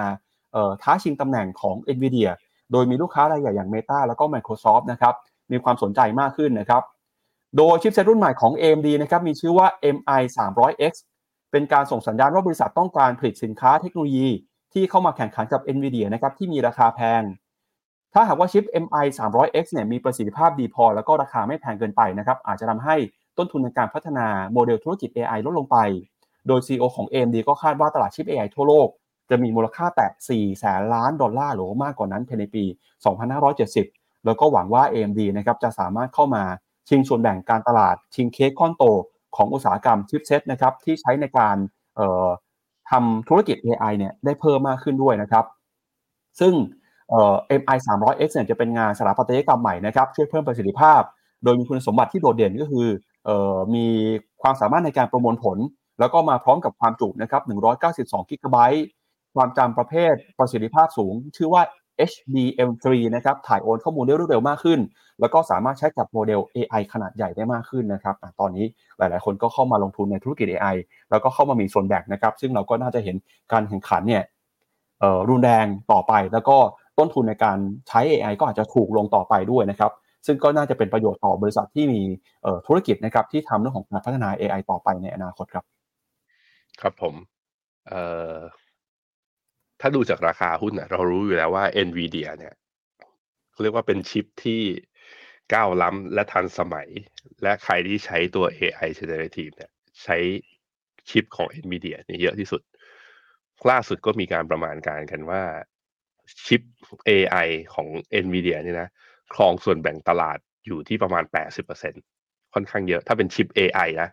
[0.82, 2.28] ท้าชิงตำแหน่งของ NVIDIA
[2.72, 5.14] โดยมีลูกค้ารายใหญ่อย่าง Meta แล้วก็ Microsoft นะครับ
[5.52, 6.82] มีความสนใจมากขึ้นนะครับ
[7.56, 10.92] โดยชิปเซตรุ่นใหม่ของ AMD นะครับมีชื่อว่า MI 300X
[11.52, 14.28] เป็นการส่งสัญญาณว่าบริษัทต้องการผลิตสินค้าเทคโนโลยี
[14.72, 17.22] ที่เข้ามาแข่งขันกับ NVIDIA นะครับที่มีราคาแพง
[18.14, 22.96] ถ้าหากว่าชิป MI 300X เนี่ยมีประสิทธิภาพดีพอ แล้วก็ราคาไม่แพงเกินไปนะครับอาจจะทำให้
[23.38, 25.76] ต้นทุนในการพัฒนาโมเดลธุรกิจ AI ลดลงไป
[26.46, 28.88] โดย CEO ของ AMD ก็คาดว่าตลาดชิป AI ทั่วโลก
[29.30, 32.64] จะมีมูลค่าแตะ4แสนล้านดอลลาร์หรือมากกว่านั้นภายในปี
[33.44, 36.44] 2570 แล้วก็หวังว่า AMD นะครับจะสามารถเข้ามา
[36.88, 38.84] ชิงส่วนแบ่งการตลาด ชิงเค้กก้อนโต
[39.36, 41.56] ของอุตสาหกรรมชิปเซตนะครับที่ใช้ในการ
[42.90, 45.44] ทำธุรกิจ AI เนี่ยได้เพิ่มมากขึ้นด้วยนะครับ
[46.40, 46.54] ซึ่ง
[47.60, 51.00] MI 300X เนี่ยจะเป็นงานสถาปัตยกรรมใหม่นะครับช่วยเพิ่มประสิทธิภาพ
[51.44, 52.86] โดยมีคุณสมบัติที่โดดเด่นก็คือ
[53.74, 53.86] มี
[54.42, 55.58] ความสามารถในการประมวลผล
[56.00, 57.42] แล้วก็มาพร้อมกับความจุนะครับ
[57.86, 58.86] 192กิกะไบต์
[59.38, 61.62] ความจำประเภทประสิทธิภาพสูง ชื่อว่า
[62.10, 64.80] HBM3 นะครับ ถ่ายโอนข้อมูลได้รวดเร็วมากขึ้น
[65.20, 68.66] แล้วก็สามารถใช้กับโมเดล AI ขนาดใหญ่ได้มากขึ้นนะครับตอนนี้
[68.98, 70.76] หลาย ๆ คนก็เข้ามาลงทุนในธุรกิจ AI
[71.10, 73.16] แล้วก็เข้ามามีส่วนแบ่งนะครับ ซึ่งเราก็น่าจะเห็น
[73.52, 74.22] การแข่งขันเนี่ย
[75.30, 76.56] รุนแรงต่อไป แล้วก็
[76.98, 77.58] ต้นทุนในการ
[77.88, 79.92] ใช้ AI ก็อาจจะถูกลงต่อไปด้วยนะครับ
[80.26, 82.02] ซึ่งก็น่าจะเป็นประโยชน์ต่อบริษัทที่มี
[82.66, 85.64] ธุรกิจนะครับที่ทำเรื่องของการพัฒนา AI ต่อไปในอนาคตครับ
[86.80, 87.14] ครับผม
[87.88, 88.02] เอ่
[88.34, 88.36] อ
[89.80, 92.54] ถ้าดูจากราคาหุ้นนะเรารู้อยู่แล้วว่า NVIDIA เนี่ย
[93.62, 94.60] เรียกว่าเป็นชิปที่
[95.54, 96.88] ก้าวล้ำและทันสมัย
[97.42, 99.70] และใครที่ใช้ตัว AI generative เนี่ย
[100.02, 100.16] ใช้
[101.10, 102.62] ชิปของ NVIDIA เนี่ยเยอะที่สุด
[103.70, 105.42] ล่าสุดก็มีการประมาณการกันว่า
[106.46, 106.62] ชิป
[107.08, 107.88] AI ของ
[108.24, 108.88] NVIDIA เนี่ยนะ
[109.34, 111.24] ครองส่วนแบ่งตลาดอยู่ที่ประมาณ
[111.88, 114.08] 80%ค่อนข้างเยอะ ถ้าเป็นชิป AI นะ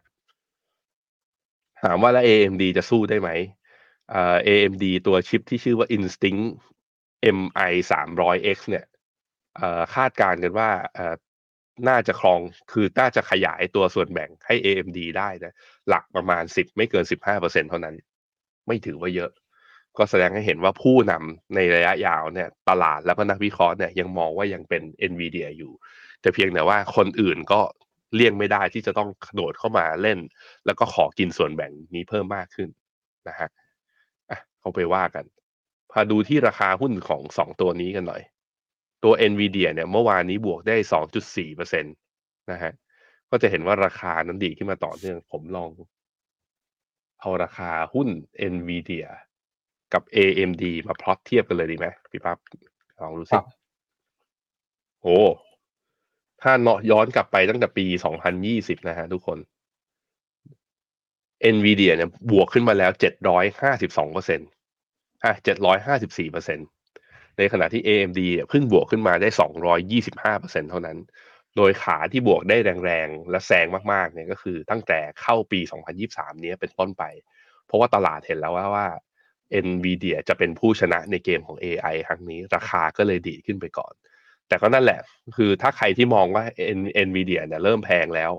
[1.84, 3.30] ถามว่าแล้ว AMD จะสู้ได้ไหม
[4.12, 6.46] เอ่อ AMD ตัวชิปที่ชื่อว่า Instinct
[7.38, 8.86] MI 300X เนี่ย
[9.58, 11.16] เอ่อคาดการณ์กันว่าเอ่อ
[11.88, 12.40] น่าจะครอง
[12.72, 15.54] คือน่าจะขยายตัวส่วนแบ่งให้ AMD ได้นะ
[15.90, 17.96] หลักประมาณ 10 ไม่เกิน 15%เท่านั้น
[18.68, 19.32] ไม่ถือว่าเยอะ
[19.98, 25.72] ก็แสดงให้เห็นว่าผู้นำในระยะยาวเนี่ยตลาดและก็นักวิเคราะห์เนี่ยยังมองว่ายังเป็น NVIDIA อยู่
[26.22, 27.62] แต่เพียงแต่ว่าคนอื่นก็
[28.16, 30.20] เลี่ยงไม่ได้ที่จะต้องกระโดดเข้ามาเล่น
[30.66, 32.70] แล้วก็ขอกินส่วนแบ่งนี้เพิ่มมากขึ้น
[33.28, 33.50] นะฮะ
[34.66, 35.26] เขาไปว่ากัน
[35.92, 38.22] พาดูที่ราคาหุ้นของสองตัวนี้กันหน่อย
[39.04, 40.76] ตัว NVIDIA เนี่ยเมื่อวานนี้บวกได้
[41.34, 42.74] 2.4%นะฮะ
[43.30, 45.72] ก็จะเห็นว่าราคานั้นดีขึ้นมาต่อเนื่องผมลอง
[47.20, 48.08] เอาราคาหุ้น
[48.54, 49.08] NVIDIA
[49.94, 52.38] กับ AMD มาพลอตเทียบกันเลยดีไหมพี่ปั๊บ
[53.00, 53.44] ลองดูคสิรับ
[55.02, 55.20] โอ้
[56.42, 57.86] ถ้าเนาะย้อนกลับไปตั้งแต่ปี
[58.38, 59.40] 2020 นะฮะทุกคน
[61.56, 62.92] NVIDIA เนี่ยบวกขึ้นมาแล้ว
[63.52, 64.50] 752เปอร์เซ็นต์
[65.26, 66.64] อะ754เปอร์เซ็นต
[67.38, 70.98] ในขณะที่ AMD เพิ่งบวกขึ้นมาได้225เปอร์เซ็นเท่านั้น
[71.58, 77.04] โดยขาที่บวกได้แรงๆ และแซงมากๆเนี่ยก็คือตั้งแต่เข้าปี 2023 เนี้ยเป็นต้นไป
[77.66, 78.88] เพราะว่าตลาดเห็นแล้วว่าว่า
[79.66, 83.94] NVIDIA จะเป็นผู้ชนะในเกมของ AI ครั้งนี้ ราคาก็เลยดีขึ้นไปก่อน
[84.48, 85.00] แต่ก็นั่นแหละ
[85.38, 86.44] คือถ้าใครที่มองว่า
[86.78, 88.32] N- NVIDIA เนี่ยเริ่มแพงแล้ว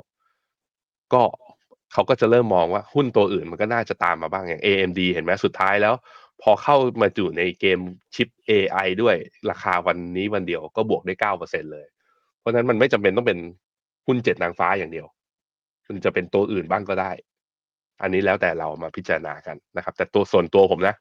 [1.15, 1.23] ก็
[1.93, 5.95] เขาก็จะเริ่มมองว่าหุ้นตัวอื่นมันก็น่าจะตามมาบ้างอย่าง AMD เห็นไหมสุดท้ายแล้ว
[6.43, 7.79] พอเข้ามาอยู่ในเกม
[8.15, 9.17] ชิป AI ด้วย
[9.51, 11.87] ราคาวันนี้วันเดียวก็บวกได้เก้าเปอร์เซ็นเลย
[12.39, 13.39] เพราะฉะนั้นมันไม่จำเป็นต้องเป็น
[14.07, 15.07] หุ้นเจ็ดนางฟ้าอย่างเดียว
[15.95, 17.11] มันจะเป็นตัวอื่นบ้างก็ได้
[18.03, 20.95] อันนี้แล้วแต่เรามาพิจารณากันนะครับ แต่ตัวส่วนตัวผมนะ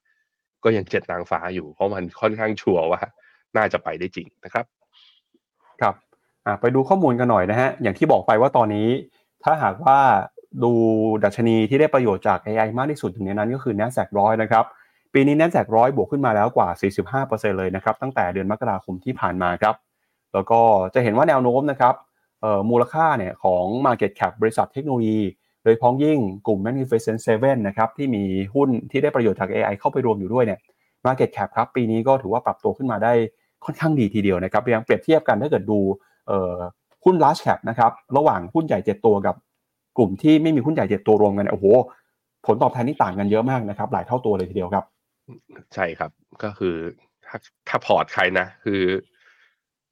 [0.64, 3.02] ก็ยังเจ็ดนางฟ้าอยู่ เพราะมันค่อนข้างชัวร์ว่า
[3.58, 4.66] น่าจะไปได้จริงนะครับ
[5.82, 5.96] ครับ
[6.62, 8.88] ไปดูข้อมูลกันหน่อยนะฮะ อย่างที่บอกไปว่าตอนนี้
[9.44, 9.98] ถ้าหากว่า
[10.64, 10.72] ดู
[11.24, 14.66] ดัชนีที่ได้ประโยชน์จาก AI มากที่สุดหนึ่งในนั้นก็คือ NASDAQ ร้อยนะครับ
[15.18, 19.76] ปีนี้ NASDAQ ร้อยบวกขึ้นมาแล้วกว่า 45%เลยนะครับตั้งแต่เดือนมกราคมที่ผ่านมาครับ
[20.34, 20.60] แล้วก็
[20.94, 21.96] จะเห็นว่าแนวโน้มนะครับ
[22.70, 25.22] มูลค่าเนี่ยของ Market Cap บริษัทเทคโนโลยี
[25.64, 28.24] โดยพ้องยิ่งกลุ่ม Magnificent Seven นะครับที่มี
[28.56, 30.60] หุ้นที่ได้ประโยชน์จาก AI เข้าไปรวมอยู่ด้วยเนี่ย
[31.06, 33.14] Market Cap ครับปีนี้ก็ถือว่าปรับตัวขึ้นมาได้
[33.66, 35.80] ค่อนข้างดีทีเดียวนะครับยังเปรียบเทียบกันถ้าเกิดดู
[37.06, 39.36] หุ้น large cap นะครับระหว่างหุ้นใหญ่เจ็ดตัวกับ
[39.98, 41.66] กลุ่มที่ไม่มีหุ้นใหญ่เจ็ดตัวรวมกันโอ้โห
[42.46, 44.86] ผลตอบแทนนี่ต่างกันเยอะมากนะครับหลายเท่าตัวเลยทีเดียวครับ
[45.76, 46.12] ใช่ครับ
[46.44, 46.76] ก็คือ
[47.28, 47.38] ถ้า
[47.70, 48.82] ถ้าพอร์ตใครนะ คือ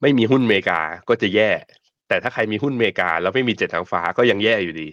[0.02, 1.50] ไม่มีหุ้นอเมริกาก็จะแย่
[2.08, 4.88] แต่ถ้าใครมีหุ้นอเมริกาแล้วไม่มีเจ็ดนางฟ้าก็ยังแย่อยู่ดี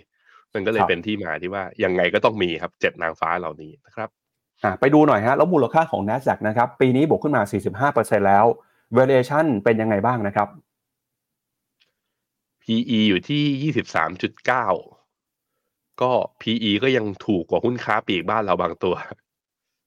[0.53, 4.09] มันก็เลยครับเป็นที่มาที่ว่ายังไงก็ต้องมีครับเจ็ดนางฟ้าเหล่านี้นะครับ
[4.63, 8.45] อะไปดูหน่อยฮะแล้วมูลค่าของ NASDAQ นะครับ ปีนี้บวกขึ้นมา 45%แล้ว
[8.97, 10.47] valuation เป็นยังไงบ้างนะครับ
[12.63, 14.67] PE อยู่ที่ยี่สิบสามจุดเก้า
[16.01, 16.11] ก็
[16.41, 18.95] PE ก็ยังถูกกว่าหุ้นค้าปลีกบ้านเราบางตัว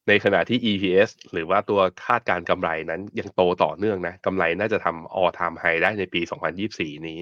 [0.08, 6.20] ในขณะที่ EPS หรือว่าตัวคาดการกำไรนั้นยังโตต่อเนื่องนะกำไรน่าจะทำ all time high ได้ในปี
[6.64, 7.20] 2024 นี้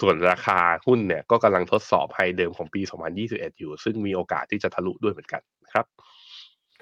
[0.00, 2.80] ส่วนราคาหุ้นเนี่ยก็กำลังทดสอบไฮเดิมของปี
[3.20, 5.86] 2021 อยู่ ซึ่งมีโอกาสที่จะทะลุด้วยเหมือนกันนะครับ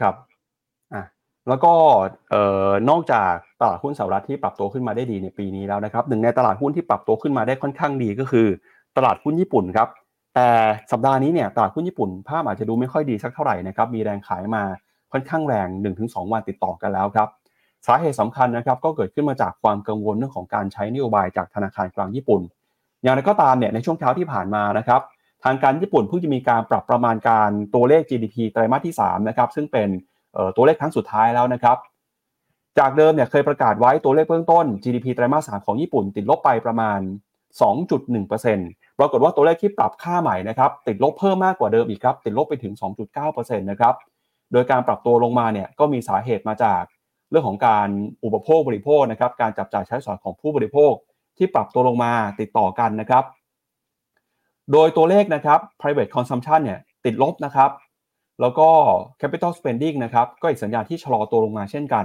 [0.00, 0.14] ครับ
[0.94, 1.04] อะ
[1.48, 1.72] แล้วก็
[2.30, 8.46] เอ่อนอกจากตลาดหุ้นสหรัฐที่ปรับตัวขึ้นมาได้ดีในปีนี้แล้วนะครับหนึ่งในตลาดหุ้นที่ปรับตัวขึ้นมาได้ค่อนข้างดีก็คือ
[8.96, 9.88] ตลาดหุ้นญี่ปุ่นครับ
[10.34, 10.48] แต่
[10.92, 14.62] สัปดาห์นี้เนี่ยตลาดหุ้นญี่ปุ่นภาพอาจจะดูไม่ค่อยดีสักเท่าไหร่นะครับมีแรงขายมา
[15.12, 15.68] ค่อนข้างแรง
[16.00, 17.28] 1-2 วันติดต่อกันแล้วครับ
[17.86, 22.40] สาเหตุสำคัญนะครับก็เกิดขึ้นมาจากความกังวลเรื่องของการใช้นโยบายจากธนาคารกลางญี่ปุ่น
[23.02, 25.00] อย่างไรก็ตามเนี่ยในช่วงเช้าที่ผ่านมานะครับ
[25.44, 29.88] ทางการญี่ปุ่นเพิ่งจะมีการปรับประมาณการตัวเลข GDP ไตรมาสที่3นะครับซึ่งเป็น
[30.56, 31.76] ตัวเลขครั้งสุดท้ายแล้วนะครับ
[32.78, 37.00] จากเดิมเนี่ยเคยประกาศไว้ตัวเลขเบื้องต้น GDP ไตรมาส3ของญี่ปุ่นติดลบไปประมาณ
[37.60, 42.72] 2.1% ปรากฏว่าตัวเลขที่ปรับค่าใหม่นะครับติดลบเพิ่มมากกว่าเดิมอีกครับติดลบไปถึง
[43.16, 43.94] 2.9%นะครับ
[44.52, 46.82] โดยการปรับตัวลงมาเนี่ยก็มีสาเหตุมาจาก
[47.30, 47.88] เรื่องของการ
[48.24, 50.92] อุปโภคบริโภคนะครับการจับจ่ายใช้สอยของผู้บริโภค
[51.38, 53.24] ที่ปรับตัวลงมาติดต่อกันนะครับ
[54.72, 57.70] โดยตัวเลขนะครับ private consumption เนี่ยติดลบนะครับ
[58.40, 58.68] แล้วก็
[59.20, 62.04] capital spending นะครับก็อีกสัญญาณที่ชะลอตัวลงมาเช่นกัน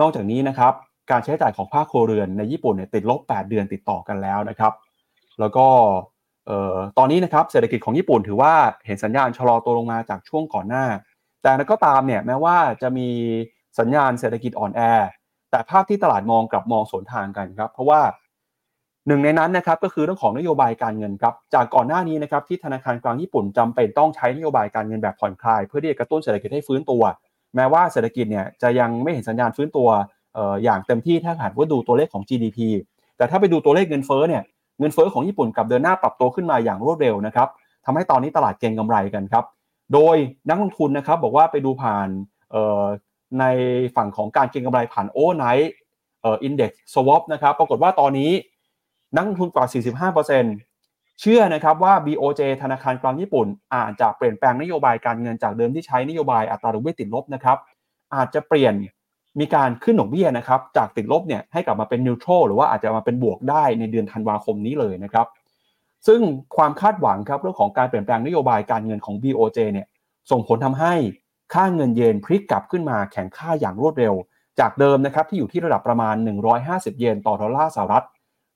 [0.00, 0.72] นอกจากนี้นะครับ
[1.10, 4.72] การใช้จ่ายของภาคครัวเรือนในญี่ปุ่นเนี่ยติดลบ 8 เดือนติดต่อกันแล้วนะครับ
[5.40, 5.66] แล้วก็
[6.98, 8.54] ตอนนี้นะครับเศรษฐกิจของญี่ปุ่นถือว่า
[8.86, 10.84] เห็นสัญญาณชะลอตัวลงมาจากช่วงก่อนหน้า
[11.42, 13.08] แต่ก็ตามเนี่ยแม้ว่าจะมี
[13.78, 14.80] สัญญาณเศรษฐกิจอ่อนแอ
[15.50, 18.00] แต่ภาพที่ตลาดมองกลับมองสวนทางกันครับ เพราะว่า
[19.06, 27.02] หนึ่งในนั้นนะครับก็คือเรื่องของนโยบายการเงินครับจากก่อนหน้านี้นะครับที่ธนาคารกลางญี่ปุ่นจำเป็นต้องใช้นโยบายการเงินแบบผ่อนคลาย เพื่อที่จะกระตุ้นเศรษฐกิจให้ฟื้นตัว
[27.56, 29.88] แม้ว่าเศรษฐกิจเนี่ยจะยังไม่เห็นสัญญาณฟื้นตัว
[30.64, 32.58] อย่างเต็มที่ถ้าหากว่าดูตัวเลขของ GDP
[33.16, 34.42] แต่ถ้าไปดูตัวเลขเงินเฟ้อเนี่ย
[34.78, 37.48] เงินเฟ้อของญี่ปุ่นกับเดินหน้าปรับตัวขึ้นมาอย่างรวดเร็วนะครับ
[37.84, 39.44] ทำให้ตอนนี้ตลาดเก็งกำไรกันครับ
[39.92, 40.16] โดย
[40.48, 42.08] นักลงทุนนะครับบอกว่าไปดูผ่าน
[43.40, 43.44] ใน
[43.96, 45.72] ฝั่งของการเก็งกำไรผ่านโอไนท์
[46.20, 48.30] เอ่ออินเด็กซ์สวอปนะครับปรากฏว่าตอนนี้
[49.16, 49.66] นักลงทุนกว่า
[50.12, 57.58] 45%เชื่อนะครับว่า BOJ ธนาคารกลางญี่ปุ่น อาจจะเปลี่ยนแปลงนโยบายการเงินจากเดิมที่ใช้นโยบายอัตราดอกเบี้ยติดลบนะครับ
[58.14, 58.74] อาจจะเปลี่ยน
[59.40, 65.26] มีการขึ้นดอกเบี้ยนะครับจากติดลบเนี่ยให้กลับมาเป็นนิวทรัลหรือว่าอาจจะมาเป็นบวกได้ในเดือนธันวาคมนี้เลยนะครับ
[66.06, 66.20] ซึ่ง
[66.56, 69.86] ความคาดหวังครับเรื่องของการเปลี่ยนแปลงนโยบายการเงินของ BOJ เนี่ย
[70.30, 70.94] ส่งผลทำให้
[71.54, 74.14] ค่าเงินเยนพลิกกลับขึ้นมาแข็งค่าอย่างรวดเร็ว
[74.60, 76.14] จากเดิมนะครับที่อยู่ที่ระดับประมาณ
[76.58, 78.04] 150 เยนต่อดอลลาร์สหรัฐ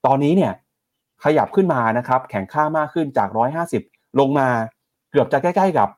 [0.07, 0.53] ตอนนี้เนี่ย
[1.25, 3.29] ขยับขึ้นมานะครับแข็งค่ามากขึ้นจาก
[3.75, 4.49] 150 ลงมา
[5.11, 5.89] เกือบจะใกล้ ๆ กับ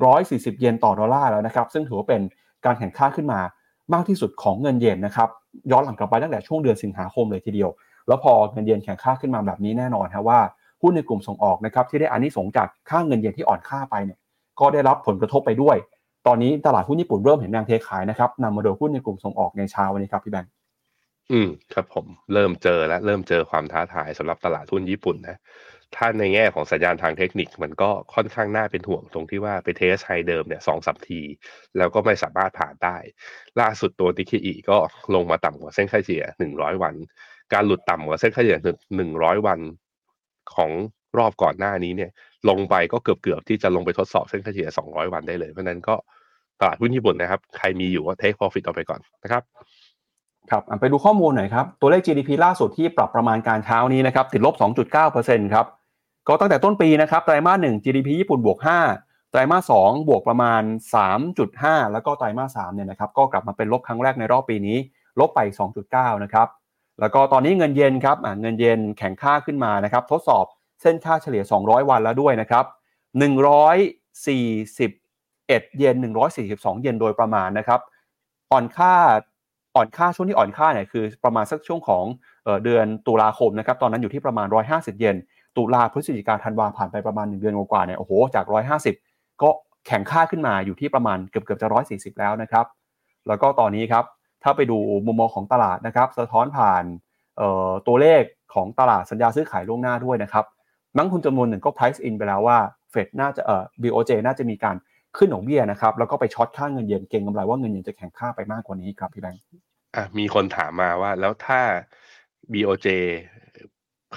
[0.00, 2.22] 140 เยนต่อดอลลาร์แล้วนะครับ ซึ่งถือว่าเป็น
[2.64, 3.40] การแข่งค่าขึ้นมา
[3.94, 5.28] มากที่สุดของเงินเยนนะครับ
[5.72, 7.70] ย้อนหลังกลับไปตั้งแต่ช่วงเดือนสิงหาคมเลยทีเดียว
[8.08, 10.40] แล้วพอเงินเยนแข็งค่าขึ้นมาแบบนี้แน่นอนครับว่า
[10.82, 14.18] หุ้นในกลุ่มส่งออกนะครับที่ได้อานิสงส์จากค่าเงินเยนที่อ่อนค่าไปเนี่ย
[14.60, 15.76] ก็ได้รับผลกระทบไปด้วย
[16.26, 20.50] ตอนนี้ตลาดหุ้นญี่ปุ่นเริ่มเห็นแรงเทขายนะครับนำมาโดยหุ้นในกลุ่มส่งออกในเช้าวันนี้ครับพี่แบงค์
[21.32, 25.36] อืมครับผมเริ่มเจอแล้วเริ่มเจอความท้าทายสำหรับตลาดหุ้นญี่ปุ่นนะ
[25.94, 31.20] ถ้าในแง่ของสัญญาณทางเทคนิคมันก็ค่อนข้างน่าเป็นห่วงตรงที่ว่าไป test high เดิมเนี่ยสองสามที
[31.76, 32.96] แล้วก็ไม่สามารถผ่านได้
[33.60, 34.78] ล่าสุดตัวติคิอีก็
[35.14, 36.94] ลงมาต่ำกว่าเส้นค่าเฉลี่ยหนึ่งร้อยวัน
[37.52, 38.58] การหลุดต่ำกว่าเส้นค่าเฉลี่ย
[38.96, 39.60] หนึ่งร้อยวัน
[40.54, 40.70] ของ
[41.18, 42.10] รอบก่อนหน้านี้เนี่ย
[42.48, 45.96] ลงไปก็เกือบเกือบที่จะลงไปทดสอบเส้นค่าเฉลี่ย200วันได้เลย เพราะนั้นก็
[46.60, 49.42] ตลาดหุ้นญี่ปุ่นนะครับ ใครมีอยู่ก็ take profit เอาไปก่อนนะครับ
[50.50, 54.54] ครับไปดูข้อมูลหน่อยครับ ตัวเลข GDP ล่าสุดที่ปรับประมาณการเช้านี้นะครับติดลบ
[54.98, 55.66] 2.9%ครับ
[56.28, 58.58] ก็ตั้งแต่ต้นปีนะครับไตรมาส1 GDP ญี่ปุ่นบวก
[58.94, 60.62] 5 ไตรมาส2บวกประมาณ
[61.26, 64.76] 3.5 แล้วก็ไตรมาส3เนี่ยนะครับก็กลับมาเป็นลบครั้งแรกในรอบปีนี้
[65.20, 65.40] ลบไป
[65.82, 66.48] 2.9 นะครับ
[67.00, 70.44] แล้วก็ตอนนี้เงินเยนครับเงินเยนแข็งค่าขึ้นมานะครับทดสอบ
[70.82, 72.64] เส้นค่าเฉลี่ย 200 วันแล้วด้วยนะครับ
[73.20, 75.94] 141 เยน
[76.40, 77.80] 142 เยนโดยประมาณนะครับ
[78.50, 78.94] อ่อนค่า
[79.76, 82.04] อ่อนค่าช่วงที่อ่อนค่าเนี่ยคือประมาณสักช่วงของ
[82.64, 85.16] เดือนตุลาคมนะครับตอนนั้นอยู่ที่ประมาณ 150 เยน
[85.56, 88.44] ตุลาพฤศจิกาธันวาผ่านไปประมาณ 1 เดือนกว่าเนี่ยโอ้โหจาก
[88.94, 89.50] 150 ก็
[89.86, 91.68] แข็งค่าขึ้นมาอยู่ที่ประมาณเกือบเกือบจะ
[92.12, 92.66] 140 แล้วนะครับ
[93.28, 94.04] แล้วก็ตอนนี้ครับ
[94.42, 96.84] ถ้าไปดูมุมมองของตลาดนะครับสะท้อนผ่าน
[97.86, 98.22] ตัวเลข
[98.54, 100.44] ของตลาดสัญญาซื้อขายล่วงหน้าด้วยนะครับ
[100.96, 102.58] นักทุนจำนวนหนึ่งก็ price in ไปแล้วว่า
[102.90, 104.76] เฟดน่าจะเอ่อ BOJ น่าจะมีการ
[105.16, 109.40] ขึ้นดอกเบี้ยนะครับแล้วก็ไปช็อตค่าเงินเยนเก่งกำไรว่าเงินเยนจะแข็งค่าไปมากกว่านี้ครับพี่แบงค์
[109.96, 111.60] อะมีคนถามมาว่า แล้วถ้า
[112.52, 112.86] BOJ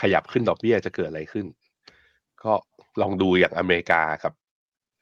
[0.02, 1.46] ขยับขึ้นดอกเบี้ยจะเกิดอะไรขึ้น
[2.44, 2.54] ก็
[3.02, 4.34] ลองดูอย่างอเมริกากับ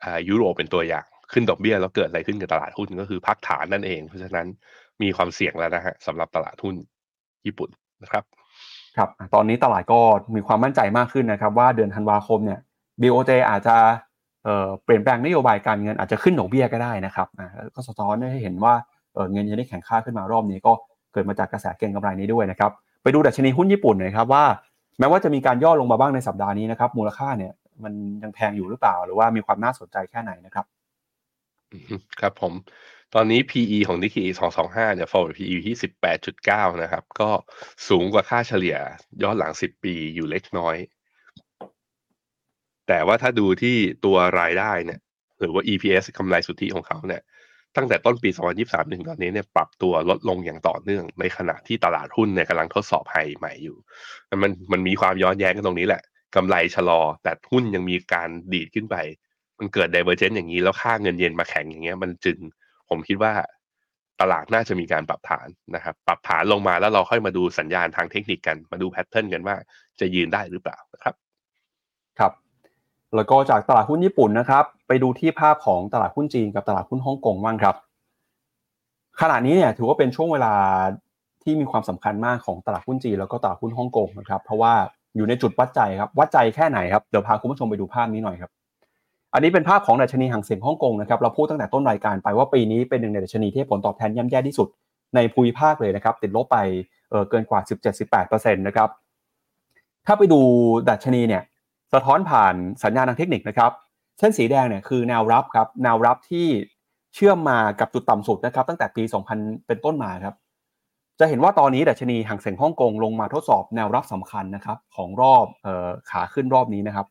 [0.03, 4.47] อ่ายุโรปเป็นตัวอย่างขึ้นดอกเบี้ยแล้วเกิดอะไรขึ้นกับตลาดหุ้นก็คือพักฐานนั่นเอง เพราะฉะนั้น
[5.01, 6.75] มีความเสี่ยงแล้วนะฮะสำหรับตลาดหุ้น
[7.45, 7.69] ญี่ปุ่น
[8.03, 8.23] นะครับ
[8.97, 9.99] ครับตอนนี้ตลาดก็
[10.35, 12.59] มีความมั่นใจมากขึ้นนะครับ ว่าเดือนธันวาคมเนี่ย
[13.01, 13.75] BOJ อาจจะ
[14.83, 17.27] เปลี่ยนแปลงนโยบายการเงินอาจจะขึ้นดอกเบี้ยก็ได้นะครับ
[17.75, 18.73] ก็สะท้อนให้เห็นว่า
[19.31, 20.73] เงินยังได้แข็งค่าขึ้นมารอบนี้ก็
[21.13, 22.71] เกิดมาจากกระแสเก็งกำไรนี้ด้วยนะครับ
[23.03, 24.45] ไปดูดัชนีหุ้นญี่ปุ่นหน่อยครับว่า
[24.99, 27.53] แม้ว่าจะมีการย่อลงมาบ้างในสัปดาห์นี้นะครับมูลค่าเนี่ย
[27.83, 27.93] มัน
[28.23, 30.65] ยังแพงอยู่หรือเปล่า หรือว่ามีความน่าสนใจแค่ไหนนะครับ
[32.19, 32.53] ครับผม
[33.15, 34.27] ตอนนี้ PE ของ Nikkei
[34.61, 35.75] 225 เนี่ย forward PE ที่
[36.27, 37.29] 18.9 นะครับ ก็
[37.89, 38.77] สูงกว่าค่าเฉลี่ย
[39.23, 40.75] ย้อนหลัง 10 ปีอยู่เล็กน้อย
[42.87, 44.99] แต่ว่าถ้าดูที่ตัวรายได้เนี่ย
[45.39, 47.21] หรือว่า EPS กำไรสุทธิของเขาเนี่ย
[47.77, 48.29] ตั้งแต่ต้นปี
[48.61, 53.77] 2023 ถึงตอนนี้เนี่ยปรับตัวลดลงอย่างต่อเนื่อง ในขณะที่ตลาดหุ้นเนี่ยกำลังทดสอบไฮใหม่อยู่
[54.43, 56.01] มันมันมีความย้อนแย้งกันตรงนี้แหละ
[56.35, 58.95] กำไรชะลอ แต่หุ้นยังมีการดีดขึ้นไป
[59.59, 62.37] มันเกิด divergence อย่างนี้แล้วค่าเงินเยนมาแข็งอย่างเงี้ยมันจึง
[62.89, 63.33] ผมคิดว่า
[64.21, 69.55] ตลาดน่าจะมีการปรับฐานนะครับ ปรับฐานลงมาแล้วเราค่อยมาดูสัญญาณทางเทคนิคกัน มาดูแพทเทิร์นกันว่า
[69.99, 71.15] จะยืนได้หรือเปล่านะครับ
[72.19, 72.31] ครับ
[73.15, 77.75] แล้วก็จากตลาดหุ้นญี่ปุ่นนะครับ ไปดูที่ภาพของตลาดหุ้นจีนกับตลาดหุ้นฮ่องกงบ้างครับ
[79.21, 80.53] ขณะนี้เนี่ยถือว่าเป็นช่วงเวลา
[81.43, 84.73] ที่มีความสำคัญมากของตลาดหุ้นจีนแล้วก็ตลาดหุ้นฮ่องกงนะครับ เพราะว่า
[85.15, 88.51] อยู่ในจุดวัดใจครับ วัดใจแค่ไหนครับ เดี๋ยวพาคุณผู้ชมไปดูภาพนี้หน่อยครับ
[89.33, 94.67] อันนี้เป็นภาพของดัชนีห่างเสียงฮ่องกงนะครับ เราพูดตั้งแต่ต้นรายการไปว่าปีนี้เป็นหนึ่งในดัชนีที่ผลตอบแทนย่ำแย่ที่สุด
[95.15, 96.57] ในภูมิภาคเลยนะครับ ติดลบไป
[97.09, 97.59] เเกินกว่า
[98.13, 98.89] 17-18%นะครับ
[100.05, 100.39] ถ้าไปดู
[100.89, 101.43] ดัชนีเนี่ย
[101.93, 103.71] สะท้อนผ่านสัญญาณทางเทคนิคนะครับ
[104.19, 106.47] เส้นสีแดงเนี่ยคือแนวรับครับแนวรับที่
[107.15, 109.03] เชื่อมมากับจุดต่ำสุดนะครับ ตั้งแต่ปี
[109.35, 110.35] 2000 เป็นต้นมาครับ
[111.19, 117.07] จะเห็นว่าตอนนี้ดัชนีห่างเสียงฮ่องกงลงมาทดสอบแนวรับสำคัญนะครับของรอบออขาขึ้นรอบนี้นะครับ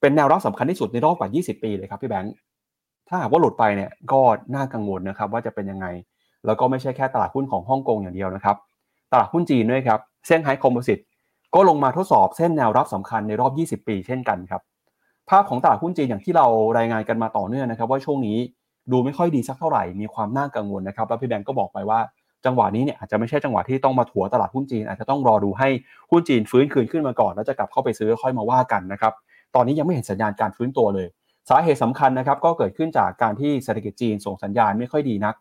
[0.00, 2.34] เป็นแนวรับสำคัญที่สุดในรอบกว่า 20 ปีเลยครับพี่แบงค์
[3.08, 4.20] ถ้าหากว่าหลุดไปเนี่ยก็
[4.54, 5.86] น่ากังวลนะครับว่าจะเป็นยังไง
[6.46, 8.56] แล้วก็ไม่ใช่แค่ตลาดหุ้นของฮ่องกงอย่างเดียวนะครับ
[9.12, 10.98] ตลาดหุ้นจีนด้วยครับเซี่ยงไฮ้คอมโพสิต
[11.56, 13.52] ก็ลงมาทดสอบเส้นแนวรับสำคัญในรอบ
[13.82, 14.62] 20 ปี เช่นกันครับ
[15.30, 16.46] ภาพของตลาดหุ้นจีนอย่างที่เรา
[16.78, 18.38] รายงานกันมาต่อเนื่องนะครับ ว่าช่วงนี้
[18.92, 22.00] ดูไม่ค่อยดีสักเท่าไหร่ มีความน่ากังวลนะครับ แล้วพี่แบงก์ก็บอกไปว่า
[22.44, 25.68] จังหวะนี้เนี่ยอาจจะไม่ใช่จังหวะที่ต้องมาถัวตลาดหุ้นจีน อาจจะต้องรอดูให้
[26.10, 29.12] หุ้นจีนฟื้นคืนขึ้นมาก่อน แล้วจะกลับเข้าไปซื้อค่อยมาว่ากันนะครับ
[29.54, 31.08] ตอนนี้ยังไม่เห็นสัญญาณการฟื้นตัวเลย
[31.48, 35.34] สาเหตุสำคัญนะครับก็เกิดขึ้นจากการที่เศรษฐกิจจีนส่งสัญญาณไม่ค่อยดีนัก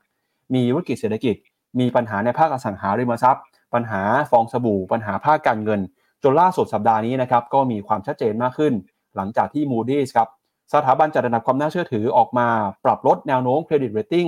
[0.54, 1.36] มีวิกฤตเศรษฐกิจ
[1.80, 3.44] มีปัญหาในภาคอสังหาริมทรัพย์
[3.74, 4.02] ปัญหา
[4.32, 5.82] ฟองสบู่ ปัญหาภาคการเงิน
[6.26, 8.74] จนล่าสุดสัปดาห์นี้นะครับก็มีความชัดเจนมากขึ้น
[9.16, 10.28] หลังจากที่ Moody's ครับ
[10.74, 12.48] สถาบันจัดอันดับความน่าเชื่อถือออกมา
[12.86, 14.28] ปรับลดแนวโน้ม credit rating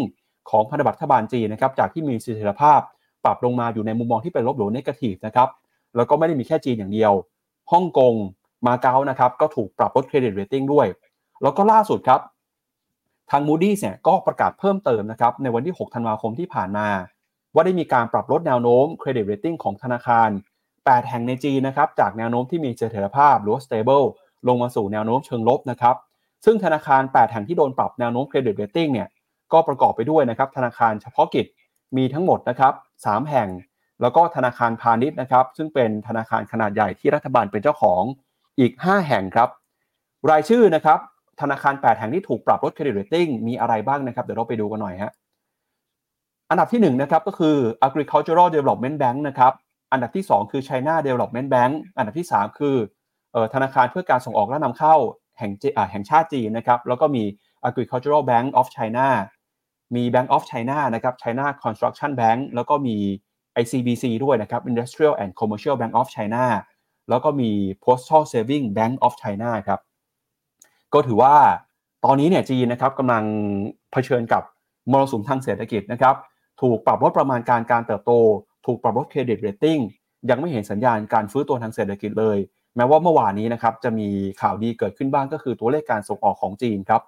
[0.49, 2.79] ของพันธบัตรรัฐบาลจีนนะครับจากที่มีเสถียรภาพ
[3.23, 5.49] ปรับลงมาอยู่ในมุมมองที่เป็นลบหรือ negative นะครับ
[5.95, 7.13] แล้วก็ไม่ได้มีแค่จีนอย่างเดียว
[7.71, 8.13] ฮ่องกง
[8.67, 10.87] มาเก๊านะครับก็ถูกปรับลด credit rating ด้วย
[11.41, 12.21] แล้วก็ล่าสุดครับ
[13.31, 16.87] ทาง Moody's เนี่ยก็ประกาศเพิ่มเติมนะครับในวันที่ 6 ธันวาคมที่ผ่านมา
[17.53, 20.29] ว่าได้มีการปรับลดแนวโน้ม credit rating ของธนาคาร
[20.93, 24.05] 8 แห่งในจีนนะครับจากแนวโน้มที่มีเสถียรภาพหรือ stable
[24.47, 25.95] ลงมาสู่แนวโน้มเชิงลบนะครับ
[26.45, 29.07] ซึ่งธนาคาร 8 แห่งที่โดนปรับแนวโน้ม credit rating เนี่ย
[29.53, 31.45] ก็ประกอบไปด้วยนะครับธนาคารเฉพาะกิจ
[31.97, 32.73] มีทั้งหมดนะครับ
[33.05, 33.49] 3แห่ง
[34.01, 38.01] แล้วก็ธนาคารพาณิชย์นะครับซึ่งเป็นธนาคารขนาดใหญ่ที่รัฐบาลเป็นเจ้าของ
[38.59, 39.49] อีก 5 แห่งครับ
[40.29, 40.99] รายชื่อนะครับ
[41.41, 45.11] ธนาคาร 8 แห่งที่ถูกปรับลดเครดิตเรตติ้งมีอะไรบ้างนะครับ เดี๋ยวเราไปดูกันหน่อยฮะ
[46.49, 47.55] อันดับที่1นะครับก็คือ
[47.87, 49.53] Agricultural Development Bank นะครับ
[49.91, 52.75] อันดับที่ 2 คือ China Development Bank อันดับที่ 3 คือ
[53.53, 54.95] ธนาคารเพื่อการส่งออกและนำเข้า
[55.37, 55.51] แห่ง
[55.91, 57.23] แห่งชาติจีนนะครับแล้วก็มี
[57.67, 59.07] Agricultural Bank of China
[59.95, 62.97] มี Bank of China นะครับ China Construction Bank แล้วก็มี
[63.61, 66.45] ICBC ด้วยนะครับ Industrial and Commercial Bank of China
[67.09, 67.51] แล้วก็มี
[67.83, 69.79] Postal Saving Bank of China ครับ
[70.93, 71.35] ก็ถือว่า
[72.05, 73.23] ตอนนี้เนี่ยจีนนะครับกำลัง
[73.91, 74.43] เผชิญกับ
[74.91, 76.15] มรสุมทางเศรษฐกิจนะครับ
[76.61, 78.11] ถูกปรับลดประมาณการการเติบโต
[78.65, 79.79] ถูกปรับลดเครดิตเรตติ้ง
[80.29, 82.37] ยังไม่เห็นสัญญาณการฟื้นตัวทางเศรษฐกิจเลย
[82.75, 84.07] แม้ว่าเมื่อวานนี้นะครับจะมี
[84.41, 87.01] ข่าวดีเกิดขึ้นบ้างก็คือตัวเลขการส่งออกของจีนครับ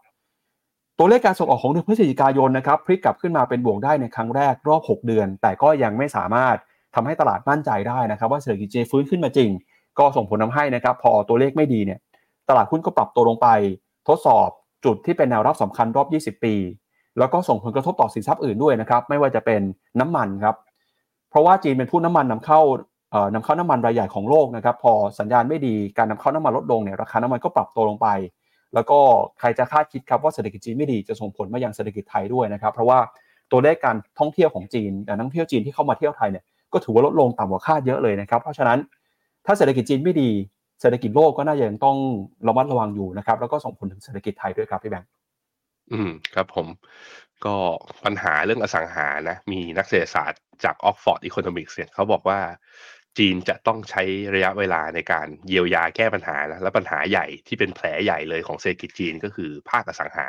[1.00, 6.56] ตัวเลขการส่งออกของเดือนพฤศจิกายนนะครับพลิกกลับขึ้นมาเป็นบวกได้ในครั้งแรกรอบ 6 เดือน แต่ก็ยังไม่สามารถ
[6.95, 9.50] ทำให้ตลาดมั่นใจได้นะครับ ว่าเศรษฐกิจจีนฟื้นขึ้นมาจริง
[10.00, 12.00] ก็ส่งผลทาให้นะครับ พอตัวเลขไม่ดีเนี่ย
[12.50, 13.47] ตลาดหุ้นก็ปรับตัวลงไป
[14.08, 14.50] ทดสอบ
[14.86, 16.56] จุดที่เป็นแนวรับสำคัญรอบ 20 ปี
[17.18, 19.62] แล้วก็ส่งผลกระทบต่อสินทรัพย์อื่นด้วยนะครับไม่ว่าจะเป็น
[20.00, 20.56] น้ำมันครับ
[21.30, 22.61] เพราะว่าจีนเป็นผู้น้ำมันนำเข้า
[23.34, 28.07] นำเข้าน้ำมันรายใหญ่ของโลกนะครับ พอสัญญาณไม่ดีการนำเข้าน้ำมันลดลงเนี่ยราคาน้ำมันก็ปรับตัวลงไป
[28.73, 28.99] แล้วก็
[29.39, 32.99] ใครจะคาดคิดครับว่าเศรษฐกิจจีนไม่ดีจะส่งผลมายังเศรษฐกิจไทยด้วยนะครับ เพราะว่า
[33.51, 38.80] ตัวเลขการท่องเที่ยวของจีนแต่นักท่องเที่ยวจีนที่เข้ามาเที่ยวไทยเนี่ยก็ถือว่าลดลงต่ำกว่าคาดเยอะเลยนะครับเพราะฉะนั้น
[39.45, 40.30] ถ้าเศรษฐกิจจีนไม่ดี
[40.82, 41.97] เศรษฐกิจโลกก็น่าจะยังต้อง
[42.47, 45.09] ระมัดระวังอยู่นะครับ แล้วก็ส่งผลถึงเศรษฐกิจไทยด้วยครับพี่แบงค์
[45.91, 46.67] อืมครับผม
[47.45, 47.55] ก็
[48.05, 52.39] ปัญหาเรื่องอสังหานะ มีนักเศรษฐศาสตร์จากออกฟอร์ดอีโคโนมิกส์เนี่ยเขาบอกว่า
[53.17, 54.03] จีนจะต้องใช้
[54.35, 60.27] ระยะเวลาในการเยียวยาแก้ปัญหานะและปัญหาใหญ่ที่เป็นแผลใหญ่เลยของเศรษฐกิจจีนก็คือภาคอสังหา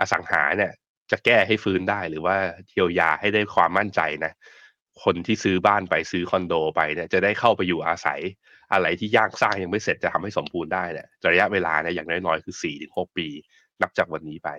[0.00, 0.72] อสังหาเนี่ย
[1.10, 2.36] จะแก้ให้ฟื้นได้หรือว่า
[2.70, 4.32] เยียวยาให้ได้ความมั่นใจนะ
[5.04, 8.20] คนที่ซื้อบ้านไปซื้อคอนโดไปเนี่ยจะได้เข้าไปอยู่อาศัย
[8.72, 13.26] อะไรที่ยากสร้างยังไม่เสร็จจะทำให้สมบูรณ์ได้เนี่ยระยะเวลาเนี่ยอย่างน้อยๆคือสี่ถึงหกปี
[13.82, 14.50] นับจากวันนี้ไป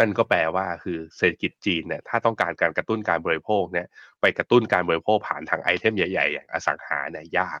[0.00, 3.86] นั่นก็แปลว่าคือเศรษฐกิจจีนเนี่ยถ้าต้องการการกระตุ้นการบริโภคเนี่ย
[4.20, 7.60] ไปกระตุ้นการบริโภคผ่านทาง item ใหญ่ๆอย่างอสังหาเนี่ยยาก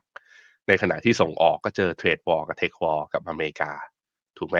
[0.68, 3.72] ในขณะที่ส่งออกก็เจอ trade war กับ tech war กับอเมริกา
[4.38, 4.58] ถูกไหม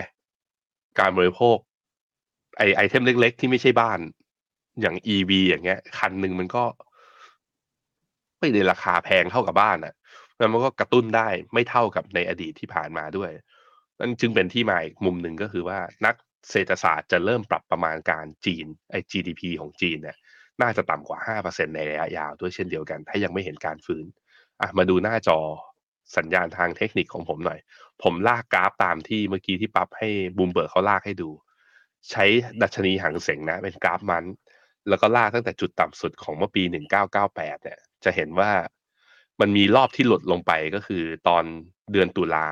[1.00, 1.56] การบริโภค
[2.58, 4.00] ไอ item เล็ก ๆ ที่ไม่ใช่บ้าน
[4.80, 6.64] อย่าง EV อย่างเงี้ย คันหนึ่งมันก็
[8.38, 9.94] ไม่ได้ราคาแพงเท่ากับบ้านอะ
[10.38, 13.30] แล้วมันก็กระตุ้นได้ไม่เท่ากับในอดีตที่ผ่านมาด้วย
[13.98, 16.14] นั่นจึงเป็นที่มาอีกมุมหนึ่งก็คือว่านัก
[16.48, 20.16] เศรษฐศาสตร์จะเริ่มปรับประมาณการจีนไอ้ GDP ของจีนเนี่ย
[20.62, 21.18] น่าจะต่ำกว่า
[21.48, 24.04] 5%ในระยะยาวด้วยเช่นเดียวกัน ถ้ายังไม่เห็นการฟื้น
[24.60, 25.38] อะมาดูหน้าจอ
[26.16, 27.60] สัญญาณทางเทคนิคของผมหน่อย
[28.02, 31.30] ผมลากกราฟตามที่เมื่อกี้ที่ปั๊บให้บูมเบิร์กเขาลากให้ดู
[32.10, 32.24] ใช้
[32.62, 34.24] ดัชนีหังเสงนะ เป็นกราฟมัน
[34.88, 36.62] แล้วก็ลากตั้งแต่จุดต่ำสุดของเมื่อปี
[37.12, 38.50] 1998 เนี่ย จะเห็นว่า
[39.40, 41.44] มันมีรอบที่หลุดลงไปก็คือตอน
[41.92, 42.46] เดือนตุลา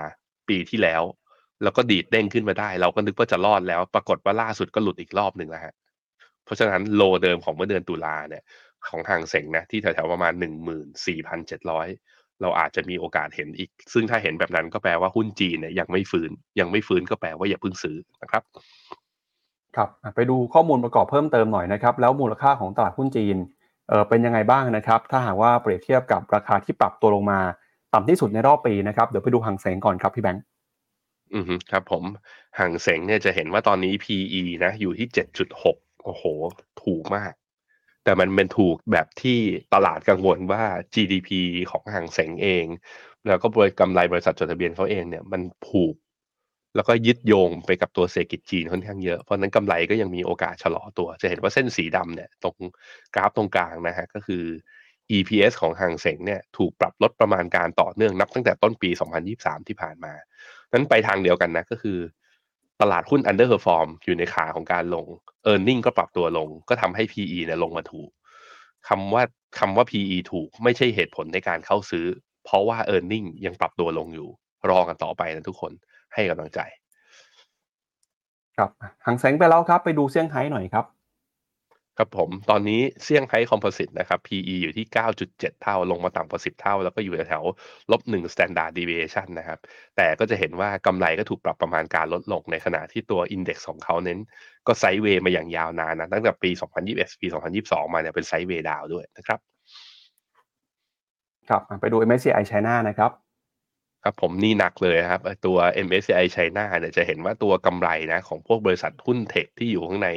[0.48, 1.02] ปีที่แล้ว
[1.62, 5.74] แล้วก็ดีดเด้งขึ้นมาได้ เราก็นึกว่าจะรอดแล้ว ปรากฏว่าล่าสุดก็หลุดอีกรอบหนึ่งแล้วฮะ
[6.44, 8.42] เพราะฉะนั้นโลเดิมของเมื่อเดือนตุลาเนี่ย
[8.86, 11.88] ของห่างเสงนะที่แถวๆประมาณหนึ่งหมื่นสี่พันเจ็ดร้อย
[12.42, 16.30] เราอาจจะมีโอกาสเห็นอีก ซึ่งถ้าเห็นแบบนั้นก็แปลว่าหุ้นจีนเนี่ยยังไม่ฟื้น
[16.60, 18.42] ยังไม่ฟื้นก็แปลว่าอย่าเพิ่งซื้อนะครับ
[19.76, 23.36] ครับไปดูข้อมูลประกอบเพิ่มเติมหน่อยนะครับ แล้วมูลค่าของตลาดหุ้นจีน
[23.88, 27.40] เออเป็นยังไงบ้างนะครับ ถ้าหากว่าเปรียบเทียบกับราคาที่ปรับตัวลงมา
[27.94, 30.42] ต่ำที่สุดในรอบปีนะครับ เดี๋ยวไปดูหางเสงก่อนครับพี่แบงค์
[31.32, 32.04] อืมครับผม
[32.58, 36.24] ห่างเสงเนี่ยจะเห็นว่าตอนนี้ PE นะ อยู่ที่ 7.6 โอ้โห
[36.82, 37.32] ถูกมาก
[38.04, 39.38] แต่มันเป็นถูกแบบที่
[39.74, 40.64] ตลาดกังวลว่า
[40.94, 42.66] GDP ของห่างเสงเอง
[43.26, 45.94] แล้วก็บริกำไรบริษัทจดทะเบียนเขาเองเนี่ยมันผูก
[46.74, 52.56] แล้วก็ยึดโยงไปกับตัวเศรษฐกิจจีนค่อนข้างเยอะ เพราะนั้นกำไรก็ยังมีโอกาสชะลอตัว จะเห็นว่าเส้นสีดำเนี่ยตรง
[53.14, 54.44] กราฟตรงกลางนะฮะก็คือ
[55.10, 60.14] EPS ของห่างเสงเนี่ยถูกปรับลดประมาณการต่อเนื่องนับตั้งแต่ต้นปี 2023 ที่ผ่านมา
[60.72, 61.98] นั้นไปทางเดียวกันนะก็คือ
[62.80, 65.06] ตลาดหุ้น underperform อยู่ในขาของการลง
[65.50, 68.10] e a r n i n g ก็ปรับตัวลง ก็ทำให้ PE เนี่ยลงมาถูก
[68.88, 69.22] คำว่า
[69.58, 72.06] คำว่า PE ถูกไม่ใช่เหตุผลในการเข้าซื้อ
[72.44, 74.28] เพราะว่า e a r n i n g ยังปรับตัวลงอยู่
[74.70, 75.72] รอกันต่อไปนะทุกคน
[76.14, 76.60] ให้กำลังใจ
[78.56, 78.70] ครับ
[79.06, 80.84] หางเสงไปแล้วครับ ไปดูเซี่ยงไฮ้หน่อยครับ
[82.00, 84.86] ครับผม ตอนนี้เซี่ยงไฮ้คอมโพสิตนะครับ PE อยู่ที่
[85.24, 87.44] 9.7 เท่า ลงมาต่ำกว่า 10 เท่า แล้วก็อยู่แถว
[87.90, 89.58] ลบ1 standard deviation นะครับ
[89.96, 94.18] แต่ก็จะเห็นว่ากำไรก็ถูกปรับประมาณการลดลงในขณะที่ตัว Index ของเขาเน้น
[94.66, 96.50] ก็ไซด์เวย์มาอย่างยาวนานนะ ตั้งแต่ปี
[96.86, 97.26] 2021 ปี
[97.60, 99.38] 2022 มาเนี่ยเป็นไซด์เวย์ดาวด้วยนะครับ
[101.48, 103.10] ครับ ไปดู MSCI China นะครับ
[104.04, 110.10] ครับผมนี่หนักเลยครับตัว MSCI China เนี่ยจะเห็นว่าตัวกำไรนะของพวกบริษัทหุ้นเทคที่อยู่ข้างใน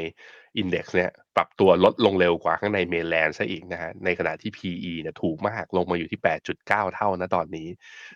[0.57, 7.67] อินเด็กซ์เนี่ยปรับตัวลดลงเร็วกว่าข้างในเมนแลนด์ซะอีกนะฮะในขณะที่ PE เนี่ยถูกมากลงมาอยู่ที่ 8.9 เท่านะตอนนี้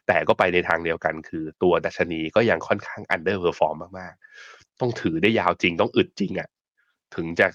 [0.07, 6.49] แต่ก็ไปในทางเดียวกันคือตัวดัชนีก็ยังค่อนข้าง underperform มากๆ ต้องถือได้ยาวจริงต้องอึดจริงอะ่ะ
[7.15, 7.47] ถึงจะ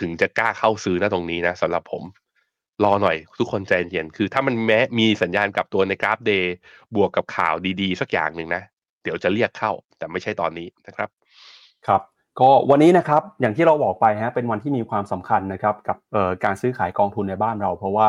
[0.00, 2.02] ถึงจะกล้าเข้าซื้อนะตรงนี้นะสำหรับผม
[2.84, 6.54] รอหน่อยทุกคนใจเย็นคือ ถ้ามันแม้มีสัญญาณกลับตัวในกราฟเดย์
[6.96, 8.62] บวกกับข่าวดีๆ สักอย่างหนึ่งนะ
[9.02, 11.08] เดี๋ยวจะเรียกเข้าแต่ไม่ใช่ตอนนี้นะครับ
[11.86, 12.02] ครับ
[12.40, 15.96] ก็วันนี้นะครับอย่างที่เราบอกไปฮะเป็นวันที่มีความสำคัญนะครับกับ
[16.44, 18.08] การซื้อขายกองทุนในบ้านเรา เพราะว่า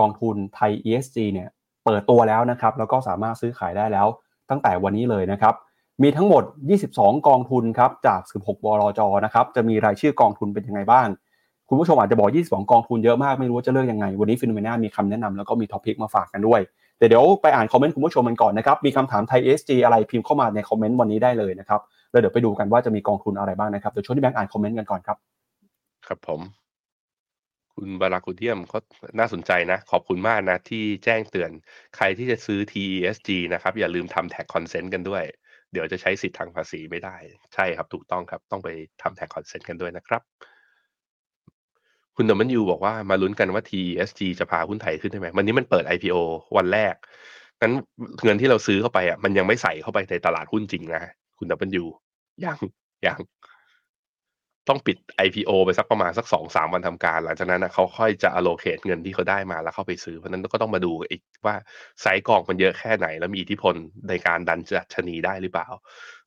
[0.00, 1.48] กองทุนไทย ESG เนี่ย
[1.84, 4.06] เปิดตัวแล้วนะครับแล้วก็สามารถซื้อขายได้แล้ว
[4.50, 5.54] ตั้งแต่วันนี้เลยนะครับ
[6.02, 6.42] มีทั้งหมด
[6.86, 11.06] 22 กองทุนครับจาก 16 บลจนะครับจะมีรายชื่อกองทุนเป็นยังไงบ้าง
[11.68, 16.60] คุณผู้ชมอาจจะบอก 22 กองทุนเยอะมากไม่รู้ว่าจะเลือกยังไง วันนี้ฟิโนเมนามีคำแนะนำแล้วก็มี top pick มาฝากกันด้วย
[16.98, 21.80] แต่เดี๋ยวไปอ่าน comment คุณผู้ชมกันก่อนนะครับมีคำถามไทย ESG อะไรพิมพ์เข้ามาใน comment วันนี้ได้เลยนะครับ
[22.10, 25.16] แล้วเดี๋ยวไปดูกันว่าจะมีกองทุนอะไรบ้างนะครับเดี๋ยวช่วยพี่แบงค์อ่าน comment กันก่อนครับ
[26.06, 26.40] ครับผม
[27.74, 28.78] คุณบาราคุเทียมก็
[29.18, 31.50] น่าสนใจนะ ขอบคุณมากนะ ที่แจ้งเตือน
[31.96, 35.24] ใครที่จะซื้อ TESG นะครับ อย่าลืมทำ tax consent กันด้วย
[35.72, 37.16] เดี๋ยวจะใช้สิทธิ์ทางภาษีไม่ได้
[37.54, 38.68] ใช่ครับ ถูกต้องครับต้องไป
[39.02, 40.22] ทำ tax consent กันด้วยนะครับ
[42.16, 46.16] คุณดมันยูบอกว่ามาลุ้นกันว่า TESG จะพาหุ้นไทยขึ้นได้ไหมวันนี้มันเปิด IPO
[46.56, 46.94] วันแรก
[47.62, 47.72] นั้น
[48.24, 51.02] เงินที่เราซื้อเข้าไปอะมันยังไม่ใส่เข้าไปในตลาดหุ้นจริงนะ
[51.40, 51.84] คุณ W
[52.44, 52.58] ยัง
[53.06, 53.18] ยัง
[54.68, 61.56] ต้องปิด IPO ไปสักประมาณสักสองสามวันทำการ หลังจากนั้นนะเขาค่อยจะ allocate เงินที่เขาได้มาแล้วเข้าไปซื้อ เพราะนั้นก็ต้องมาดูอีกว่า
[62.00, 63.74] ไซส์กองมันเยอะแค่ไหน แล้วมีอิทธิพล
[64.08, 65.68] ในการดันดัชนีได้หรือเปล่า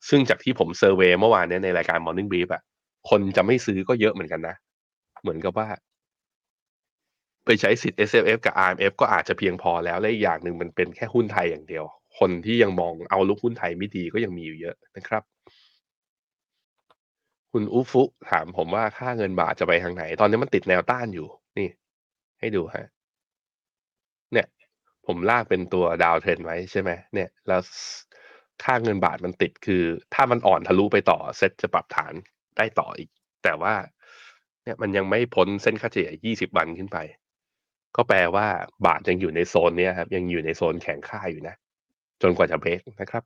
[0.09, 2.61] ซึ่งจากที่ผม survey เมื่อวานนี้ในรายการ Morning Brief อะ
[3.09, 4.55] คนจะไม่ซื้อก็เยอะเหมือนกันนะ
[5.22, 5.68] เหมือนกับว่า
[7.45, 11.86] ไปใช้สิทธิ์ SSF กับ RMF ก็อาจจะเพียงพอแล้วและอีกอย่างหนึ่งมันเป็นแค่หุ้นไทยอย่างเดียว
[12.20, 15.24] คนที่ยังมอง outlook หุ้นไทยไม่ดีก็ยังมีอยู่เยอะนะครับ
[17.51, 21.28] คุณอุฟุถามผมว่าค่าเงินบาทจะไปทางไหน ตอนนี้มันติดแนวต้านอยู่
[21.59, 21.70] นี่
[22.39, 22.88] ให้ดูฮะ
[24.34, 24.47] เนี่ย
[25.07, 27.61] ผมลากเป็นตัวดาวเทรนไว้ใช่ไหมเนี่ย แล้ว
[28.64, 29.84] ค่าเงินบาทมันติดคือ
[30.14, 32.14] ถ้ามันอ่อนทะลุไปต่อเซ็ตจะปรับฐาน
[32.57, 33.09] ได้ต่ออีก
[33.43, 33.74] แต่ว่า
[34.64, 36.97] เนี่ยมันยังไม่พ้นเส้นค่าเฉลี่ย20 วันขึ้นไป
[37.95, 38.47] ก็แปลว่า
[38.86, 41.55] บาทยังอยู่ในโซนเนี้ยครับ ยังอยู่ในโซนแข็งค่าอยู่นะ
[42.24, 43.24] จนกว่าจะเบรกนะครับ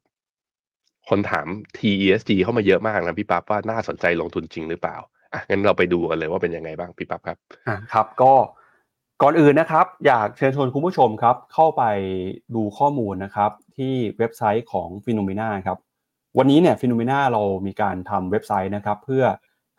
[1.10, 4.98] คนถาม TESG เข้ามาเยอะมากนะพี่ปั๊บว่าน่าสนใจลงทุนจริงหรือเปล่า
[5.34, 7.38] อะงั้นเราไปดูกันเลยว่าเป็นยังไงบ้างพี่ปั๊บครับ
[7.68, 8.34] อ่าครับ ก็
[9.22, 11.84] ก่อนอื่นนะครับ อยากเชิญชวนคุณผู้ชมครับ เข้าไป
[12.56, 15.78] ดูข้อมูลนะครับ ที่เว็บไซต์ของฟิโนเมนาครับ
[16.38, 19.24] วันนี้เนี่ยฟิโนเมนาเรามีการทำเว็บไซต์นะครับ เพื่อ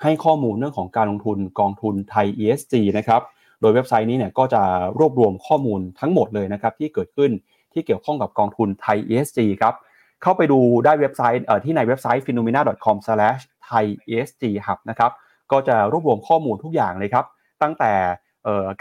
[0.02, 3.22] ให้ข้อมูลเรื่องของการลงทุนกองทุนไทย ESG นะครับ
[3.60, 4.62] โดยเว็บไซต์นี้เนี่ยก็จะ
[4.98, 7.30] รวบรวมข้อมูลทั้งหมดเลยนะครับที่เกิดขึ้น
[7.72, 9.74] ที่เกี่ยวข้องกับกองทุนไทย ESG ครับ
[10.22, 15.12] เข้าไปดูได้เว็บไซต์ที่ในเว็บไซต์ finnomena.com/thaiesghub นะครับ
[15.52, 17.26] ก็จะรวบรวมข้อมูลทุกอย่างเลยครับ
[17.62, 17.92] ตั้งแต่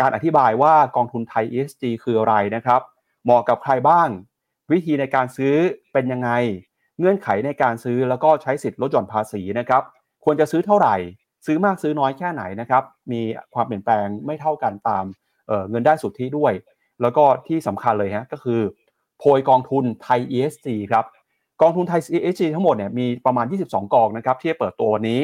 [0.02, 2.82] การอธิบายว่ากองทุนไทย ESG คืออะไรนะครับ
[3.24, 4.10] เหมาะกับใครบ้าง
[4.72, 5.56] วิธีในการซื้อ
[5.94, 6.30] เป็นยังไง
[7.00, 9.84] เงื่อนไขในการซื้อแล้วก็ใช้สิทธิ์ลดหย่อนภาษีนะครับ
[10.24, 10.96] ควรจะซื้อเท่าไหร่
[11.46, 13.22] ซื้อมากซื้อน้อยแค่ไหนนะครับ มี
[13.54, 15.06] ความเปลี่ยนแปลงไม่เท่ากันตาม
[15.48, 16.54] เเงินได้สุทธิด้วย
[17.02, 18.62] แล้วก็ที่สำคัญเลยฮะก็คือ
[19.20, 21.06] โพยกองทุนไทย ESG ครับ
[21.62, 25.22] กองทุนไทย ESG ทั้งหมดเนี่ยมีประมาณ 22 กองนะครับที่เปิดตัววันี้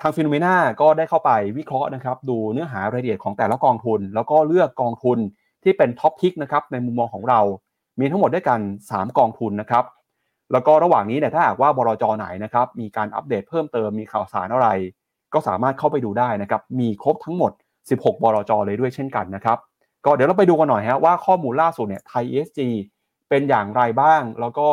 [0.00, 5.18] ทางฟิโนเมนาก็ได้เข้าไปวิเคราะห์นะครับดูเนื้อหารายละเอียดของแต่ละกองทุน แล้วก็เลือกกองทุน
[5.62, 7.40] ที่เป็นท็อปพิกนะครับในมุมมองของเรา
[8.00, 8.60] มีทั้งหมดด้วยกัน
[8.90, 9.84] 3 กองทุนนะครับ
[10.52, 14.68] แล้วก็ระหว่างนี้เนี่ยถ้าหากว่าบลจไหนนะครับมีการอัปเดตเพิ่มเติมมีข่าวสารอะไร
[15.32, 17.52] ก็สามารถเข้าไปดูได้นะครับมีครบทั้งหมด
[17.88, 19.58] 16 บลจเลยด้วยเช่นกันนะครับ
[20.06, 22.60] ก็เดี๋ยวเราไปดูกันหน่อยฮะว่าข้อมูลล่าสุดเนี่ยไทย ESG
[23.28, 24.68] เป็นอย่างไรบ้าง แล้วก็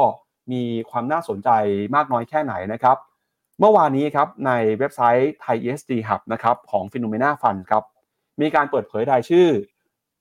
[0.51, 1.49] มีความน่าสนใจ
[1.95, 2.97] มากน้อยแค่ไหนนะครับ
[3.59, 7.83] เมื่อวานนี้ครับในเว็บไซต์ไทย ESG Hub นะครับของ Phenomena Fund ครับ
[8.41, 9.47] มีการเปิดเผยรายชื่อ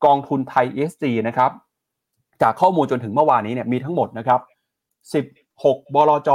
[0.05, 1.51] กองทุนไทย ESG นะครับ
[2.43, 4.41] จากข้อมูลจนถึงเมื่อวานนี้เนี่ยมีทั้งหมดนะครับ
[5.39, 6.31] 16 บลจ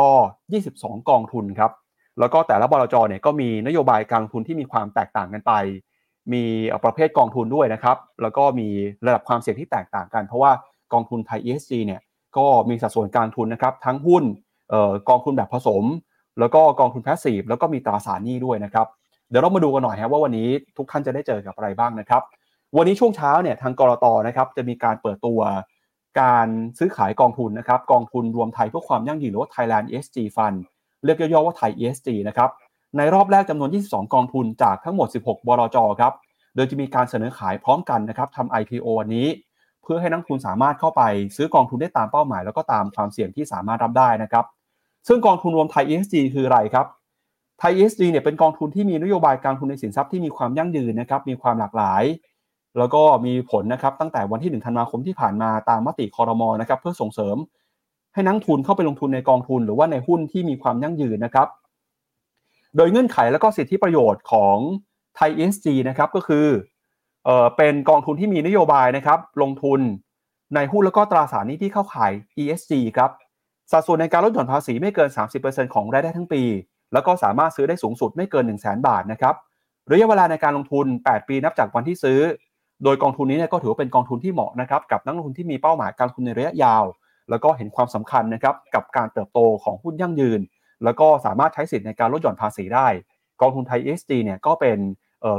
[0.51, 1.71] 22 กองทุนครับ
[2.19, 5.53] แล้วก็แต่ละบลจเนี่ยก็มีนโยบายการลงทุนที่มีความแตกต่างกันไป
[6.34, 6.43] มี
[6.84, 8.67] ประเภทกองทุนด้วยนะครับแล้วก็มี
[9.05, 10.51] ระดับความเสี่ยงที่แตกต่างกัน เพราะว่า
[10.93, 12.01] กองทุนไทย ESG เนี่ย
[12.38, 14.23] ก็มีสัดส่วนการทุนนะครับทั้งหุ้น
[15.09, 15.84] กองทุนแบบผสม
[16.39, 18.88] แล้วก็กองทุนแพสซีฟแล้วก็มีตราสารหนี้ด้วยนะครับ
[19.30, 20.47] เดี๋ยวเรามาดูกันหน่อยครับว่าวันนี้
[20.78, 22.21] ทุกท่านจะได้เจอกับอะไรบ้างนะครับ
[22.78, 25.39] วันนี้ช่วงเช้าเนี่ยทางกรตนะครับจะมีการเปิดตัว
[26.21, 26.47] การ
[26.80, 30.57] ซื้อขายกองทุนนะครับกองทุนรวมไทยเพื่อความยั่งยืนหรือว่า Thailand ESG Fund
[31.05, 32.49] เรียกย่อๆว่าไทย ESG นะครับ
[32.97, 36.13] ในรอบแรกจำนวน 22 กองทุนจากทั้งหมด 16 บลจครับ
[36.55, 39.27] โดยจะมีการเสนอขายพร้อมกันนะครับทำ IPO วันนี้
[39.83, 41.01] เพื่อให้นักทุนสามารถเข้าไป
[41.35, 44.45] ซื้อกองทุนได้ตามเป้าหมาย แล้วก็ตามความเสี่ยงที่สามารถรับได้นะครับ
[45.07, 46.85] ซึ่งกองทุนรวมไทย ESG คืออะไรครับ
[47.59, 52.03] ไทย ESG เนี่ยเป็นกองทุนที่มีนโยบายการทุนในสินทรัพย์ที่มีความยั่งยืนนะครับ มีความหลากหลาย
[52.77, 57.38] แล้วก็มีผลนะครับตั้งแต่วันที่ 1 ธันวาคมที่ผ่านมาตามมติคอรมอนะครับเพื่อส่งเสริม
[58.13, 61.47] ให้นักทุนเข้าไปลงทุนในกองทุน หรือว่าในหุ้นที่มีความยั่งยืนนะครับ
[62.78, 64.57] โดยเงื่อนไขและก็สิทธิประโยชน์ของ
[65.15, 66.47] ไทย ESG นะครับก็คือ
[67.25, 69.80] เออเป็นกองทุนที่มีนโยบายนะครับลงทุน
[70.55, 72.11] ในหุ้นแล้วก็ตราสารหนี้ที่เข้าขาย
[72.41, 73.11] ESG ครับ
[73.71, 75.09] สัดส่วนในการลดหย่อนภาษีไม่เกิน
[75.41, 76.43] 30%ของรายได้ทั้งปี
[76.93, 79.36] แล้วก็สามารถซื้อได้สูงสุดไม่เกิน 1 0 0 0 0แบาทนะครับ
[79.91, 82.19] ระยะเวลาในการลงทุน 8 ปีนับจากวันที่ซื้อ
[82.84, 86.84] โดยกองทุนนี้เนี่ยก็ถือว่าเป็นกองทุนที่เหมาะนะครับกับนักลงทุนที่มีเป้าหมายการลงทุนในระยะยาว
[87.30, 90.39] แล้วก็เห็นความสำคัญนะครับกับการเติบโตของหุ้นยั่งยืน
[90.84, 92.88] แล้วก็สามารถใช้สิทธิ์ในการลดหย่อนภาษีได้
[93.41, 94.78] กองทุนไทย ESG เนี่ยก็เป็น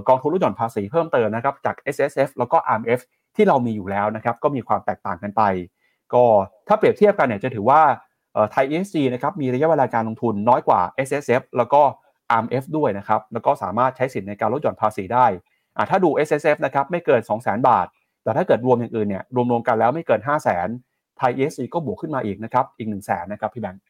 [0.09, 3.01] กองทุนลดหย่อนภาษีเพิ่มเติมนะครับจาก S S F แล้วก็ R M F
[3.37, 5.43] ที่เรามีอยู่แล้วนะครับก็มีความแตกต่างกันไป
[6.15, 6.25] ก็
[6.69, 7.81] ถ้าเปรียบเทียบกันเนี่ยจะถือว่า
[8.53, 11.83] ไทย ESG นะครับมีระยะเวลาการลงทุนน้อยกว่า S S F แล้วก็
[12.37, 15.27] R M F ด้วยนะครับแล้วก็สามารถใช้สิทธิ์ในการลดหย่อนภาษีได้
[15.91, 17.87] ถ้าดู S S F นะครับไม่เกิน 2 0 0 0 0 0 บาท
[18.23, 23.81] แต่ถ้าเกิดรวมอย่างอื่นเนี่ยรวมๆกันแล้วไม่เกิน 5 0 0 0 0 0ไทย ESG ก็บวกขึ้นมาอีกนะครับอีก 1 0 0 0 0แสนนะครับพี่แบงค์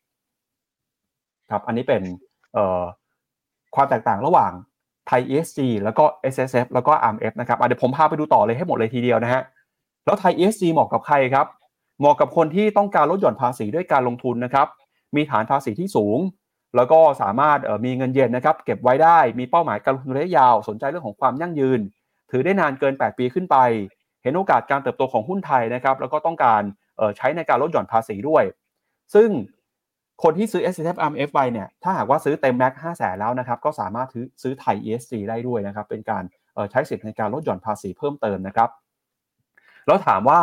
[1.50, 2.02] ครับอันนี้เป็น
[3.74, 4.52] ความแตกต่างระหว่าง
[5.06, 9.42] ไทย ESG แล้วก็ SSF แล้วก็ RMF นะครับเดี๋ยวผมพาไปดูต่อเลยให้หมดเลยทีเดียวนะฮะ
[10.06, 11.46] แล้วไทย ESG เหมาะกับใครครับ
[11.98, 14.66] เหมาะกับคนที่ต้องการลดหย่อนภาษีด้วยการลงทุนนะครับ
[15.16, 16.18] มีฐานภาษีที่สูง
[16.76, 21.80] แล้วก็สามารถมีเงินเย็นนะครับเก็บไว้ได้มีเป้าหมายการลงทุนระยะยาวสนใจเรื่องของความยั่งยืน
[22.30, 23.56] ถือได้นานเกิน 8 ปีขึ้นไป
[24.22, 26.62] เห็นโอกาสการเติบโตของหุ้นไทยนะครับแล้วก็ต้องการ
[27.16, 28.44] ใช้ในการลดหย่อนภาษีด้วย
[29.14, 29.28] ซึ่ง
[30.22, 34.08] คนที่ซื้อ S F M F ไปเนี่ย ถ้าหากว่าซื้อเต็มแม็กห้าแสนแล้วนะครับ ก็สามารถ
[34.42, 36.22] ซื้อไทย E S G ได้ด้วยนะครับ เป็นการ
[36.70, 38.68] ใช้สิทธิ์ในการลดหย่อนภาษีเพิ่มเติมนะครับ
[39.86, 40.40] แล้วถามว่า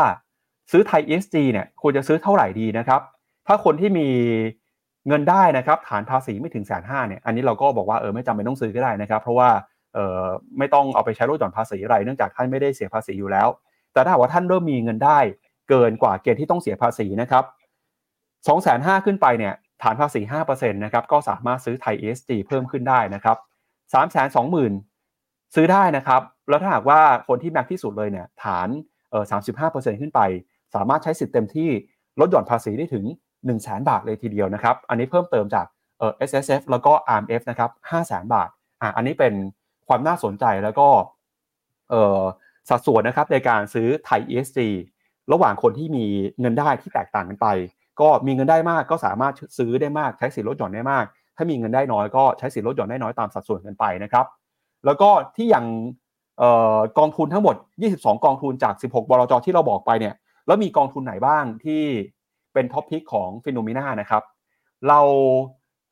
[0.71, 3.01] ซื้อไทย E S G เนี่ยควรจะซื้อเท่าไหร่ดีนะครับ
[3.47, 4.07] ถ้าคนที่มี
[5.07, 9.49] เงินได้นะครับ ฐานภาษีไม่ถึงแสนห้าเนี่ย อันนี้เราก็บอกว่าเออไม่จำเป็นต้องซื้อก็ได้นะครับ เพราะว่า
[9.93, 10.23] เออ
[10.57, 13.47] ไม่ต้องเอาไปใช้ลดหย่อนภาษีอะไรเนื่องจากท่านไม่ได้เสียภาษีอยู่แล้ว
[13.93, 15.19] แต่ถ้าว่าท่านเริ่มมีเงินได้
[15.69, 17.43] เกินกว่าเกณฑ์ที่ต้องเสียภาษีนะครับ
[18.45, 19.53] 2 5 0 0 0ขึ้นไปเนี่ย
[19.85, 23.37] ฐานภาษี5%นะครับก็สามารถซื้อไทย ESG เพิ่มขึ้นได้นะครับ
[23.93, 28.67] 3 2 0 0 0 0 ซื้อได้นะครับ แล้วถ้าหากว่าคนที่แม็กที่สุดเลยเนี่ยฐาน
[29.11, 29.25] เอ่อ
[29.69, 30.19] 35%ขึ้นไป
[30.75, 31.69] สามารถใช้สิทธิ์เต็มที่
[32.19, 33.05] ลดหย่อนภาษีได้ถึง
[33.45, 35.65] 1 0 0 0 0แบาทเลยทีเดียวนะครับ อันนี้เพิ่มเติมจาก
[35.99, 38.49] เอ่อ S S F แล้วก็ R M F นะครับ5 0 0 0 0 0 บาท
[38.81, 39.33] อะอันนี้เป็น
[39.87, 40.87] ความน่าสนใจแล้วก็
[41.89, 42.21] เอ่อ
[42.69, 44.59] สัดส่วนนะครับในการซื้อไทย ESG
[45.31, 46.05] ระหว่างคนที่มี
[46.39, 47.47] เงินได้ที่แตกต่างกันไป
[48.01, 51.05] ก็มีเงินได้มากก็สามารถซื้อได้มากใช้สิทธิลดหย่อนได้มาก
[51.37, 54.25] ถ้ามีเงินได้น้อยก็ใช้สิทธิลดหย่อนได้น้อยตามสัดส่วนกันไปนะครับ
[54.85, 55.65] แล้วก็ที่อย่าง
[56.99, 57.55] กองทุนทั้งหมด
[57.91, 60.15] 22 กองทุนจาก 16 บลจที่เราบอกไปเนี่ย
[60.47, 61.81] แล้วมีกองทุนไหนบ้างที่
[62.53, 64.23] เป็นท็อปพิกของฟิโนเมนานะครับ
[64.87, 64.99] เรา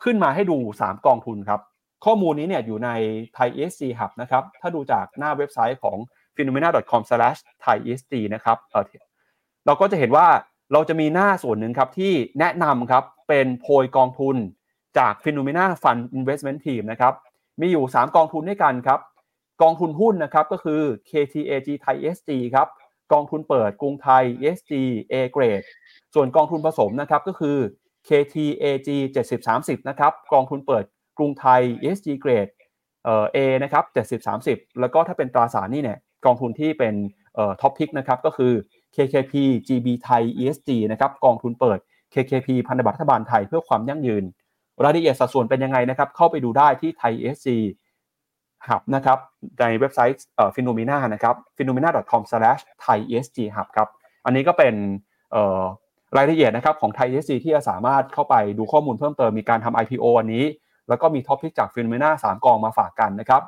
[0.04, 1.62] ขึ้นมาให้ดู 3 กองทุนครับ
[2.06, 2.89] ข้อมูลนี้เนี่ยอยู่ใน
[3.38, 5.97] Thai ESG Hub นะครับ ถ้าดูจากหน้าเว็บไซต์ของ
[6.36, 8.58] phenomena.com/thaiesg นะครับ
[9.66, 10.28] เราก็จะเห็นว่า
[10.74, 14.36] เราจะมีหน้าส่วนหนึ่งครับที่แนะนำครับเป็นโพยกองทุน
[14.97, 17.13] จาก Phenomena Fund Investment Team นะครับ
[17.61, 18.99] มีอยู่ 3 กองทุนด้วยกันครับ
[19.61, 22.67] กองทุนหุ้นนะครับก็คือ KTAG Thai SG ครับ
[23.13, 24.24] กองทุนเปิดกรุงไทย
[24.55, 24.71] SG
[25.11, 25.65] A Grade
[26.13, 27.57] ส่วนกองทุนผสมนะครับก็คือ
[28.07, 28.89] KTAG
[29.39, 30.84] 7030นะครับกองทุนเปิด
[31.17, 31.61] กรุงไทย
[31.95, 32.51] SG Grade
[33.03, 36.95] เอ่อ A นะครับ70 30 แล้วก็ถ้าเป็นตราสารนี้เนี่ยกองทุนที่เป็น
[37.36, 38.53] เอ่อท็อปพิกนะครับก็คือ
[38.96, 39.34] KKP
[39.68, 41.80] GB ไทย ESG นะครับกองทุนเปิด
[42.14, 44.24] KKP พันธบัตรรัฐบาลไทยเพื่อความยั่งยืน
[44.84, 47.48] รายละเอียดสัดส่วนเป็นยังไงนะครับ เข้าไปดูได้ที่ไทย ESG
[48.68, 49.18] หับนะครับ
[49.60, 53.88] ในเว็บไซต์เอ่อฟิโนเมนานะครับ phenomena.com/thaiesghub ครับ
[54.26, 54.74] อันนี้ก็เป็น
[56.18, 60.44] รายละเอียดนะครับของไทย ESG ที่จะสามารถเข้าไปดูข้อมูลเพิ่มเติมมีการทำ IPO อันนี้
[60.89, 63.41] แล้วก็มีท็อปพิกจากฟิโนเมนาสามกองมาฝากกันนะครับ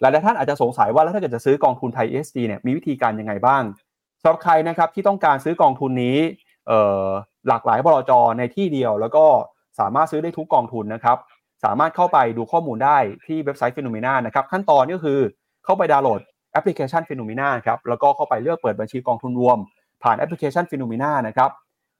[0.00, 3.62] หลายท่านอาจจะสงสัยว่าแล้วถ้าเกิดจะซื้อกองทุนไทย ESG เนี่ยมีวิธีการยังไงบ้าง
[4.20, 6.18] สำหรับใครนะครับที่ต้องการซื้อกองทุนนี้
[7.48, 9.24] หลากหลายบลจในที่เดียว แล้วก็
[9.80, 11.18] สามารถซื้อได้ทุกกองทุนนะครับ
[11.64, 15.18] สามารถเข้าไปดูข้อมูลได้ที่เว็บไซต์ Phenomena นะครับขั้นตอนก็คือ
[15.64, 16.20] เข้าไปดาวน์โหลด
[16.52, 19.58] แอปพลิเคชัน Finnomena ครับแล้วก็เข้าไปเลือกเปิดบัญชีกองทุนรวม
[20.02, 21.50] ผ่านแอปพลิเคชัน Finnomena นะครับ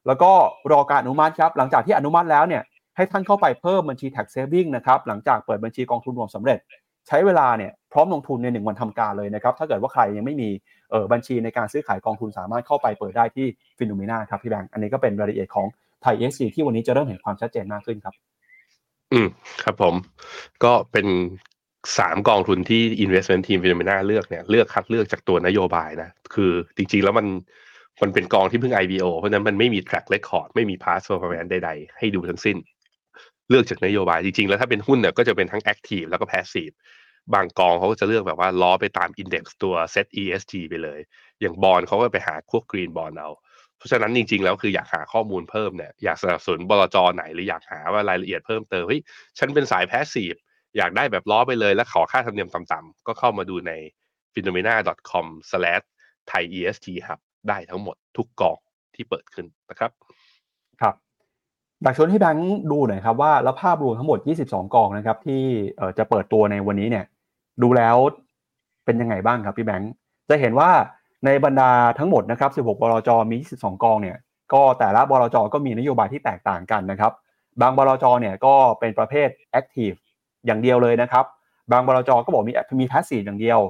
[0.06, 0.30] แล้วก็
[0.72, 2.62] รอการอนุมัติครับหลังจากที่อนุมัติแล้วเนี่ย
[2.96, 6.58] ให้ท่านเข้าไปเพิ่มบัญชี tax saving นะครับหลังจากเปิดบัญชีกองทุนรวมสำเร็จ
[7.08, 10.48] ใช้เวลาเนี่ยพร้อมลงทุนในหนึ่งวันทำการเลยนะครับ ถ้าเกิดว่าใครยังไม่มี
[10.90, 13.46] เออบัญชีในการซื้อขายกองทุนสามารถเข้าไปเปิดได้ที่
[13.78, 15.66] Finnomena ครับพี่แบงค์อันนี้ก็เป็นรายละเอียดของ
[16.02, 18.14] ไทย ESG ที่วันนี้จะเริ่มเห็นความชัดเจนมากขึ้นครับ
[19.12, 19.28] อืม
[19.64, 19.94] ครับผม
[20.64, 21.06] ก็เป็น
[21.98, 27.26] สามกองทุนที่ investment team ฟิโนเมนาเลือกเนี่ยเลือกคัดเลือกจากตัวนโยบายนะคือจริงๆแล้วมัน
[28.02, 32.56] มันเป็นกองที่เพิ่ง IPO เพราะฉะนั้นมันไม่มี track record ไม่มี past performance ใดๆ ให้ดูทั้งสิ้น
[33.50, 36.74] เลือกจากนโยบายจริงๆ แล้วถ้าเป็นหุ้นเนี่ยก็จะเป็นทั้ง active แล้วก็ passive
[37.34, 41.00] บางกองเขาก็จะเลือกแบบว่าล้อไปตาม index ตัว set ESG ไปเลย
[41.40, 43.30] อย่างบอลเขาก็ไปหาพวก green bond เอา
[43.76, 49.00] เพราะฉะนั้นจริงๆ แล้วคืออยากหาข้อมูลเพิ่มเนี่ยอยากสนับสนุนบลจไหนหรืออยากหาว่ารายละเอียดเพิ่มเติมเฮ้ย
[49.38, 50.34] ฉันเป็นสายแพสซีฟ
[50.76, 53.72] อยากได้แบบล้อไปเลยแล้วขอค่าธรรมเนียมต่ำๆก็เข้ามาดูใน
[54.34, 57.18] phenomena.com/thaiesghub
[57.48, 58.58] ได้ทั้งหมดทุกกอง
[58.94, 59.90] ที่เปิดขึ้นนะครับ
[60.80, 60.94] ครับ
[61.82, 65.42] อยากชวนให้แบงค์ดูหน่อยครับว่าแล้วภาพรวมทั้งหมด 22 กองนะครับที่
[65.98, 67.04] จะเปิดตัวในวันนี้เนี่ย
[67.62, 67.96] ดูแล้ว
[68.84, 69.92] เป็นยังไงบ้างครับพี่แบงค์
[70.28, 70.70] จะเห็นว่า
[71.24, 74.16] ในบรรดาทั้งหมดนะครับ 16 บลจ มี 22 กองเนี่ย
[74.52, 77.12] ก็แต่ละบลจ ก็มีนโยบายที่แตกต่างกันนะครับ
[77.60, 79.28] บางบลจ เนี่ยก็เป็นประเภท
[79.60, 79.96] active
[80.46, 81.24] อย่างเดียวเลยนะครับ
[81.72, 83.60] บางบลจ ก็บอกมีมี passive อย่างเดียว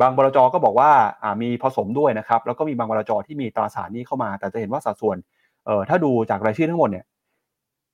[0.00, 5.16] บางบลจ ก็บอกว่าามีผสมด้วยนะครับ แล้วก็มีบางบลจ ที่มีตราสารหนี้เข้ามา แต่จะเห็นว่าสัดส่วน
[5.66, 7.04] เอ่อ ถ้าดูจากรายชื่อทั้งหมดเนี่ย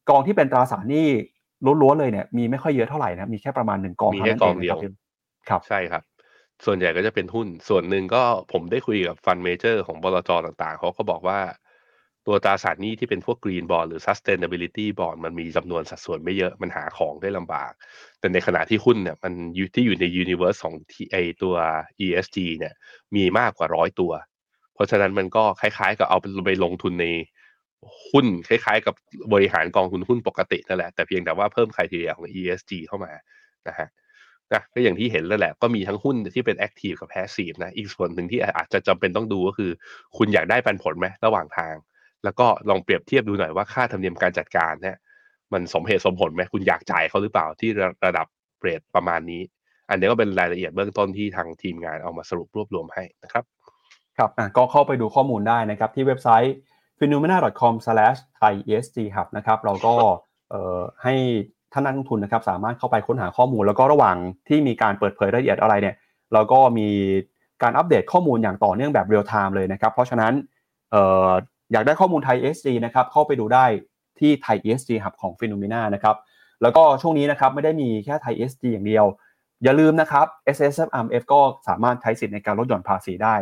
[0.08, 1.08] กองที่เป็นตราสารหนี้
[1.82, 4.78] ล้วนๆเลยเนี่ย มีไม่ค่อยเยอะเท่าไหร่นะ มีแค่ประมาณหนึ่งกองเท่านั้นเองครับ
[5.48, 6.02] ครับใช่ครับ
[6.64, 8.22] ส่วนใหญ่ก็จะเป็นหุ้น ส่วนหนึ่งก็
[8.52, 11.40] ผมได้คุยกับฟันเมเจอร์ของบลจต่างๆ เขาก็บอกว่า
[12.26, 17.72] ตัวตราสารหนี้ที่เป็นพวก Green Bond หรือ Sustainability Bond มันมีจำนวนสัดส่วนไม่เยอะมันหาของได้ลำบาก
[18.18, 21.54] แต่ในขณะที่หุ้นเนี่ยมันอยู่ที่อยู่ใน Universe ของที่ไอตัว
[22.04, 22.74] ESG เนี่ย
[23.16, 24.12] มีมากกว่าร้อยตัว
[24.74, 27.06] เพราะฉะนั้นมันก็คล้ายๆ กับเอาไปลงทุนใน
[28.10, 28.94] หุ้นคล้ายๆ กับ
[29.32, 33.12] บริหารกองทุนหุ้นปกตินั่นแหละแต่เพียงแต่ว่าเพิ่มคุณทีเรียของ ESG เข้ามา
[33.68, 33.88] นะฮะ
[34.54, 39.70] นะก็อย่างที่เห็นแล้วแหละ ก็มีทั้งหุ้นที่เป็น active กับ passive นะ อีกส่วนหนึ่งที่อาจจะจำเป็นต้องดูก็คือ
[40.16, 41.74] คุณอยากได้ปันผลไหมระหว่างทาง
[42.24, 44.96] แล้วก็ลองเปรียบเทียบดูหน่อยว่าค่าธรรมเนียมการจัดการเนี่ย
[45.52, 47.70] มันสมเหตุสมผลไหมคุณอยากจ่ายเขาหรือเปล่าที่
[48.06, 48.26] ระดับ
[48.60, 49.42] เรทประมาณนี้
[49.90, 53.44] อันนี้ก็เป็นรายละเอียดเบื้องต้นที่ทางทีมงานเอามาสรุปรวบรวมให้นะครับ
[54.18, 56.54] ครับก็เข้าไปดูข้อมูลได้นะครับ ที่เว็บไซต์
[56.98, 59.94] phenomena.com/thaiesghub นะครับเราก็
[60.50, 61.14] เอ่อให้
[61.72, 64.16] ท่านนักลงทุนนะครับสามารถเข้าไปค้นหาข้อมูล แล้วก็ระหว่าง
[64.48, 65.94] ที่มีการเปิดเผยรายละเอียดอะไรเนี่ย
[66.32, 66.88] เราก็มี
[67.62, 70.32] การอัปเดตข้อมูลอย่างต่อเนื่องแบบเรียลไทม์เลยนะครับ เพราะฉะนั้น
[70.94, 70.96] อ
[71.28, 71.30] อ
[71.72, 73.64] อยากได้ข้อมูลไทย ESG นะครับเข้าไปดูได้
[74.18, 76.16] ที่ Thai ESG Hub ของ Finnomena นะครับ
[76.62, 79.04] แล้วก็ช่วงนี้นะครับไม่ได้มีแค่ Thai ESG อย่างเดียว
[79.64, 83.34] อย่าลืมนะครับ S S F M F ก็สามารถใช้สิทธิ์ในการลดหย่อนภาษีได้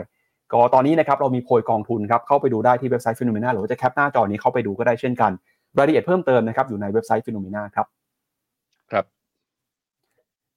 [0.52, 5.32] ก็ตอนนี้นะครับเรามีโพยกองทุนครับเข้าไปดูได้ที่เว็บไซต์ Finnomena หรือจะแคปหน้าจอนี้เข้าไปดูก็ได้เช่นกัน
[5.78, 7.86] รายละเอียดเพิ่มเติมนะครับอยู่ในเว็บไซต์ฟิโนเมนาครับ
[8.92, 9.04] ครับ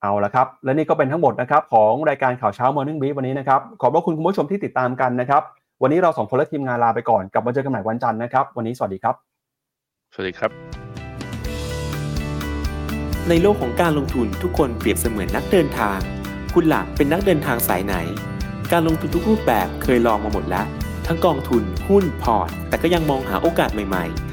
[0.01, 5.41] เอาละครับ และนี่ก็เป็นทั้งหมดนะครับ ของรายการข่าวเช้า Morning Brief วันนี้นะครับ ขอบพระคุณคุณผู้ชมที่ติดตามกันนะครับ
[5.81, 9.15] วันนี้เราสองคนและทีมงานลาไปก่อนกลับมาเจอกันใหม่วันจันทร์นะครับ วันนี้สวัสดีครับ
[10.13, 10.51] สวัสดีครับ
[13.29, 15.99] ในโลกของการลงทุนทุกคนเปรียบเสมือนนักเดินทาง
[16.53, 17.95] คุณหลักเป็นนักเดินทางสายไหน
[18.71, 20.65] การลงทุนทุกรูปแบบเคยลองมาหมดแล้ว
[21.07, 24.32] ทั้งกองทุนหุ้น port แต่ก็ยังมองหาโอกาสใหม่ๆ